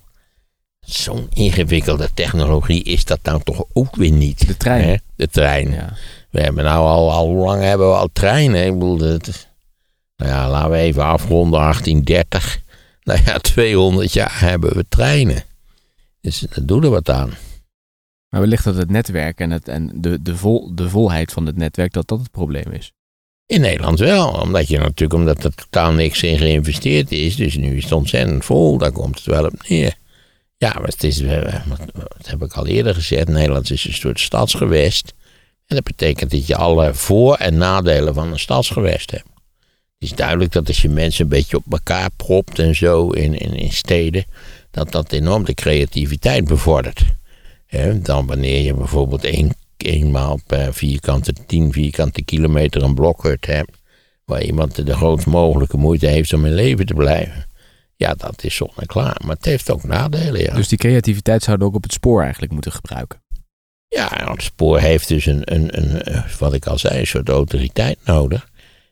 zo'n 0.79 1.27
ingewikkelde 1.33 2.09
technologie 2.13 2.83
is 2.83 3.05
dat 3.05 3.19
nou 3.23 3.43
toch 3.43 3.63
ook 3.73 3.95
weer 3.95 4.11
niet. 4.11 4.47
De 4.47 4.57
trein. 4.57 4.83
hè? 4.83 4.95
De 5.15 5.27
trein. 5.27 5.71
Ja. 5.71 5.93
We 6.29 6.41
hebben 6.41 6.63
nou 6.63 6.85
al, 6.85 7.11
al 7.11 7.27
hoe 7.27 7.45
lang 7.45 7.61
hebben 7.61 7.89
we 7.89 7.95
al 7.95 8.09
treinen? 8.13 8.65
Ik 8.65 8.73
bedoel, 8.73 8.99
het, 8.99 9.47
nou 10.15 10.31
ja, 10.31 10.49
laten 10.49 10.71
we 10.71 10.77
even 10.77 11.03
afronden 11.03 11.59
1830. 11.59 12.61
Nou 13.03 13.19
ja, 13.25 13.37
200 13.37 14.13
jaar 14.13 14.39
hebben 14.39 14.75
we 14.75 14.85
treinen. 14.89 15.43
Dus 16.27 16.39
dat 16.39 16.67
doet 16.67 16.83
er 16.83 16.89
wat 16.89 17.09
aan. 17.09 17.33
Maar 18.29 18.41
wellicht 18.41 18.63
dat 18.63 18.75
het 18.75 18.89
netwerk 18.89 19.39
en, 19.39 19.51
het, 19.51 19.67
en 19.67 19.91
de, 19.95 20.21
de, 20.21 20.35
vol, 20.35 20.75
de 20.75 20.89
volheid 20.89 21.31
van 21.31 21.45
het 21.45 21.55
netwerk, 21.55 21.93
dat 21.93 22.07
dat 22.07 22.19
het 22.19 22.31
probleem 22.31 22.71
is. 22.71 22.91
In 23.45 23.61
Nederland 23.61 23.99
wel, 23.99 24.29
omdat 24.29 24.67
je 24.67 24.77
natuurlijk, 24.77 25.13
omdat 25.13 25.43
er 25.43 25.55
totaal 25.55 25.91
niks 25.91 26.23
in 26.23 26.37
geïnvesteerd 26.37 27.11
is. 27.11 27.35
Dus 27.35 27.55
nu 27.55 27.77
is 27.77 27.83
het 27.83 27.91
ontzettend 27.91 28.45
vol, 28.45 28.77
daar 28.77 28.91
komt 28.91 29.15
het 29.15 29.25
wel 29.25 29.45
op 29.45 29.67
neer. 29.67 29.95
Ja, 30.57 30.73
maar 30.73 30.87
het 30.87 31.03
is, 31.03 31.21
eh, 31.21 31.67
wat, 31.67 31.79
wat 31.93 32.27
heb 32.27 32.43
ik 32.43 32.53
al 32.53 32.67
eerder 32.67 32.93
gezegd, 32.93 33.27
Nederland 33.27 33.71
is 33.71 33.85
een 33.85 33.93
soort 33.93 34.19
stadsgewest. 34.19 35.13
En 35.65 35.75
dat 35.75 35.85
betekent 35.85 36.31
dat 36.31 36.47
je 36.47 36.55
alle 36.55 36.93
voor- 36.93 37.35
en 37.35 37.57
nadelen 37.57 38.13
van 38.13 38.31
een 38.31 38.39
stadsgewest 38.39 39.11
hebt. 39.11 39.29
Het 39.99 40.09
is 40.09 40.15
duidelijk 40.15 40.51
dat 40.51 40.67
als 40.67 40.81
je 40.81 40.89
mensen 40.89 41.23
een 41.23 41.29
beetje 41.29 41.57
op 41.57 41.63
elkaar 41.69 42.09
propt 42.15 42.59
en 42.59 42.75
zo 42.75 43.09
in, 43.09 43.37
in, 43.37 43.53
in 43.53 43.71
steden, 43.71 44.25
dat 44.77 44.91
dat 44.91 45.11
enorm 45.11 45.43
de 45.43 45.53
creativiteit 45.53 46.45
bevordert. 46.45 47.05
Dan 47.95 48.25
wanneer 48.25 48.61
je 48.61 48.73
bijvoorbeeld 48.73 49.23
één, 49.23 49.55
eenmaal 49.77 50.39
per 50.47 50.73
vierkante, 50.73 51.33
tien 51.45 51.71
vierkante 51.71 52.23
kilometer 52.23 52.83
een 52.83 52.93
blokhut 52.93 53.45
hebt, 53.45 53.71
waar 54.25 54.43
iemand 54.43 54.85
de 54.85 54.95
grootst 54.95 55.25
mogelijke 55.25 55.77
moeite 55.77 56.07
heeft 56.07 56.33
om 56.33 56.45
in 56.45 56.53
leven 56.53 56.85
te 56.85 56.93
blijven. 56.93 57.45
Ja, 57.95 58.13
dat 58.13 58.43
is 58.43 58.55
zonneklaar. 58.55 59.21
Maar 59.25 59.35
het 59.35 59.45
heeft 59.45 59.71
ook 59.71 59.83
nadelen, 59.83 60.41
ja. 60.41 60.53
Dus 60.53 60.67
die 60.67 60.77
creativiteit 60.77 61.43
zouden 61.43 61.65
we 61.65 61.71
ook 61.71 61.77
op 61.77 61.83
het 61.83 61.93
spoor 61.93 62.21
eigenlijk 62.21 62.51
moeten 62.51 62.71
gebruiken. 62.71 63.21
Ja, 63.87 64.31
het 64.31 64.43
spoor 64.43 64.79
heeft 64.79 65.07
dus 65.07 65.25
een, 65.25 65.41
een, 65.53 65.77
een, 65.79 66.23
wat 66.39 66.53
ik 66.53 66.65
al 66.65 66.77
zei, 66.77 66.99
een 66.99 67.07
soort 67.07 67.29
autoriteit 67.29 67.97
nodig. 68.03 68.49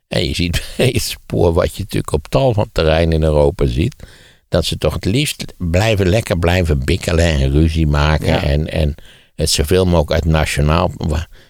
En 0.07 0.27
je 0.27 0.35
ziet 0.35 0.63
bij 0.77 0.89
het 0.93 1.01
spoor, 1.01 1.53
wat 1.53 1.75
je 1.75 1.83
natuurlijk 1.83 2.13
op 2.13 2.27
tal 2.27 2.53
van 2.53 2.69
terreinen 2.71 3.13
in 3.13 3.23
Europa 3.23 3.65
ziet, 3.65 3.95
dat 4.55 4.65
ze 4.65 4.77
toch 4.77 4.93
het 4.93 5.05
liefst 5.05 5.53
blijven 5.57 6.07
lekker 6.07 6.39
blijven 6.39 6.85
bikkelen 6.85 7.25
en 7.25 7.51
ruzie 7.51 7.87
maken. 7.87 8.27
Ja. 8.27 8.43
En, 8.43 8.71
en 8.71 8.95
het 9.35 9.49
zoveel 9.49 9.85
mogelijk 9.85 10.11
uit 10.11 10.25
nationaal. 10.25 10.91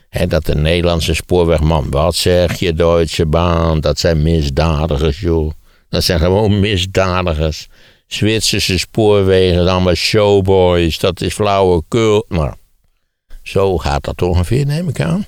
Hè, 0.10 0.28
dat 0.28 0.46
de 0.46 0.56
Nederlandse 0.56 1.14
spoorwegman, 1.14 1.90
wat 1.90 2.16
zeg 2.16 2.60
je, 2.60 2.74
Duitse 2.74 3.26
baan, 3.26 3.80
dat 3.80 4.00
zijn 4.00 4.22
misdadigers, 4.22 5.20
joh. 5.20 5.52
Dat 5.90 6.04
zijn 6.04 6.20
gewoon 6.20 6.60
misdadigers. 6.60 7.68
Zwitserse 8.08 8.78
spoorwegen, 8.78 9.68
allemaal 9.68 9.94
showboys, 9.94 11.00
dat 11.00 11.22
is 11.22 11.34
flauwekul. 11.34 12.26
Nou, 12.30 12.54
zo 13.44 13.78
gaat 13.78 14.04
dat 14.04 14.22
ongeveer, 14.22 14.66
neem 14.66 14.90
ik 14.90 15.02
aan. 15.02 15.26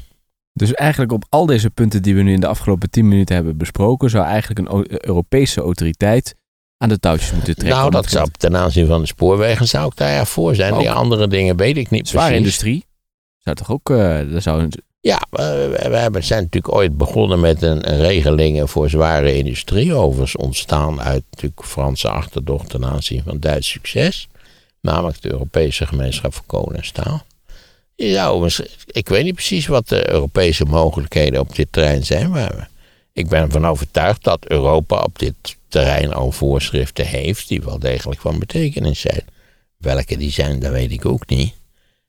Dus 0.53 0.73
eigenlijk 0.73 1.11
op 1.11 1.25
al 1.29 1.45
deze 1.45 1.69
punten 1.69 2.01
die 2.01 2.15
we 2.15 2.21
nu 2.21 2.33
in 2.33 2.39
de 2.39 2.47
afgelopen 2.47 2.89
10 2.89 3.07
minuten 3.07 3.35
hebben 3.35 3.57
besproken, 3.57 4.09
zou 4.09 4.25
eigenlijk 4.25 4.69
een 4.69 4.85
Europese 5.07 5.61
autoriteit 5.61 6.35
aan 6.77 6.89
de 6.89 6.99
touwtjes 6.99 7.31
moeten 7.31 7.55
trekken. 7.55 7.77
Nou, 7.79 7.91
dat 7.91 8.09
zou 8.09 8.29
ten 8.37 8.57
aanzien 8.57 8.87
van 8.87 9.01
de 9.01 9.07
spoorwegen 9.07 9.67
zou 9.67 9.85
ik 9.87 9.97
daar 9.97 10.11
ja 10.11 10.25
voor 10.25 10.55
zijn. 10.55 10.77
Die 10.77 10.91
andere 10.91 11.27
dingen 11.27 11.55
weet 11.55 11.77
ik 11.77 11.89
niet 11.89 12.07
Zware 12.07 12.25
precies. 12.25 12.43
industrie 12.45 12.85
zou 13.37 13.55
toch 13.55 13.71
ook. 13.71 13.87
daar 14.31 14.41
zou 14.41 14.61
een- 14.61 14.71
Ja, 14.99 15.21
we, 15.29 15.77
hebben, 15.97 16.23
zijn 16.23 16.43
natuurlijk 16.43 16.73
ooit 16.73 16.97
begonnen 16.97 17.39
met 17.39 17.61
een, 17.61 17.91
een 17.91 17.97
regelingen 17.99 18.67
voor 18.67 18.89
zware 18.89 19.37
industrie. 19.37 19.93
Overigens 19.93 20.35
ontstaan 20.35 21.01
uit 21.01 21.23
natuurlijk 21.29 21.63
Franse 21.65 22.09
achterdocht 22.09 22.69
ten 22.69 22.85
aanzien 22.85 23.23
van 23.23 23.39
Duits 23.39 23.69
succes. 23.69 24.27
Namelijk 24.81 25.21
de 25.21 25.31
Europese 25.31 25.87
gemeenschap 25.87 26.33
voor 26.33 26.45
kolen 26.45 26.75
en 26.75 26.85
staal. 26.85 27.25
Misschien- 27.95 28.67
ik 28.85 29.07
weet 29.09 29.23
niet 29.23 29.33
precies 29.33 29.67
wat 29.67 29.87
de 29.87 30.09
Europese 30.11 30.65
mogelijkheden 30.65 31.39
op 31.39 31.55
dit 31.55 31.67
terrein 31.71 32.05
zijn. 32.05 32.29
Maar 32.29 32.69
ik 33.13 33.27
ben 33.27 33.41
ervan 33.41 33.67
overtuigd 33.67 34.23
dat 34.23 34.45
Europa 34.47 34.99
op 35.01 35.19
dit 35.19 35.35
terrein 35.67 36.13
al 36.13 36.31
voorschriften 36.31 37.05
heeft 37.05 37.47
die 37.47 37.61
wel 37.61 37.79
degelijk 37.79 38.21
van 38.21 38.39
betekenis 38.39 38.99
zijn. 38.99 39.25
Welke 39.77 40.17
die 40.17 40.31
zijn, 40.31 40.59
dat 40.59 40.71
weet 40.71 40.91
ik 40.91 41.05
ook 41.05 41.27
niet. 41.27 41.53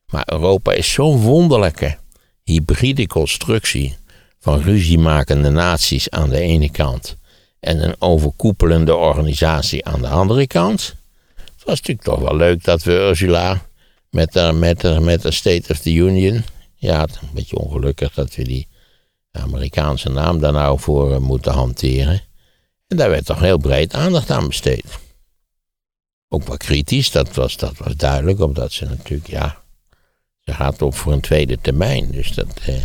Maar 0.07 0.23
Europa 0.25 0.71
is 0.71 0.91
zo'n 0.91 1.21
wonderlijke 1.21 1.97
hybride 2.43 3.07
constructie 3.07 3.97
van 4.39 4.61
ruziemakende 4.61 5.49
naties 5.49 6.09
aan 6.09 6.29
de 6.29 6.39
ene 6.39 6.71
kant 6.71 7.17
en 7.59 7.83
een 7.83 7.95
overkoepelende 7.99 8.95
organisatie 8.95 9.85
aan 9.85 10.01
de 10.01 10.07
andere 10.07 10.47
kant. 10.47 10.95
Het 11.35 11.63
was 11.65 11.77
natuurlijk 11.79 12.07
toch 12.07 12.19
wel 12.19 12.35
leuk 12.35 12.63
dat 12.63 12.83
we 12.83 12.91
Ursula 12.91 13.67
met 14.09 14.33
de, 14.33 14.51
met 14.53 14.81
de, 14.81 14.99
met 14.99 15.21
de 15.21 15.31
State 15.31 15.71
of 15.71 15.79
the 15.79 15.93
Union, 15.93 16.43
ja, 16.75 17.01
een 17.01 17.29
beetje 17.33 17.57
ongelukkig 17.57 18.13
dat 18.13 18.35
we 18.35 18.43
die 18.43 18.67
Amerikaanse 19.31 20.09
naam 20.09 20.39
daar 20.39 20.51
nou 20.51 20.79
voor 20.79 21.13
eh, 21.13 21.19
moeten 21.19 21.51
hanteren. 21.51 22.21
En 22.89 22.97
daar 22.97 23.09
werd 23.09 23.25
toch 23.25 23.39
heel 23.39 23.57
breed 23.57 23.93
aandacht 23.93 24.31
aan 24.31 24.47
besteed. 24.47 24.85
Ook 26.27 26.47
wel 26.47 26.57
kritisch, 26.57 27.11
dat 27.11 27.35
was, 27.35 27.57
dat 27.57 27.77
was 27.77 27.95
duidelijk, 27.95 28.39
omdat 28.39 28.71
ze 28.71 28.85
natuurlijk, 28.85 29.27
ja, 29.27 29.61
ze 30.39 30.53
gaat 30.53 30.81
op 30.81 30.95
voor 30.95 31.13
een 31.13 31.21
tweede 31.21 31.57
termijn. 31.61 32.11
Dus 32.11 32.33
dat 32.33 32.59
eh, 32.65 32.83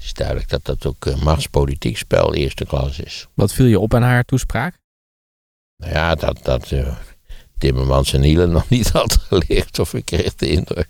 is 0.00 0.12
duidelijk 0.12 0.48
dat 0.48 0.64
dat 0.64 0.86
ook 0.86 1.06
eh, 1.06 1.22
machtspolitiek 1.22 1.96
spel 1.96 2.34
eerste 2.34 2.66
klas 2.66 2.98
is. 2.98 3.26
Wat 3.34 3.52
viel 3.52 3.66
je 3.66 3.78
op 3.78 3.94
aan 3.94 4.02
haar 4.02 4.24
toespraak? 4.24 4.78
Nou 5.76 5.92
ja, 5.92 6.14
dat, 6.14 6.38
dat 6.42 6.70
eh, 6.70 6.96
Timmermans 7.58 8.12
en 8.12 8.22
Hielen 8.22 8.50
nog 8.50 8.68
niet 8.68 8.88
had 9.00 9.16
geleerd. 9.16 9.78
Of 9.78 9.94
ik 9.94 10.04
kreeg 10.04 10.34
de 10.34 10.48
indruk 10.48 10.88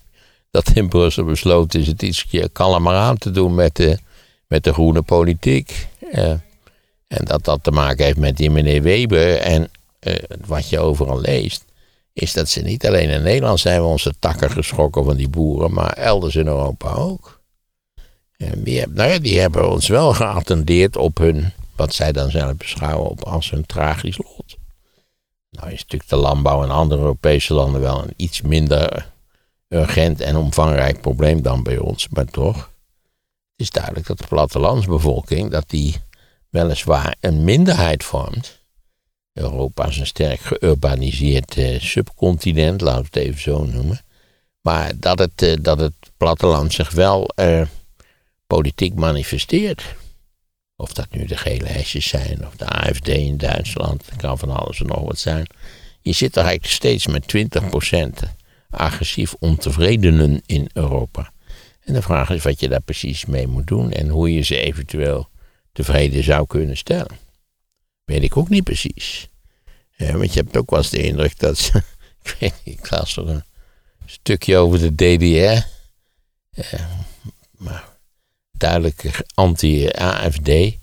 dat 0.55 0.71
in 0.75 0.89
Brussel 0.89 1.25
besloten 1.25 1.81
is 1.81 1.87
het 1.87 2.03
iets 2.03 2.27
kalmer 2.53 2.95
aan 2.95 3.19
te 3.19 3.31
doen 3.31 3.55
met 3.55 3.77
de, 3.77 3.99
met 4.47 4.65
de 4.65 4.73
groene 4.73 5.03
politiek. 5.03 5.87
Eh, 6.11 6.35
en 7.15 7.25
dat 7.25 7.45
dat 7.45 7.63
te 7.63 7.71
maken 7.71 8.05
heeft 8.05 8.19
met 8.19 8.37
die 8.37 8.51
meneer 8.51 8.83
Weber. 8.83 9.37
En 9.37 9.71
eh, 9.99 10.15
wat 10.47 10.69
je 10.69 10.79
overal 10.79 11.21
leest, 11.21 11.65
is 12.13 12.33
dat 12.33 12.49
ze 12.49 12.61
niet 12.61 12.87
alleen 12.87 13.09
in 13.09 13.23
Nederland 13.23 13.61
zijn 13.61 13.81
we 13.81 13.87
onze 13.87 14.15
takken 14.19 14.51
geschrokken 14.51 15.05
van 15.05 15.17
die 15.17 15.29
boeren, 15.29 15.73
maar 15.73 15.93
elders 15.93 16.37
in 16.37 16.47
Europa 16.47 16.93
ook. 16.93 17.41
En 18.37 18.63
die, 18.63 18.79
hebben- 18.79 18.97
nou 18.97 19.11
ja, 19.11 19.19
die 19.19 19.41
hebben 19.41 19.71
ons 19.71 19.89
wel 19.89 20.13
geattendeerd 20.15 20.97
op 20.97 21.19
hun, 21.19 21.53
wat 21.77 21.95
zij 21.95 22.13
dan 22.13 22.31
zelf 22.31 22.57
beschouwen 22.57 23.11
op 23.11 23.25
als 23.25 23.51
hun 23.51 23.67
tragisch 23.67 24.17
lot. 24.19 24.57
Nou 25.51 25.67
is 25.71 25.81
natuurlijk 25.81 26.11
de 26.11 26.17
landbouw 26.17 26.63
in 26.63 26.71
andere 26.71 27.01
Europese 27.01 27.55
landen 27.55 27.81
wel 27.81 28.03
een 28.03 28.13
iets 28.17 28.41
minder 28.43 29.13
urgent 29.69 30.21
en 30.21 30.37
omvangrijk 30.37 31.01
probleem 31.01 31.43
dan 31.43 31.63
bij 31.63 31.79
ons, 31.79 32.09
maar 32.09 32.25
toch. 32.25 32.57
Het 32.57 33.63
is 33.63 33.71
duidelijk 33.71 34.07
dat 34.07 34.19
de 34.19 34.27
plattelandsbevolking, 34.27 35.51
dat 35.51 35.65
die 35.71 35.97
weliswaar 36.55 37.17
een 37.21 37.45
minderheid 37.45 38.05
vormt, 38.05 38.63
Europa 39.33 39.87
is 39.87 39.99
een 39.99 40.07
sterk 40.07 40.41
geurbaniseerd 40.41 41.57
eh, 41.57 41.81
subcontinent, 41.81 42.81
laten 42.81 43.01
we 43.01 43.07
het 43.07 43.29
even 43.29 43.41
zo 43.41 43.65
noemen. 43.65 44.01
Maar 44.61 44.93
dat 44.97 45.19
het, 45.19 45.43
eh, 45.43 45.57
dat 45.61 45.79
het 45.79 45.93
platteland 46.17 46.73
zich 46.73 46.91
wel 46.91 47.29
eh, 47.29 47.67
politiek 48.47 48.95
manifesteert. 48.95 49.95
Of 50.77 50.93
dat 50.93 51.07
nu 51.11 51.25
de 51.25 51.37
gele 51.37 51.67
hesjes 51.67 52.09
zijn, 52.09 52.47
of 52.47 52.57
de 52.57 52.67
AFD 52.67 53.09
in 53.09 53.37
Duitsland, 53.37 54.07
het 54.07 54.17
kan 54.17 54.39
van 54.39 54.51
alles 54.51 54.81
en 54.81 54.87
nog 54.87 55.01
wat 55.01 55.19
zijn. 55.19 55.47
Je 56.01 56.13
zit 56.13 56.37
er 56.37 56.45
eigenlijk 56.45 56.75
steeds 56.75 57.07
met 57.07 57.27
20% 57.27 58.29
agressief 58.71 59.35
ontevredenen 59.39 60.43
in 60.47 60.71
Europa. 60.73 61.33
En 61.85 61.95
de 61.95 62.03
vraag 62.03 62.31
is 62.31 62.43
wat 62.43 62.61
je 62.61 62.69
daar 62.69 62.83
precies 62.83 63.25
mee 63.25 63.47
moet 63.47 63.67
doen 63.67 63.91
en 63.93 64.09
hoe 64.09 64.35
je 64.35 64.43
ze 64.43 64.57
eventueel 64.57 65.29
tevreden 65.75 66.25
zou 66.25 66.47
kunnen 66.47 66.77
stellen. 66.77 67.19
Weet 68.05 68.23
ik 68.23 68.37
ook 68.37 68.49
niet 68.49 68.65
precies. 68.65 69.29
want 69.97 70.33
je 70.33 70.41
hebt 70.41 70.57
ook 70.57 70.71
wel 70.71 70.79
eens 70.79 70.91
de 70.91 71.03
indruk 71.03 71.39
dat 71.39 71.59
ze. 71.59 71.83
Ik 72.23 72.37
weet 72.41 72.55
niet, 72.65 72.79
ik 72.79 72.91
las 72.91 73.17
er 73.17 73.29
een 73.29 73.45
stukje 74.07 74.57
over 74.57 74.79
de 74.79 74.95
DDR. 74.95 75.67
maar 77.51 77.85
duidelijk 78.53 79.25
anti-AFD. 79.35 80.77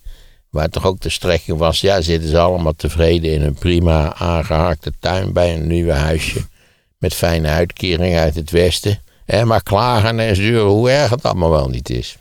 Waar 0.49 0.69
toch 0.69 0.85
ook 0.85 0.99
de 0.99 1.09
strekking 1.09 1.57
was, 1.57 1.81
ja, 1.81 2.01
zitten 2.01 2.29
ze 2.29 2.39
allemaal 2.39 2.75
tevreden 2.75 3.33
in 3.33 3.41
een 3.41 3.53
prima 3.53 4.13
aangehaakte 4.13 4.93
tuin 4.99 5.33
bij 5.33 5.53
een 5.55 5.67
nieuwe 5.67 5.93
huisje. 5.93 6.47
Met 6.97 7.13
fijne 7.13 7.47
uitkering 7.47 8.15
uit 8.15 8.35
het 8.35 8.51
westen. 8.51 9.03
maar 9.43 9.63
klagen 9.63 10.19
en 10.19 10.35
zeuren 10.35 10.71
hoe 10.71 10.89
erg 10.89 11.09
het 11.09 11.23
allemaal 11.23 11.49
wel 11.49 11.69
niet 11.69 11.89
is. 11.89 12.17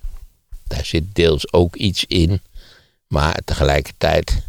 Daar 0.67 0.85
zit 0.85 1.15
deels 1.15 1.53
ook 1.53 1.77
iets 1.77 2.05
in. 2.05 2.41
Maar 3.11 3.41
tegelijkertijd, 3.45 4.43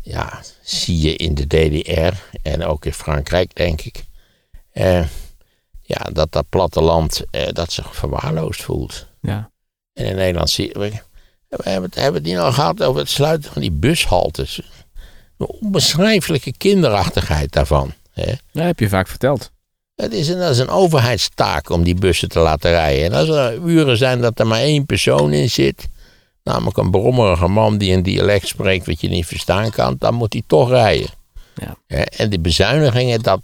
ja, 0.00 0.42
zie 0.62 1.00
je 1.00 1.16
in 1.16 1.34
de 1.34 1.46
DDR 1.46 2.14
en 2.42 2.64
ook 2.64 2.84
in 2.84 2.92
Frankrijk, 2.92 3.54
denk 3.54 3.80
ik. 3.80 4.04
Eh, 4.72 5.06
ja, 5.82 6.06
dat 6.12 6.32
dat 6.32 6.48
platteland 6.48 7.22
eh, 7.30 7.48
dat 7.52 7.72
zich 7.72 7.96
verwaarloosd 7.96 8.62
voelt. 8.62 9.06
Ja. 9.20 9.50
En 9.92 10.04
in 10.04 10.16
Nederland 10.16 10.50
zie 10.50 10.66
je. 10.66 10.78
We 11.48 11.70
hebben 11.70 11.90
het, 11.90 11.94
hebben 11.94 12.22
het 12.22 12.30
niet 12.30 12.40
al 12.40 12.52
gehad 12.52 12.82
over 12.82 13.00
het 13.00 13.10
sluiten 13.10 13.52
van 13.52 13.62
die 13.62 13.72
bushaltes. 13.72 14.60
De 15.36 15.60
onbeschrijfelijke 15.60 16.56
kinderachtigheid 16.56 17.52
daarvan. 17.52 17.92
Hè? 18.10 18.32
Dat 18.52 18.64
heb 18.64 18.78
je 18.78 18.88
vaak 18.88 19.08
verteld. 19.08 19.50
Het 19.94 20.12
is 20.12 20.28
een, 20.28 20.38
dat 20.38 20.50
is 20.50 20.58
een 20.58 20.68
overheidstaak 20.68 21.70
om 21.70 21.82
die 21.82 21.94
bussen 21.94 22.28
te 22.28 22.38
laten 22.38 22.70
rijden. 22.70 23.04
En 23.04 23.12
als 23.12 23.28
er 23.28 23.58
uren 23.66 23.96
zijn 23.96 24.20
dat 24.20 24.38
er 24.38 24.46
maar 24.46 24.60
één 24.60 24.86
persoon 24.86 25.32
in 25.32 25.50
zit, 25.50 25.88
namelijk 26.44 26.76
een 26.76 26.90
brommerige 26.90 27.48
man 27.48 27.78
die 27.78 27.92
een 27.92 28.02
dialect 28.02 28.46
spreekt 28.46 28.86
wat 28.86 29.00
je 29.00 29.08
niet 29.08 29.26
verstaan 29.26 29.70
kan, 29.70 29.96
dan 29.98 30.14
moet 30.14 30.32
hij 30.32 30.42
toch 30.46 30.68
rijden. 30.68 31.10
Ja. 31.54 32.04
En 32.04 32.30
die 32.30 32.38
bezuinigingen, 32.38 33.22
dat, 33.22 33.40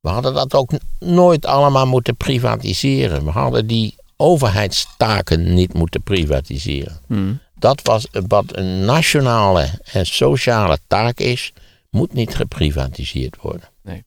we 0.00 0.08
hadden 0.08 0.34
dat 0.34 0.54
ook 0.54 0.70
nooit 0.98 1.46
allemaal 1.46 1.86
moeten 1.86 2.16
privatiseren. 2.16 3.24
We 3.24 3.30
hadden 3.30 3.66
die 3.66 3.94
overheidstaken 4.16 5.54
niet 5.54 5.74
moeten 5.74 6.02
privatiseren. 6.02 7.00
Hmm. 7.06 7.38
Dat 7.58 7.80
was 7.82 8.06
wat 8.28 8.44
een 8.56 8.84
nationale 8.84 9.68
en 9.92 10.06
sociale 10.06 10.78
taak 10.86 11.18
is, 11.18 11.52
moet 11.90 12.12
niet 12.12 12.34
geprivatiseerd 12.34 13.36
worden. 13.40 13.68
Nee. 13.82 14.04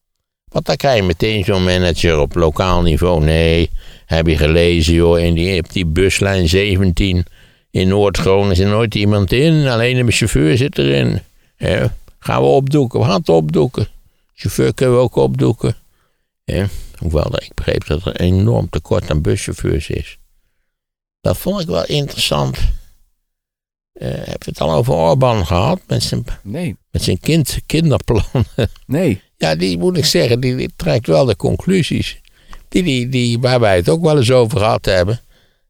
Want 0.48 0.66
dan 0.66 0.76
krijg 0.76 0.96
je 0.96 1.04
meteen 1.04 1.44
zo'n 1.44 1.64
manager 1.64 2.20
op 2.20 2.36
lokaal 2.36 2.82
niveau. 2.82 3.24
Nee, 3.24 3.70
heb 4.06 4.28
je 4.28 4.38
gelezen 4.38 4.94
joh, 4.94 5.20
in 5.20 5.34
die, 5.34 5.60
op 5.60 5.72
die 5.72 5.86
buslijn 5.86 6.48
17 6.48 7.26
in 7.72 7.88
Noord-Groningen 7.88 8.56
zit 8.56 8.68
nooit 8.68 8.96
iemand 8.96 9.32
in. 9.32 9.68
Alleen 9.68 10.06
de 10.06 10.12
chauffeur 10.12 10.58
zit 10.58 10.78
erin. 10.78 11.22
gaan 12.20 12.42
we 12.42 12.48
opdoeken, 12.48 13.00
we 13.00 13.06
gaan 13.06 13.20
het 13.20 13.30
opdoeken. 13.30 13.88
Chauffeur 14.34 14.74
kunnen 14.74 14.96
we 14.96 15.02
ook 15.02 15.16
opdoeken. 15.16 15.76
Hoewel 16.98 17.42
ik 17.42 17.52
begreep 17.54 17.88
dat 17.88 18.06
er 18.06 18.08
een 18.08 18.16
enorm 18.16 18.70
tekort 18.70 19.10
aan 19.10 19.22
buschauffeurs 19.22 19.90
is. 19.90 20.18
Dat 21.22 21.38
vond 21.38 21.62
ik 21.62 21.68
wel 21.68 21.86
interessant. 21.86 22.58
Uh, 23.94 24.08
heb 24.10 24.44
je 24.44 24.50
het 24.50 24.62
al 24.62 24.72
over 24.72 24.94
Orban 24.94 25.46
gehad? 25.46 25.80
Met 25.88 26.04
zijn, 26.04 26.26
nee. 26.44 26.76
met 26.92 27.04
zijn 27.04 27.20
kind, 27.20 27.60
kinderplan. 27.66 28.24
Nee. 28.86 29.22
Ja, 29.38 29.56
die 29.56 29.78
moet 29.78 29.98
ik 29.98 30.06
zeggen, 30.06 30.40
die, 30.40 30.56
die 30.56 30.72
trekt 30.76 31.08
wel 31.08 31.26
de 31.26 31.36
conclusies. 31.36 32.22
Die, 32.68 32.84
die, 32.84 33.10
die, 33.10 33.40
waar 33.40 33.60
wij 33.60 33.76
het 33.76 33.90
ook 33.90 34.02
wel 34.02 34.18
eens 34.18 34.32
over 34.32 34.60
gehad 34.60 34.86
hebben. 34.86 35.20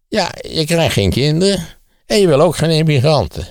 Ja, 0.08 0.32
je 0.50 0.66
krijgt 0.66 0.94
geen 0.94 1.10
kinderen. 1.10 1.68
En 2.10 2.20
je 2.20 2.28
wil 2.28 2.42
ook 2.42 2.56
geen 2.56 2.70
immigranten. 2.70 3.48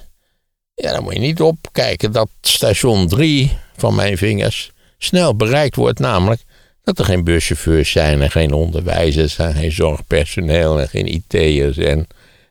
Ja, 0.75 0.93
dan 0.93 1.03
moet 1.03 1.13
je 1.13 1.19
niet 1.19 1.41
opkijken 1.41 2.13
dat 2.13 2.29
station 2.41 3.09
3 3.09 3.59
van 3.77 3.95
mijn 3.95 4.19
vingers 4.19 4.71
snel 4.99 5.37
bereikt 5.37 5.77
wordt. 5.77 5.99
Namelijk 5.99 6.45
dat 6.83 6.99
er 6.99 7.05
geen 7.05 7.25
buschauffeurs 7.25 7.91
zijn 7.91 8.23
en 8.23 8.31
geen 8.31 8.53
onderwijzers 8.53 9.39
en 9.39 9.55
geen 9.55 9.73
zorgpersoneel 9.73 10.81
en 10.81 10.89
geen 10.89 11.15
IT'ers. 11.15 11.77
En 11.77 12.07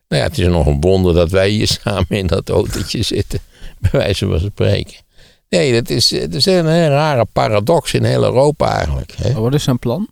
nou 0.08 0.22
ja, 0.22 0.28
het 0.28 0.38
is 0.38 0.48
nog 0.48 0.66
een 0.66 0.82
wonder 0.82 1.14
dat 1.14 1.32
wij 1.32 1.50
hier 1.50 1.68
samen 1.84 2.10
in 2.10 2.28
dat 2.28 2.50
autootje 2.50 3.02
zitten, 3.02 3.40
bij 3.80 3.92
wijze 3.92 4.28
van 4.28 4.40
spreken. 4.40 4.98
Nee, 5.50 5.74
dat 5.74 5.90
is, 5.90 6.08
dat 6.08 6.34
is 6.34 6.46
een 6.46 6.68
hele 6.68 6.88
rare 6.88 7.26
paradox 7.34 7.94
in 7.94 8.04
heel 8.04 8.24
Europa 8.24 8.76
eigenlijk. 8.76 9.12
Hè? 9.16 9.34
wat 9.34 9.54
is 9.54 9.64
zijn 9.64 9.80
plan? 9.80 10.10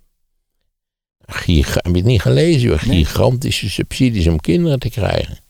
Giga, 1.26 1.80
heb 1.82 1.92
je 1.92 1.98
het 1.98 2.06
niet 2.06 2.22
gelezen? 2.22 2.70
Hoor? 2.70 2.80
Gigantische 2.80 3.70
subsidies 3.70 4.28
om 4.28 4.40
kinderen 4.40 4.80
te 4.80 4.90
krijgen. 4.90 5.44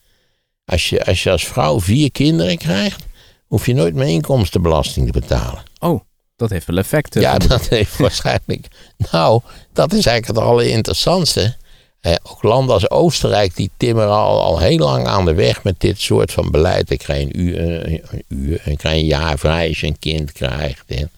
Als 0.65 0.89
je, 0.89 1.05
als 1.05 1.23
je 1.23 1.31
als 1.31 1.45
vrouw 1.45 1.79
vier 1.79 2.11
kinderen 2.11 2.57
krijgt, 2.57 3.05
hoef 3.47 3.65
je 3.65 3.73
nooit 3.73 3.93
meer 3.93 4.07
inkomstenbelasting 4.07 5.05
te 5.05 5.19
betalen. 5.19 5.63
Oh. 5.79 6.01
Dat 6.35 6.49
heeft 6.49 6.67
wel 6.67 6.77
effect. 6.77 7.13
Ja, 7.13 7.37
dat 7.47 7.67
heeft 7.67 7.97
waarschijnlijk. 7.97 8.67
Nou, 9.11 9.41
dat 9.73 9.93
is 9.93 10.05
eigenlijk 10.05 10.39
het 10.39 10.49
allerinteressantste. 10.49 11.55
Eh, 11.99 12.13
ook 12.23 12.43
landen 12.43 12.73
als 12.73 12.89
Oostenrijk, 12.89 13.55
die 13.55 13.71
timmeren 13.77 14.13
al, 14.13 14.41
al 14.43 14.59
heel 14.59 14.77
lang 14.77 15.07
aan 15.07 15.25
de 15.25 15.33
weg 15.33 15.63
met 15.63 15.79
dit 15.79 16.01
soort 16.01 16.31
van 16.31 16.51
beleid. 16.51 16.87
Dan 16.87 16.97
krijg 16.97 17.19
je 17.19 17.25
een 17.25 17.39
uur, 17.39 17.59
een, 17.59 18.23
uur, 18.27 18.61
krijg 18.75 19.01
jaar 19.01 19.39
vrij 19.39 19.67
als 19.67 19.79
je 19.79 19.87
een 19.87 19.99
kind 19.99 20.31
krijgt. 20.31 20.83
En 20.87 20.97
je 20.97 21.09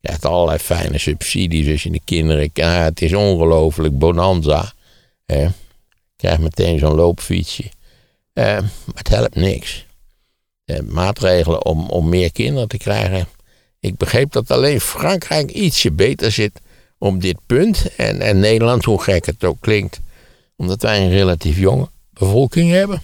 krijgt 0.00 0.24
allerlei 0.24 0.58
fijne 0.58 0.98
subsidies 0.98 1.70
als 1.70 1.82
je 1.82 1.90
de 1.90 2.00
kinderen 2.04 2.52
krijgt. 2.52 2.88
Het 2.88 3.02
is 3.02 3.14
ongelooflijk 3.14 3.98
bonanza. 3.98 4.72
Eh, 5.26 5.40
je 5.40 5.50
krijgt 6.16 6.40
meteen 6.40 6.78
zo'n 6.78 6.94
loopfietsje. 6.94 7.64
Eh, 8.34 8.44
maar 8.44 8.94
het 8.94 9.08
helpt 9.08 9.34
niks. 9.34 9.86
Eh, 10.64 10.80
maatregelen 10.80 11.64
om, 11.64 11.90
om 11.90 12.08
meer 12.08 12.32
kinderen 12.32 12.68
te 12.68 12.78
krijgen 12.78 13.26
ik 13.84 13.96
begreep 13.96 14.32
dat 14.32 14.50
alleen 14.50 14.80
Frankrijk 14.80 15.50
ietsje 15.50 15.92
beter 15.92 16.32
zit 16.32 16.60
op 16.98 17.20
dit 17.20 17.36
punt. 17.46 17.94
En, 17.96 18.20
en 18.20 18.38
Nederland, 18.38 18.84
hoe 18.84 19.02
gek 19.02 19.26
het 19.26 19.44
ook 19.44 19.60
klinkt, 19.60 20.00
omdat 20.56 20.82
wij 20.82 21.00
een 21.00 21.10
relatief 21.10 21.58
jonge 21.58 21.88
bevolking 22.10 22.70
hebben. 22.70 23.02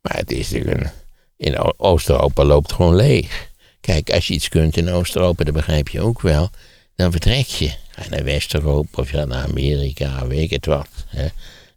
Maar 0.00 0.16
het 0.16 0.30
is 0.30 0.50
natuurlijk 0.50 0.90
in 1.36 1.78
Oost-Europa 1.78 2.44
loopt 2.44 2.72
gewoon 2.72 2.96
leeg. 2.96 3.50
Kijk, 3.80 4.10
als 4.10 4.26
je 4.26 4.34
iets 4.34 4.48
kunt 4.48 4.76
in 4.76 4.90
Oost-Europa, 4.90 5.44
dat 5.44 5.54
begrijp 5.54 5.88
je 5.88 6.00
ook 6.00 6.20
wel. 6.20 6.50
Dan 6.96 7.10
vertrek 7.10 7.46
je. 7.46 7.72
Ga 7.90 8.08
naar 8.08 8.24
West-Europa 8.24 9.02
of 9.02 9.12
naar 9.12 9.44
Amerika, 9.48 10.26
weet 10.26 10.42
ik 10.42 10.50
het 10.50 10.66
wat. 10.66 10.88
Hè. 11.06 11.26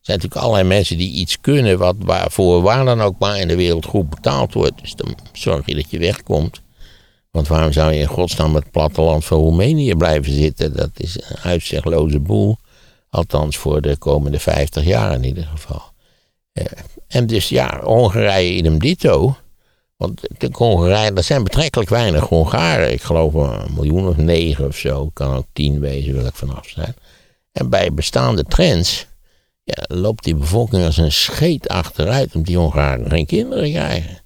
Zijn 0.06 0.18
natuurlijk 0.18 0.46
allerlei 0.46 0.68
mensen 0.68 0.98
die 0.98 1.12
iets 1.12 1.42
kunnen 1.42 1.78
wat, 1.78 1.96
waarvoor 2.00 2.62
waar 2.62 2.86
dan 2.86 3.02
ook 3.02 3.20
maar 3.20 3.40
in 3.40 3.48
de 3.48 3.56
wereld 3.56 3.86
goed 3.86 4.10
betaald 4.10 4.54
wordt. 4.54 4.82
Dus 4.82 4.94
dan 4.96 5.16
zorg 5.34 5.66
je 5.66 5.76
dat 5.76 5.90
je 5.90 6.00
wegkomt. 6.00 6.62
Want 7.32 7.48
waarom 7.48 7.72
zou 7.72 7.94
je 7.94 8.00
in 8.00 8.08
godsnaam 8.08 8.56
het 8.56 8.72
platteland 8.72 9.26
van 9.26 9.38
Roemenië 9.38 9.96
blijven 9.96 10.34
zitten? 10.34 10.76
Dat 10.76 10.90
is 10.96 11.16
een 11.16 11.38
uitzichtloze 11.44 12.20
boel. 12.20 12.58
Althans 13.10 13.58
voor 13.58 13.82
de 13.82 13.98
komende 13.98 14.40
50 14.40 14.84
jaar 14.84 15.14
in 15.14 15.24
ieder 15.24 15.44
geval. 15.46 15.82
Eh, 16.52 16.66
en 17.08 17.28
dus 17.28 17.50
ja, 17.50 17.80
Hongarije 17.84 18.54
idem 18.54 18.80
dito. 18.80 19.38
Want 19.98 20.22
de 20.38 20.50
Hongarije, 20.52 21.12
er 21.12 21.24
zijn 21.24 21.44
betrekkelijk 21.44 21.90
weinig 21.90 22.28
Hongaren. 22.28 22.92
Ik 22.92 23.02
geloof 23.02 23.34
een 23.34 23.74
miljoen 23.74 24.08
of 24.08 24.18
negen 24.18 24.68
of 24.68 24.78
zo. 24.78 25.10
Kan 25.14 25.36
ook 25.36 25.48
tien 25.54 25.80
wezen, 25.80 26.14
wil 26.14 26.26
ik 26.26 26.36
vanaf 26.36 26.68
zijn. 26.68 26.96
En 27.52 27.70
bij 27.70 27.94
bestaande 27.94 28.44
trends 28.44 29.08
ja, 29.66 29.96
loopt 29.96 30.24
die 30.24 30.36
bevolking 30.36 30.84
als 30.84 30.98
een 30.98 31.12
scheet 31.12 31.68
achteruit. 31.68 32.26
Omdat 32.26 32.46
die 32.46 32.58
Hongaren 32.58 33.10
geen 33.10 33.26
kinderen 33.26 33.72
krijgen. 33.72 34.24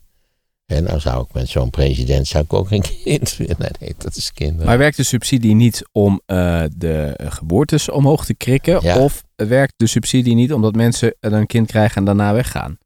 En 0.65 0.83
nou 0.83 0.99
zou 0.99 1.23
ik 1.23 1.33
met 1.33 1.49
zo'n 1.49 1.69
president 1.69 2.27
zou 2.27 2.43
ik 2.43 2.53
ook 2.53 2.67
geen 2.67 2.83
kind 3.03 3.37
willen. 3.37 3.71
Nee, 3.79 3.93
dat 3.97 4.15
is 4.15 4.33
kinderen. 4.33 4.65
Maar 4.65 4.77
werkt 4.77 4.97
de 4.97 5.03
subsidie 5.03 5.55
niet 5.55 5.83
om 5.91 6.21
uh, 6.27 6.63
de 6.75 7.13
geboortes 7.17 7.89
omhoog 7.89 8.25
te 8.25 8.33
krikken? 8.33 9.01
Of 9.01 9.23
werkt 9.35 9.73
de 9.77 9.87
subsidie 9.87 10.35
niet 10.35 10.53
omdat 10.53 10.75
mensen 10.75 11.15
een 11.19 11.47
kind 11.47 11.67
krijgen 11.67 11.95
en 11.95 12.05
daarna 12.05 12.33
weggaan? 12.33 12.77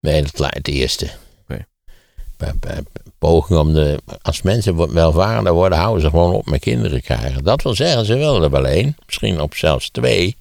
Nee, 0.00 0.22
dat 0.22 0.54
het 0.54 0.68
eerste. 0.68 1.10
Okay. 1.44 2.82
Poging 3.18 3.58
om 3.58 3.72
de. 3.72 3.98
Als 4.22 4.42
mensen 4.42 4.92
welvarender 4.92 5.52
worden, 5.52 5.78
houden 5.78 6.02
ze 6.02 6.10
gewoon 6.10 6.32
op 6.32 6.46
met 6.46 6.60
kinderen 6.60 7.02
krijgen. 7.02 7.44
Dat 7.44 7.62
wil 7.62 7.74
zeggen, 7.74 8.04
ze 8.04 8.14
willen 8.14 8.42
er 8.42 8.50
wel 8.50 8.66
één, 8.66 8.96
misschien 9.06 9.40
op 9.40 9.54
zelfs 9.54 9.90
twee. 9.90 10.36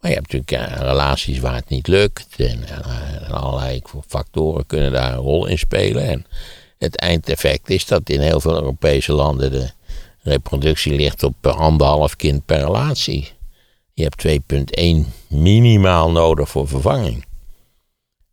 Maar 0.00 0.10
je 0.10 0.16
hebt 0.16 0.32
natuurlijk 0.32 0.80
relaties 0.80 1.38
waar 1.38 1.54
het 1.54 1.68
niet 1.68 1.86
lukt. 1.86 2.26
En, 2.36 2.62
uh, 2.62 3.26
en, 3.26 3.30
allerlei 3.30 3.82
factoren 4.06 4.66
kunnen 4.66 4.92
daar 4.92 5.12
een 5.12 5.18
rol 5.18 5.46
in 5.46 5.58
spelen. 5.58 6.08
En 6.08 6.26
het 6.78 6.96
eindeffect 6.96 7.70
is 7.70 7.86
dat 7.86 8.08
in 8.08 8.20
heel 8.20 8.40
veel 8.40 8.54
Europese 8.54 9.12
landen 9.12 9.50
de 9.50 9.70
reproductie 10.22 10.92
ligt 10.92 11.22
op 11.22 11.34
eh, 11.40 11.56
anderhalf 11.56 12.16
kind 12.16 12.44
per 12.44 12.58
relatie. 12.58 13.28
Je 13.92 14.02
hebt 14.02 14.26
2,1 15.06 15.12
minimaal 15.28 16.10
nodig 16.10 16.48
voor 16.48 16.68
vervanging. 16.68 17.24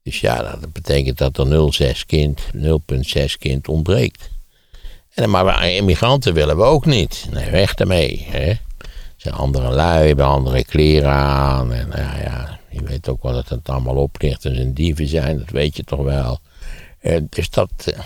Dus 0.03 0.19
ja, 0.19 0.41
dat 0.41 0.73
betekent 0.73 1.17
dat 1.17 1.37
er 1.37 1.71
0,6 1.95 2.05
kind, 2.05 2.41
0,6 2.55 3.37
kind 3.39 3.67
ontbreekt. 3.67 4.29
En, 5.13 5.29
maar 5.29 5.69
immigranten 5.69 6.33
willen 6.33 6.57
we 6.57 6.63
ook 6.63 6.85
niet. 6.85 7.27
Nee, 7.31 7.49
weg 7.49 7.75
ermee. 7.75 8.27
Hè. 8.29 8.53
Zijn 9.23 9.35
andere 9.35 9.71
lui, 9.71 10.07
hebben 10.07 10.25
andere 10.25 10.65
kleren 10.65 11.11
aan. 11.11 11.73
En 11.73 11.87
nou 11.87 12.21
ja, 12.21 12.59
je 12.69 12.83
weet 12.83 13.09
ook 13.09 13.23
wel 13.23 13.33
dat 13.33 13.49
het 13.49 13.69
allemaal 13.69 13.95
oplicht 13.95 14.45
en 14.45 14.73
dieven 14.73 15.07
zijn, 15.07 15.37
dat 15.37 15.49
weet 15.49 15.75
je 15.75 15.83
toch 15.83 16.03
wel. 16.03 16.39
Eh, 16.99 17.21
dus 17.29 17.49
dat, 17.49 17.71
eh, 17.85 17.99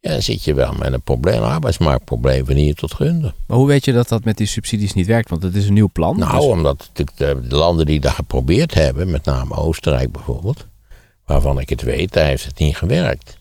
ja, 0.00 0.10
dan 0.10 0.22
zit 0.22 0.44
je 0.44 0.54
wel 0.54 0.72
met 0.72 0.92
een 0.92 1.02
probleem, 1.02 1.42
een 1.42 1.48
arbeidsmarktprobleem 1.48 2.46
van 2.46 2.54
hier 2.54 2.74
tot 2.74 2.94
gunden. 2.94 3.34
Maar 3.46 3.56
hoe 3.56 3.66
weet 3.66 3.84
je 3.84 3.92
dat 3.92 4.08
dat 4.08 4.24
met 4.24 4.36
die 4.36 4.46
subsidies 4.46 4.92
niet 4.92 5.06
werkt? 5.06 5.30
Want 5.30 5.42
het 5.42 5.54
is 5.54 5.66
een 5.66 5.74
nieuw 5.74 5.90
plan. 5.92 6.18
Nou, 6.18 6.36
dus- 6.36 6.44
omdat 6.44 6.90
de, 6.92 7.04
de 7.16 7.56
landen 7.56 7.86
die 7.86 8.00
dat 8.00 8.12
geprobeerd 8.12 8.74
hebben, 8.74 9.10
met 9.10 9.24
name 9.24 9.54
Oostenrijk 9.54 10.12
bijvoorbeeld, 10.12 10.66
waarvan 11.24 11.60
ik 11.60 11.68
het 11.68 11.82
weet, 11.82 12.12
daar 12.12 12.26
heeft 12.26 12.44
het 12.44 12.58
niet 12.58 12.76
gewerkt. 12.76 13.37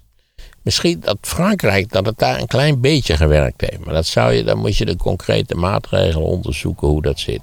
Misschien 0.67 0.99
dat 0.99 1.17
Frankrijk, 1.21 1.91
dat 1.91 2.05
het 2.05 2.17
daar 2.17 2.39
een 2.39 2.47
klein 2.47 2.81
beetje 2.81 3.17
gewerkt 3.17 3.61
heeft. 3.61 3.85
Maar 3.85 3.93
dat 3.93 4.05
zou 4.05 4.33
je, 4.33 4.43
dan 4.43 4.57
moet 4.57 4.77
je 4.77 4.85
de 4.85 4.95
concrete 4.95 5.55
maatregelen 5.55 6.27
onderzoeken 6.27 6.87
hoe 6.87 7.01
dat 7.01 7.19
zit. 7.19 7.41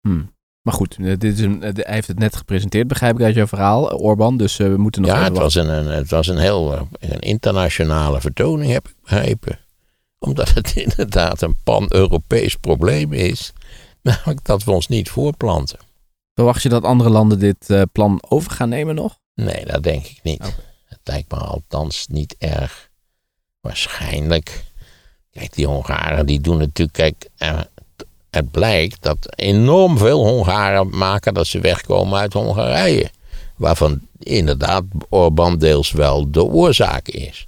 Hmm. 0.00 0.32
Maar 0.62 0.74
goed, 0.74 0.96
eh, 1.00 1.04
dit 1.04 1.22
is 1.22 1.40
een, 1.40 1.62
eh, 1.62 1.70
hij 1.74 1.94
heeft 1.94 2.08
het 2.08 2.18
net 2.18 2.36
gepresenteerd, 2.36 2.88
begrijp 2.88 3.18
ik 3.18 3.24
uit 3.24 3.34
jouw 3.34 3.46
verhaal, 3.46 3.90
eh, 3.90 3.98
Orban. 4.00 4.36
Dus 4.36 4.56
we 4.56 4.76
moeten 4.76 5.02
nog 5.02 5.10
ja, 5.10 5.22
het 5.24 5.36
was 5.38 5.54
een, 5.54 5.68
een- 5.68 5.86
het 5.86 6.10
was 6.10 6.26
een 6.26 6.38
heel 6.38 6.88
een 6.98 7.18
internationale 7.18 8.20
vertoning, 8.20 8.72
heb 8.72 8.88
ik 8.88 8.94
begrepen. 9.02 9.58
Omdat 10.18 10.48
het 10.54 10.72
inderdaad 10.86 11.42
een 11.42 11.56
pan-Europees 11.64 12.56
probleem 12.56 13.12
is. 13.12 13.52
Namelijk 14.02 14.44
dat 14.44 14.64
we 14.64 14.70
ons 14.70 14.88
niet 14.88 15.08
voorplanten. 15.10 15.78
Verwacht 16.34 16.62
je 16.62 16.68
dat 16.68 16.82
andere 16.84 17.10
landen 17.10 17.38
dit 17.38 17.86
plan 17.92 18.22
over 18.28 18.50
gaan 18.50 18.68
nemen 18.68 18.94
nog? 18.94 19.18
Nee, 19.34 19.64
dat 19.66 19.82
denk 19.82 20.04
ik 20.06 20.18
niet. 20.22 20.56
Lijkt 21.08 21.30
me 21.30 21.38
althans 21.38 22.06
niet 22.08 22.34
erg 22.38 22.90
waarschijnlijk. 23.60 24.64
Kijk, 25.32 25.54
die 25.54 25.66
Hongaren 25.66 26.26
die 26.26 26.40
doen 26.40 26.58
natuurlijk. 26.58 26.96
Kijk, 26.96 27.28
eh, 27.36 27.60
het 28.30 28.50
blijkt 28.50 29.02
dat 29.02 29.36
enorm 29.36 29.98
veel 29.98 30.26
Hongaren 30.26 30.88
maken 30.96 31.34
dat 31.34 31.46
ze 31.46 31.60
wegkomen 31.60 32.18
uit 32.18 32.32
Hongarije. 32.32 33.10
Waarvan 33.56 34.00
inderdaad 34.18 34.82
Orbán 35.08 35.58
deels 35.58 35.92
wel 35.92 36.30
de 36.30 36.44
oorzaak 36.44 37.08
is. 37.08 37.44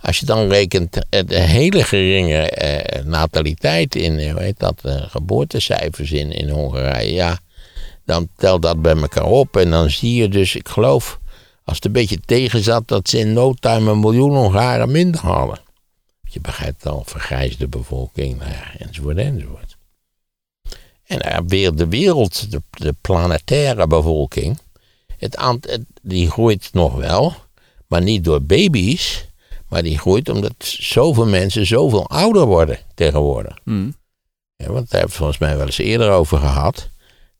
Als 0.00 0.18
je 0.18 0.26
dan 0.26 0.48
rekent 0.48 1.06
eh, 1.08 1.26
de 1.26 1.40
hele 1.40 1.84
geringe 1.84 2.50
eh, 2.50 3.04
nataliteit 3.04 3.94
in, 3.94 4.18
eh, 4.18 4.32
hoe 4.32 4.42
heet 4.42 4.58
dat, 4.58 4.80
eh, 4.82 5.02
geboortecijfers 5.08 6.12
in, 6.12 6.32
in 6.32 6.48
Hongarije, 6.48 7.12
ja, 7.12 7.38
dan 8.04 8.28
tel 8.36 8.60
dat 8.60 8.82
bij 8.82 8.96
elkaar 8.96 9.24
op 9.24 9.56
en 9.56 9.70
dan 9.70 9.90
zie 9.90 10.14
je 10.14 10.28
dus, 10.28 10.54
ik 10.56 10.68
geloof, 10.68 11.18
als 11.66 11.76
het 11.76 11.84
een 11.84 11.92
beetje 11.92 12.20
tegen 12.20 12.62
zat, 12.62 12.88
dat 12.88 13.08
ze 13.08 13.18
in 13.18 13.32
no 13.32 13.54
time 13.54 13.90
een 13.90 14.00
miljoen 14.00 14.36
Hongaren 14.36 14.90
minder 14.90 15.20
hadden. 15.20 15.58
Je 16.22 16.40
begrijpt 16.40 16.86
al, 16.86 17.02
vergrijsde 17.06 17.68
bevolking, 17.68 18.38
nou 18.38 18.50
ja, 18.50 18.78
enzovoort, 18.78 19.16
enzovoort. 19.16 19.76
En 21.04 21.18
nou 21.18 21.44
weer 21.46 21.74
de 21.74 21.88
wereld, 21.88 22.50
de, 22.50 22.62
de 22.70 22.94
planetaire 23.00 23.86
bevolking, 23.86 24.58
het 25.18 25.84
die 26.02 26.30
groeit 26.30 26.68
nog 26.72 26.94
wel, 26.94 27.34
maar 27.86 28.02
niet 28.02 28.24
door 28.24 28.42
baby's, 28.42 29.26
maar 29.68 29.82
die 29.82 29.98
groeit 29.98 30.28
omdat 30.28 30.54
zoveel 30.58 31.26
mensen 31.26 31.66
zoveel 31.66 32.08
ouder 32.08 32.46
worden 32.46 32.78
tegenwoordig. 32.94 33.58
Hmm. 33.64 33.96
Ja, 34.56 34.72
want 34.72 34.90
daar 34.90 35.00
hebben 35.00 35.00
we 35.00 35.04
het 35.06 35.14
volgens 35.14 35.38
mij 35.38 35.56
wel 35.56 35.66
eens 35.66 35.78
eerder 35.78 36.10
over 36.10 36.38
gehad. 36.38 36.88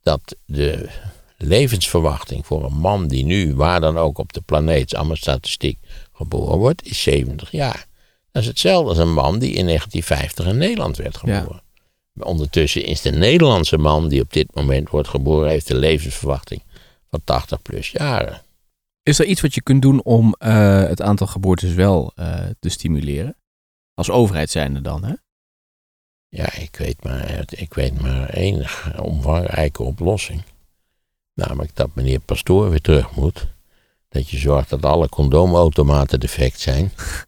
Dat 0.03 0.37
de 0.45 0.89
levensverwachting 1.37 2.47
voor 2.47 2.65
een 2.65 2.79
man 2.79 3.09
die 3.09 3.25
nu, 3.25 3.55
waar 3.55 3.81
dan 3.81 3.99
ook 3.99 4.19
op 4.19 4.33
de 4.33 4.41
planeet, 4.41 4.95
allemaal 4.95 5.17
statistiek, 5.17 5.79
geboren 6.13 6.59
wordt, 6.59 6.87
is 6.87 7.03
70 7.03 7.51
jaar. 7.51 7.87
Dat 8.33 8.43
is 8.43 8.49
hetzelfde 8.49 8.89
als 8.89 8.99
een 8.99 9.13
man 9.13 9.39
die 9.39 9.53
in 9.53 9.67
1950 9.67 10.47
in 10.47 10.57
Nederland 10.57 10.97
werd 10.97 11.17
geboren. 11.17 11.63
Ondertussen 12.19 12.85
is 12.85 13.01
de 13.01 13.11
Nederlandse 13.11 13.79
man 13.79 14.09
die 14.09 14.21
op 14.21 14.33
dit 14.33 14.55
moment 14.55 14.91
wordt 14.91 15.09
geboren, 15.09 15.51
heeft 15.51 15.71
een 15.71 15.77
levensverwachting 15.77 16.63
van 17.11 17.21
80 17.25 17.63
plus 17.63 17.91
jaren. 17.91 18.43
Is 19.03 19.19
er 19.19 19.27
iets 19.27 19.41
wat 19.41 19.55
je 19.55 19.63
kunt 19.63 19.83
doen 19.83 20.03
om 20.03 20.35
eh, 20.39 20.83
het 20.83 21.03
aantal 21.03 21.27
geboortes 21.27 21.75
wel 21.75 22.13
eh, 22.15 22.45
te 22.61 22.69
stimuleren? 22.69 23.37
Als 23.95 24.11
overheid 24.11 24.51
zijnde 24.51 24.81
dan, 24.81 25.05
hè? 25.05 25.15
Ja, 26.29 26.55
ik 26.55 26.77
weet 26.77 27.05
maar, 27.05 27.45
ik 27.51 27.75
weet 27.75 28.01
maar 28.01 28.29
één 28.29 28.67
omvangrijke 29.01 29.83
oplossing. 29.83 30.43
Namelijk 31.37 31.71
dat 31.75 31.89
meneer 31.95 32.21
Pastoor 32.21 32.71
weer 32.71 32.81
terug 32.81 33.15
moet. 33.15 33.47
Dat 34.09 34.31
je 34.31 34.39
zorgt 34.39 34.71
dat 34.71 34.85
alle 34.85 35.09
condoomautomaten 35.09 36.21
defect 36.21 36.61
zijn. 36.61 36.93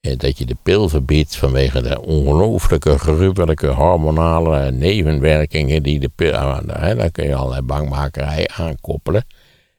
En 0.00 0.18
dat 0.18 0.38
je 0.38 0.46
de 0.46 0.56
pil 0.62 0.88
verbiedt 0.88 1.36
vanwege 1.36 1.82
de 1.82 2.00
ongelooflijke, 2.00 2.98
gruwelijke 2.98 3.66
hormonale 3.66 4.70
nevenwerkingen 4.70 5.82
die 5.82 5.98
de 5.98 6.08
pil. 6.08 6.32
Hè, 6.66 6.94
daar 6.94 7.10
kun 7.10 7.26
je 7.26 7.34
allerlei 7.34 7.62
bangmakerij 7.62 8.48
aankoppelen. 8.48 9.24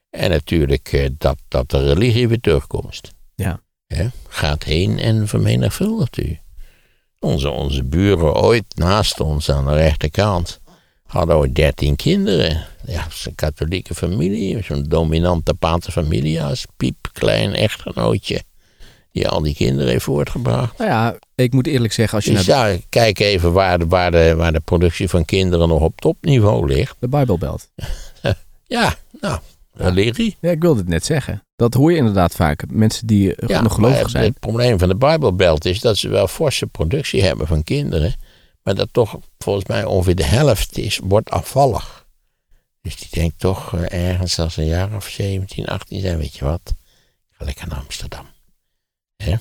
En 0.10 0.30
natuurlijk 0.30 0.94
eh, 0.94 1.10
dat, 1.18 1.38
dat 1.48 1.70
de 1.70 1.84
religie 1.84 2.28
weer 2.28 2.40
terugkomt. 2.40 3.14
Ja. 3.36 3.62
Gaat 4.28 4.64
heen 4.64 5.00
en 5.00 5.28
vermenigvuldigt 5.28 6.18
u. 6.18 6.40
Onze, 7.20 7.50
onze 7.50 7.84
buren 7.84 8.34
ooit 8.34 8.66
naast 8.76 9.20
ons 9.20 9.52
aan 9.52 9.66
de 9.66 9.74
rechterkant 9.74 10.61
hadden 11.12 11.36
ooit 11.36 11.56
dertien 11.56 11.96
kinderen. 11.96 12.66
Ja, 12.86 13.04
het 13.04 13.14
is 13.14 13.26
een 13.26 13.36
katholieke 13.36 13.96
familie, 13.96 14.64
zo'n 14.64 14.84
dominante 14.84 15.54
paterfamilias, 15.54 16.66
piepklein 16.78 17.54
echtgenootje. 17.54 18.44
Die 19.12 19.28
al 19.28 19.42
die 19.42 19.56
kinderen 19.56 19.92
heeft 19.92 20.04
voortgebracht. 20.04 20.78
Nou 20.78 20.90
ja, 20.90 21.16
ik 21.36 21.54
moet 21.54 21.68
eerlijk 21.68 21.94
zeggen, 21.94 22.16
als 22.16 22.26
je 22.26 22.32
Dus 22.34 22.46
naar 22.46 22.72
ja, 22.72 22.78
kijk 22.90 23.20
even 23.20 23.54
waar 23.54 23.80
de, 23.80 23.88
waar, 23.88 24.12
de, 24.12 24.36
waar 24.36 24.54
de 24.54 24.60
productie 24.60 25.10
van 25.10 25.26
kinderen 25.26 25.68
nog 25.68 25.82
op 25.82 26.02
topniveau 26.02 26.68
ligt. 26.68 26.96
de 27.00 27.08
Bijbel 27.08 27.38
belt. 27.38 27.70
Ja, 28.64 28.96
nou, 29.22 29.40
religie. 29.74 30.38
Ja, 30.42 30.52
ik 30.52 30.62
wilde 30.62 30.80
het 30.80 30.90
net 30.90 31.06
zeggen. 31.06 31.44
Dat 31.56 31.74
hoor 31.74 31.92
je 31.92 31.98
inderdaad 31.98 32.36
vaak. 32.36 32.64
Mensen 32.70 33.08
die 33.08 33.34
Ja, 33.48 33.62
nog 33.62 33.74
gelovig 33.74 34.10
zijn. 34.10 34.24
Het 34.24 34.40
probleem 34.40 34.80
van 34.80 34.90
de 34.90 34.96
Bijbelbelt 34.96 35.66
is 35.66 35.80
dat 35.80 35.98
ze 35.98 36.10
wel 36.10 36.28
forse 36.28 36.68
productie 36.68 37.24
hebben 37.24 37.48
van 37.48 37.64
kinderen. 37.64 38.14
Maar 38.64 38.76
dat 38.76 38.90
toch 38.92 39.20
volgens 39.38 39.66
mij 39.66 39.86
ongeveer 39.86 40.16
de 40.16 40.24
helft 40.24 40.78
is, 40.78 41.00
wordt 41.04 41.30
afvallig. 41.30 42.06
Dus 42.82 42.96
die 42.96 43.08
denkt 43.12 43.40
toch 43.40 43.74
eh, 43.74 44.10
ergens 44.10 44.40
als 44.40 44.58
een 44.58 44.66
jaar 44.66 44.96
of 44.96 45.08
17, 45.08 45.66
18 45.66 46.02
zijn, 46.02 46.18
weet 46.18 46.36
je 46.36 46.46
wat. 46.46 46.62
Ik 46.66 47.36
ga 47.38 47.46
lekker 47.46 47.68
naar 47.68 47.80
Amsterdam. 47.80 48.26
Hè? 49.16 49.32
Ik 49.32 49.40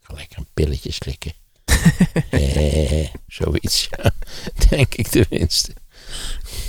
ga 0.00 0.14
lekker 0.14 0.38
een 0.38 0.48
pilletje 0.54 0.92
slikken. 0.92 1.32
eh, 2.30 3.08
zoiets, 3.26 3.88
denk 4.68 4.94
ik 4.94 5.08
tenminste. 5.08 5.74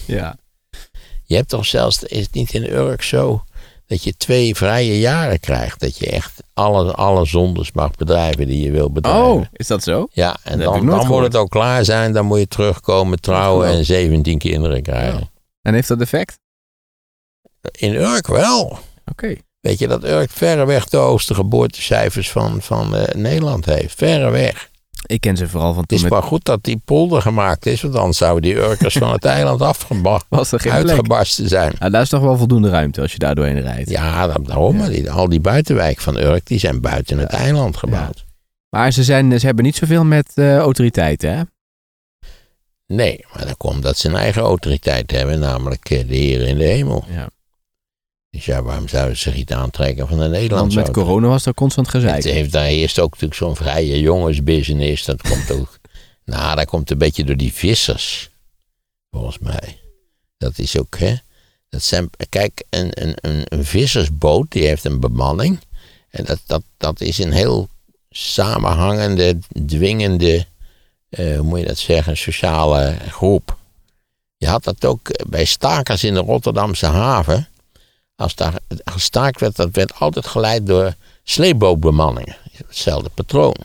Ja. 0.07 0.37
Je 1.23 1.35
hebt 1.35 1.49
toch 1.49 1.65
zelfs, 1.65 2.03
is 2.03 2.25
het 2.25 2.33
niet 2.33 2.53
in 2.53 2.63
Urk 2.63 3.01
zo, 3.01 3.43
dat 3.87 4.03
je 4.03 4.17
twee 4.17 4.55
vrije 4.55 4.99
jaren 4.99 5.39
krijgt. 5.39 5.79
Dat 5.79 5.97
je 5.97 6.09
echt 6.09 6.43
alle, 6.53 6.93
alle 6.93 7.25
zondes 7.25 7.71
mag 7.71 7.95
bedrijven 7.95 8.47
die 8.47 8.63
je 8.63 8.71
wil 8.71 8.91
bedrijven. 8.91 9.31
Oh, 9.31 9.45
is 9.51 9.67
dat 9.67 9.83
zo? 9.83 10.07
Ja, 10.11 10.37
en 10.43 10.59
dan, 10.59 10.85
dan 10.85 11.07
moet 11.07 11.23
het 11.23 11.35
ook 11.35 11.49
klaar 11.49 11.85
zijn. 11.85 12.13
Dan 12.13 12.25
moet 12.25 12.39
je 12.39 12.47
terugkomen, 12.47 13.21
trouwen 13.21 13.67
en 13.67 13.85
17 13.85 14.37
kinderen 14.37 14.81
krijgen. 14.81 15.29
En 15.61 15.73
heeft 15.73 15.87
dat 15.87 16.01
effect? 16.01 16.39
In 17.71 17.93
Urk 17.93 18.27
wel. 18.27 18.79
Oké. 19.11 19.35
Weet 19.59 19.79
je 19.79 19.87
dat 19.87 20.03
Urk 20.03 20.29
verreweg 20.31 20.85
de 20.85 20.97
hoogste 20.97 21.33
geboortecijfers 21.33 22.31
van, 22.31 22.61
van 22.61 22.95
eh, 22.95 23.15
Nederland 23.15 23.65
heeft. 23.65 23.97
Verreweg. 23.97 24.69
Ik 25.05 25.21
ken 25.21 25.37
ze 25.37 25.47
vooral 25.49 25.69
van 25.73 25.79
Het 25.79 25.87
toen 25.87 25.97
is 25.97 26.03
met... 26.03 26.11
maar 26.13 26.23
goed 26.23 26.45
dat 26.45 26.63
die 26.63 26.81
polder 26.85 27.21
gemaakt 27.21 27.65
is. 27.65 27.81
Want 27.81 27.95
anders 27.95 28.17
zouden 28.17 28.41
die 28.41 28.55
Urkers 28.55 28.97
van 28.97 29.11
het 29.11 29.25
eiland 29.35 29.61
afgeba- 29.61 30.21
Was 30.29 30.49
geen 30.49 30.59
plek? 30.59 30.73
uitgebarsten 30.73 31.47
zijn. 31.47 31.73
Nou, 31.79 31.91
daar 31.91 32.01
is 32.01 32.09
toch 32.09 32.21
wel 32.21 32.37
voldoende 32.37 32.69
ruimte 32.69 33.01
als 33.01 33.11
je 33.11 33.19
daar 33.19 33.35
doorheen 33.35 33.61
rijdt. 33.61 33.89
Ja, 33.89 34.27
daarom. 34.27 34.87
Die, 34.89 35.11
al 35.11 35.29
die 35.29 35.39
buitenwijk 35.39 35.99
van 35.99 36.17
Urk, 36.17 36.45
die 36.47 36.59
zijn 36.59 36.81
buiten 36.81 37.17
het 37.17 37.29
eiland 37.29 37.77
gebouwd. 37.77 38.25
Maar 38.69 38.91
ze, 38.91 39.03
zijn, 39.03 39.39
ze 39.39 39.45
hebben 39.45 39.65
niet 39.65 39.75
zoveel 39.75 40.03
met 40.03 40.31
eh, 40.35 40.57
autoriteiten, 40.57 41.37
hè? 41.37 41.41
Nee, 42.87 43.25
maar 43.33 43.45
dat 43.45 43.57
komt 43.57 43.83
dat 43.83 43.97
ze 43.97 44.07
een 44.09 44.15
eigen 44.15 44.41
autoriteit 44.41 45.11
hebben. 45.11 45.39
Namelijk 45.39 45.89
eh, 45.89 46.07
de 46.07 46.15
Heer 46.15 46.41
in 46.47 46.57
de 46.57 46.63
hemel. 46.63 47.03
Ja. 47.09 47.27
Dus 48.35 48.45
ja, 48.45 48.63
waarom 48.63 48.87
zouden 48.87 49.17
ze 49.17 49.29
zich 49.29 49.39
iets 49.39 49.51
aantrekken 49.51 50.07
van 50.07 50.17
de 50.17 50.23
Want 50.23 50.33
Nederlandse 50.33 50.77
met 50.77 50.85
autoriteit? 50.85 51.15
corona 51.15 51.33
was 51.33 51.45
er 51.45 51.53
constant 51.53 51.87
gezeik. 51.87 52.23
Het 52.23 52.33
heeft 52.33 52.51
daar 52.51 52.65
eerst 52.65 52.99
ook 52.99 53.11
natuurlijk 53.11 53.39
zo'n 53.39 53.55
vrije 53.55 53.99
jongensbusiness. 53.99 55.05
Dat 55.05 55.21
komt 55.21 55.51
ook. 55.51 55.79
nou, 56.25 56.55
dat 56.55 56.65
komt 56.65 56.91
een 56.91 56.97
beetje 56.97 57.23
door 57.23 57.37
die 57.37 57.53
vissers. 57.53 58.29
Volgens 59.11 59.39
mij. 59.39 59.79
Dat 60.37 60.57
is 60.57 60.77
ook, 60.77 60.97
hè. 60.97 61.15
Dat 61.69 61.83
zijn, 61.83 62.09
kijk, 62.29 62.63
een, 62.69 62.89
een, 62.91 63.13
een, 63.21 63.41
een 63.43 63.65
vissersboot 63.65 64.51
die 64.51 64.67
heeft 64.67 64.85
een 64.85 64.99
bemanning. 64.99 65.59
En 66.09 66.25
dat, 66.25 66.39
dat, 66.45 66.63
dat 66.77 67.01
is 67.01 67.17
een 67.17 67.31
heel 67.31 67.69
samenhangende, 68.09 69.39
dwingende, 69.65 70.45
uh, 71.09 71.37
hoe 71.37 71.45
moet 71.45 71.59
je 71.59 71.65
dat 71.65 71.77
zeggen, 71.77 72.17
sociale 72.17 72.95
groep. 73.09 73.57
Je 74.37 74.47
had 74.47 74.63
dat 74.63 74.85
ook 74.85 75.27
bij 75.27 75.45
stakers 75.45 76.03
in 76.03 76.13
de 76.13 76.19
Rotterdamse 76.19 76.85
haven. 76.85 77.47
Als 78.15 78.35
daar 78.35 78.53
gestaakt 78.83 79.39
werd, 79.39 79.55
dat 79.55 79.69
werd 79.71 79.99
altijd 79.99 80.27
geleid 80.27 80.67
door 80.67 80.93
sleepbootbemanningen. 81.23 82.37
Hetzelfde 82.67 83.09
patroon. 83.09 83.55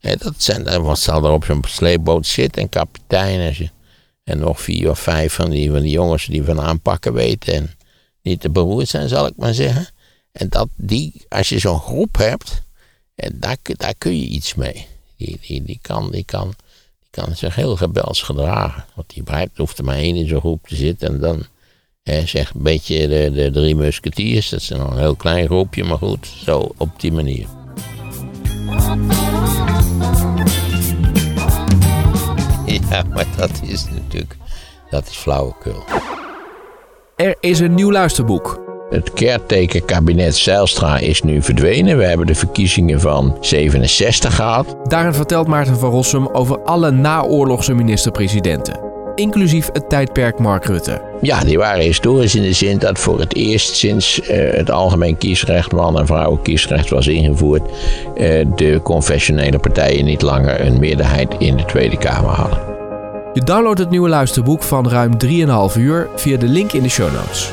dat 0.00 0.34
zijn, 0.36 0.64
dan 0.64 0.96
zal 0.96 1.24
er 1.24 1.30
op 1.30 1.44
zo'n 1.44 1.64
sleepboot 1.66 2.26
zitten 2.26 2.62
en 2.62 2.68
kapitein 2.68 3.40
en, 3.40 3.70
en 4.24 4.38
nog 4.38 4.60
vier 4.60 4.90
of 4.90 4.98
vijf 4.98 5.34
van 5.34 5.50
die, 5.50 5.70
van 5.70 5.80
die 5.80 5.90
jongens 5.90 6.26
die 6.26 6.44
van 6.44 6.60
aanpakken 6.60 7.12
weten 7.12 7.54
en 7.54 7.70
niet 8.22 8.40
te 8.40 8.50
beroerd 8.50 8.88
zijn, 8.88 9.08
zal 9.08 9.26
ik 9.26 9.36
maar 9.36 9.54
zeggen. 9.54 9.88
En 10.32 10.48
dat 10.48 10.68
die, 10.76 11.24
als 11.28 11.48
je 11.48 11.58
zo'n 11.58 11.80
groep 11.80 12.16
hebt, 12.16 12.62
en 13.14 13.36
daar, 13.40 13.56
daar 13.62 13.94
kun 13.98 14.18
je 14.18 14.26
iets 14.26 14.54
mee. 14.54 14.86
Die, 15.16 15.38
die, 15.40 15.62
die, 15.62 15.78
kan, 15.82 16.10
die, 16.10 16.24
kan, 16.24 16.54
die 16.98 17.08
kan 17.10 17.36
zich 17.36 17.54
heel 17.54 17.76
gebels 17.76 18.22
gedragen. 18.22 18.84
Want 18.94 19.10
die 19.10 19.22
hoeft 19.54 19.78
er 19.78 19.84
maar 19.84 19.96
één 19.96 20.16
in 20.16 20.28
zo'n 20.28 20.40
groep 20.40 20.66
te 20.68 20.76
zitten 20.76 21.08
en 21.08 21.20
dan 21.20 21.46
He, 22.02 22.26
zeg 22.26 22.54
een 22.54 22.62
beetje 22.62 23.08
de, 23.08 23.30
de 23.32 23.50
drie 23.50 23.76
musketiers, 23.76 24.48
dat 24.48 24.60
is 24.60 24.70
een 24.70 24.98
heel 24.98 25.16
klein 25.16 25.46
groepje, 25.46 25.84
maar 25.84 25.98
goed, 25.98 26.26
zo 26.44 26.72
op 26.76 27.00
die 27.00 27.12
manier. 27.12 27.46
Ja, 32.90 33.02
maar 33.02 33.26
dat 33.36 33.50
is 33.62 33.84
natuurlijk, 33.84 34.36
dat 34.90 35.08
is 35.08 35.16
flauwekul. 35.16 35.84
Er 37.16 37.36
is 37.40 37.60
een 37.60 37.74
nieuw 37.74 37.92
luisterboek. 37.92 38.60
Het 38.90 39.12
caretaker-kabinet 39.12 40.36
Zijlstra 40.36 40.98
is 40.98 41.22
nu 41.22 41.42
verdwenen. 41.42 41.96
We 41.96 42.04
hebben 42.04 42.26
de 42.26 42.34
verkiezingen 42.34 43.00
van 43.00 43.36
67 43.40 44.34
gehad. 44.34 44.76
Daarin 44.84 45.14
vertelt 45.14 45.46
Maarten 45.46 45.78
van 45.78 45.90
Rossum 45.90 46.26
over 46.26 46.62
alle 46.62 46.90
naoorlogse 46.90 47.74
minister-presidenten 47.74 48.89
inclusief 49.20 49.68
het 49.72 49.88
tijdperk 49.88 50.38
Mark 50.38 50.64
Rutte. 50.64 51.02
Ja, 51.20 51.40
die 51.44 51.58
waren 51.58 51.82
historisch 51.82 52.34
in 52.34 52.42
de 52.42 52.52
zin 52.52 52.78
dat 52.78 52.98
voor 52.98 53.20
het 53.20 53.34
eerst 53.34 53.76
sinds 53.76 54.20
uh, 54.20 54.26
het 54.52 54.70
algemeen 54.70 55.16
kiesrecht, 55.16 55.72
man- 55.72 55.98
en 55.98 56.06
vrouwenkiesrecht 56.06 56.90
was 56.90 57.06
ingevoerd, 57.06 57.62
uh, 58.16 58.46
de 58.56 58.80
confessionele 58.82 59.58
partijen 59.58 60.04
niet 60.04 60.22
langer 60.22 60.66
een 60.66 60.78
meerderheid 60.78 61.34
in 61.38 61.56
de 61.56 61.64
Tweede 61.64 61.96
Kamer 61.96 62.30
hadden. 62.30 62.58
Je 63.32 63.40
downloadt 63.40 63.78
het 63.78 63.90
nieuwe 63.90 64.08
luisterboek 64.08 64.62
van 64.62 64.88
ruim 64.88 65.12
3,5 65.72 65.76
uur 65.78 66.08
via 66.16 66.36
de 66.36 66.46
link 66.48 66.72
in 66.72 66.82
de 66.82 66.88
show 66.88 67.12
notes. 67.12 67.50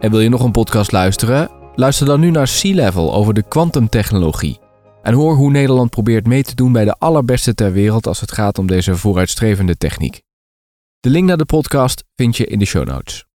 En 0.00 0.10
wil 0.10 0.20
je 0.20 0.28
nog 0.28 0.42
een 0.42 0.50
podcast 0.50 0.92
luisteren? 0.92 1.48
Luister 1.74 2.06
dan 2.06 2.20
nu 2.20 2.30
naar 2.30 2.48
Sea 2.48 2.74
Level 2.74 3.14
over 3.14 3.34
de 3.34 3.42
kwantumtechnologie. 3.42 4.58
En 5.02 5.14
hoor 5.14 5.34
hoe 5.34 5.50
Nederland 5.50 5.90
probeert 5.90 6.26
mee 6.26 6.42
te 6.42 6.54
doen 6.54 6.72
bij 6.72 6.84
de 6.84 6.98
allerbeste 6.98 7.54
ter 7.54 7.72
wereld 7.72 8.06
als 8.06 8.20
het 8.20 8.32
gaat 8.32 8.58
om 8.58 8.66
deze 8.66 8.96
vooruitstrevende 8.96 9.76
techniek. 9.76 10.22
De 11.00 11.10
link 11.10 11.26
naar 11.26 11.36
de 11.36 11.44
podcast 11.44 12.04
vind 12.14 12.36
je 12.36 12.46
in 12.46 12.58
de 12.58 12.64
show 12.64 12.86
notes. 12.86 13.29